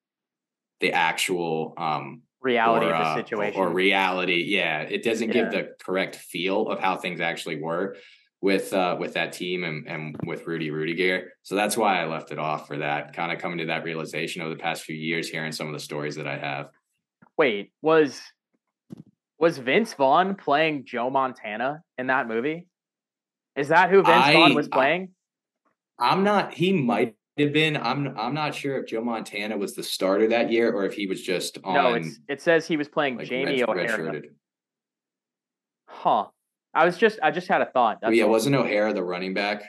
[0.80, 4.44] the actual um reality or, of the uh, situation or, or, reality.
[4.46, 5.34] Yeah, it doesn't yeah.
[5.34, 7.96] give the correct feel of how things actually were
[8.42, 11.26] with uh, with that team and, and with Rudy Ruettiger.
[11.42, 13.14] So that's why I left it off for that.
[13.14, 15.80] Kind of coming to that realization over the past few years, hearing some of the
[15.80, 16.68] stories that I have.
[17.38, 18.20] Wait, was
[19.42, 22.68] was Vince Vaughn playing Joe Montana in that movie?
[23.56, 25.10] Is that who Vince I, Vaughn was playing?
[25.98, 26.54] I, I'm not.
[26.54, 27.76] He might have been.
[27.76, 28.16] I'm.
[28.16, 31.20] I'm not sure if Joe Montana was the starter that year or if he was
[31.20, 31.74] just on.
[31.74, 34.22] No, it says he was playing like Jamie red, O'Hara.
[35.86, 36.26] Huh.
[36.72, 37.98] I was just I just had a thought.
[38.00, 39.64] That's yeah, wasn't O'Hara the running back?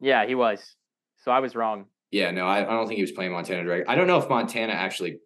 [0.00, 0.76] Yeah, he was.
[1.24, 1.86] So I was wrong.
[2.12, 3.84] Yeah, no, I, I don't think he was playing Montana Drake.
[3.88, 5.18] I don't know if Montana actually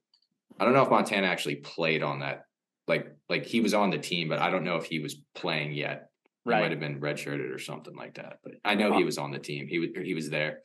[0.58, 2.46] I don't know if Montana actually played on that.
[2.86, 5.72] Like like he was on the team, but I don't know if he was playing
[5.72, 6.08] yet.
[6.44, 6.56] Right.
[6.56, 8.40] He might have been redshirted or something like that.
[8.44, 9.66] But I know he was on the team.
[9.66, 10.60] He was he was there.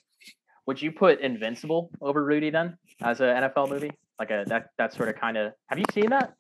[0.66, 3.92] Would you put Invincible over Rudy then as an NFL movie?
[4.20, 6.34] Like a that that sort of kind of have you seen that?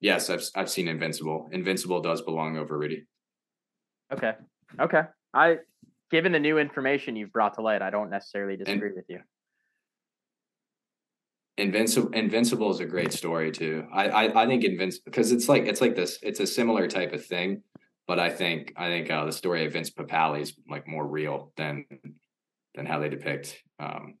[0.00, 1.48] Yes, I've I've seen Invincible.
[1.52, 3.06] Invincible does belong over Rudy.
[4.12, 4.32] Okay.
[4.80, 5.02] Okay.
[5.32, 5.58] I
[6.10, 9.20] given the new information you've brought to light, I don't necessarily disagree and, with you.
[11.60, 13.86] Invincible Invincible is a great story too.
[13.92, 16.18] I I, I think Invincible because it's like it's like this.
[16.22, 17.62] It's a similar type of thing,
[18.06, 21.52] but I think I think uh, the story of Vince Papale is like more real
[21.56, 21.84] than
[22.74, 24.14] than how they depict um,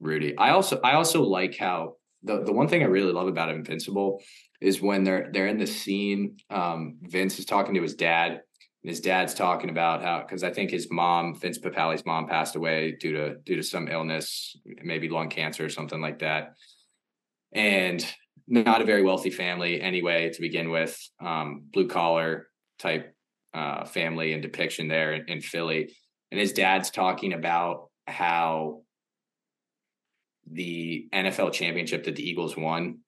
[0.00, 0.36] Rudy.
[0.38, 4.22] I also I also like how the the one thing I really love about Invincible
[4.60, 6.36] is when they're they're in the scene.
[6.50, 8.42] Um, Vince is talking to his dad,
[8.82, 12.56] and his dad's talking about how because I think his mom, Vince Papale's mom, passed
[12.56, 16.54] away due to due to some illness, maybe lung cancer or something like that,
[17.52, 18.04] and
[18.48, 22.48] not a very wealthy family anyway to begin with, um, blue collar
[22.78, 23.14] type
[23.54, 25.94] uh, family and depiction there in, in Philly,
[26.30, 28.82] and his dad's talking about how
[30.50, 32.98] the NFL championship that the Eagles won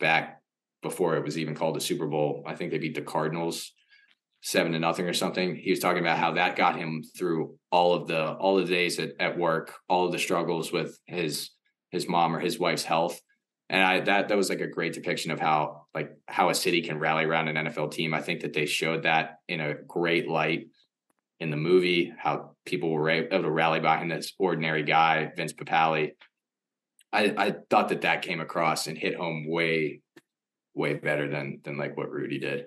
[0.00, 0.40] back
[0.82, 2.42] before it was even called the Super Bowl.
[2.46, 3.72] I think they beat the Cardinals
[4.42, 5.54] seven to nothing or something.
[5.54, 8.74] He was talking about how that got him through all of the all of the
[8.74, 11.50] days at, at work, all of the struggles with his
[11.90, 13.20] his mom or his wife's health.
[13.70, 16.82] And I that that was like a great depiction of how like how a city
[16.82, 18.12] can rally around an NFL team.
[18.12, 20.66] I think that they showed that in a great light
[21.38, 26.12] in the movie, how people were able to rally behind this ordinary guy, Vince Papale.
[27.12, 30.00] I, I thought that that came across and hit home way,
[30.74, 32.66] way better than than like what Rudy did.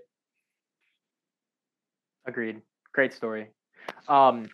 [2.26, 2.62] Agreed.
[2.94, 3.48] Great story.
[4.08, 4.48] Um,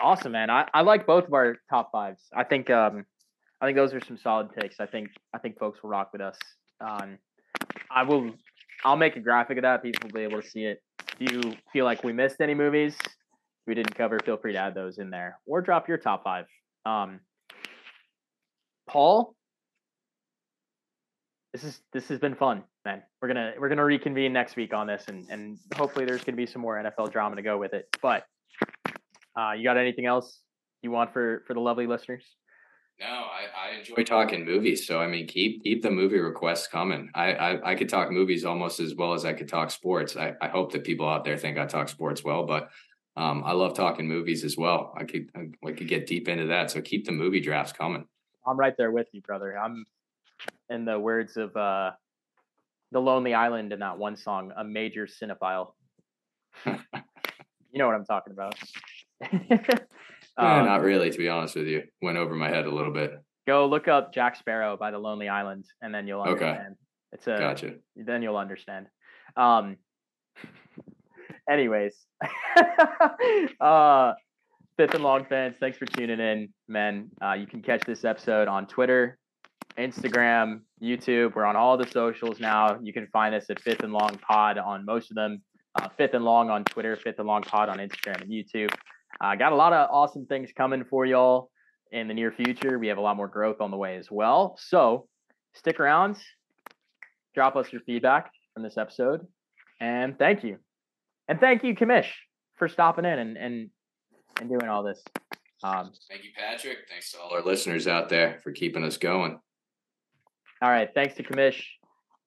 [0.00, 0.50] awesome, man.
[0.50, 2.22] I, I like both of our top fives.
[2.34, 3.04] I think um,
[3.60, 4.80] I think those are some solid picks.
[4.80, 6.38] I think I think folks will rock with us.
[6.80, 7.18] Um,
[7.90, 8.32] I will.
[8.84, 9.82] I'll make a graphic of that.
[9.82, 10.82] People will be able to see it.
[11.18, 12.96] If you feel like we missed any movies,
[13.66, 16.46] we didn't cover, feel free to add those in there or drop your top five.
[16.84, 17.20] Um,
[18.88, 19.34] Paul,
[21.52, 23.02] this is this has been fun, man.
[23.20, 26.46] We're gonna we're gonna reconvene next week on this, and and hopefully there's gonna be
[26.46, 27.86] some more NFL drama to go with it.
[28.02, 28.24] But
[29.38, 30.40] uh, you got anything else
[30.82, 32.24] you want for for the lovely listeners?
[33.00, 34.86] No, I, I enjoy talking movies.
[34.86, 37.10] So I mean, keep keep the movie requests coming.
[37.14, 40.16] I, I I could talk movies almost as well as I could talk sports.
[40.16, 42.70] I, I hope that people out there think I talk sports well, but
[43.16, 44.94] um, I love talking movies as well.
[44.96, 46.70] I could I could get deep into that.
[46.70, 48.06] So keep the movie drafts coming.
[48.46, 49.58] I'm right there with you, brother.
[49.58, 49.84] I'm
[50.68, 51.92] in the words of uh,
[52.94, 55.72] the Lonely Island in that one song, a major cinephile.
[56.64, 56.78] you
[57.74, 58.54] know what I'm talking about.
[60.38, 61.82] um, not really, to be honest with you.
[62.00, 63.12] Went over my head a little bit.
[63.48, 66.58] Go look up Jack Sparrow by the Lonely Island, and then you'll understand.
[66.58, 66.74] Okay.
[67.12, 67.74] It's a gotcha.
[67.96, 68.86] Then you'll understand.
[69.36, 69.76] Um.
[71.50, 71.94] Anyways,
[73.60, 74.12] uh,
[74.76, 77.10] Fifth and Long fans, thanks for tuning in, men.
[77.20, 79.18] Uh, you can catch this episode on Twitter,
[79.78, 81.34] Instagram, YouTube.
[81.34, 82.78] We're on all the socials now.
[82.82, 85.42] You can find us at Fifth and Long Pod on most of them.
[85.74, 88.72] Uh, Fifth and Long on Twitter, Fifth and Long Pod on Instagram and YouTube.
[89.20, 91.50] Uh, got a lot of awesome things coming for y'all
[91.90, 92.78] in the near future.
[92.78, 94.56] We have a lot more growth on the way as well.
[94.58, 95.08] So
[95.54, 96.16] stick around,
[97.34, 99.26] drop us your feedback from this episode,
[99.80, 100.58] and thank you.
[101.28, 102.10] And thank you, Kamish,
[102.56, 103.70] for stopping in and and,
[104.40, 105.02] and doing all this.
[105.62, 106.78] Um, thank you, Patrick.
[106.88, 109.40] Thanks to all our listeners out there for keeping us going.
[110.64, 110.88] All right.
[110.94, 111.62] Thanks to Kamish.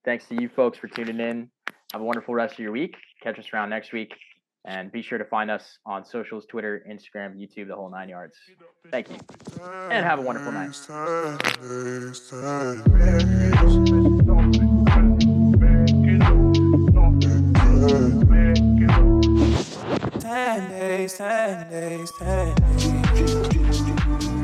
[0.06, 1.50] Thanks to you folks for tuning in.
[1.92, 2.96] Have a wonderful rest of your week.
[3.24, 4.14] Catch us around next week.
[4.64, 8.38] And be sure to find us on socials Twitter, Instagram, YouTube, the whole nine yards.
[8.92, 9.18] Thank you.
[9.90, 10.76] And have a wonderful night.
[20.20, 24.37] Ten days, ten days, ten days.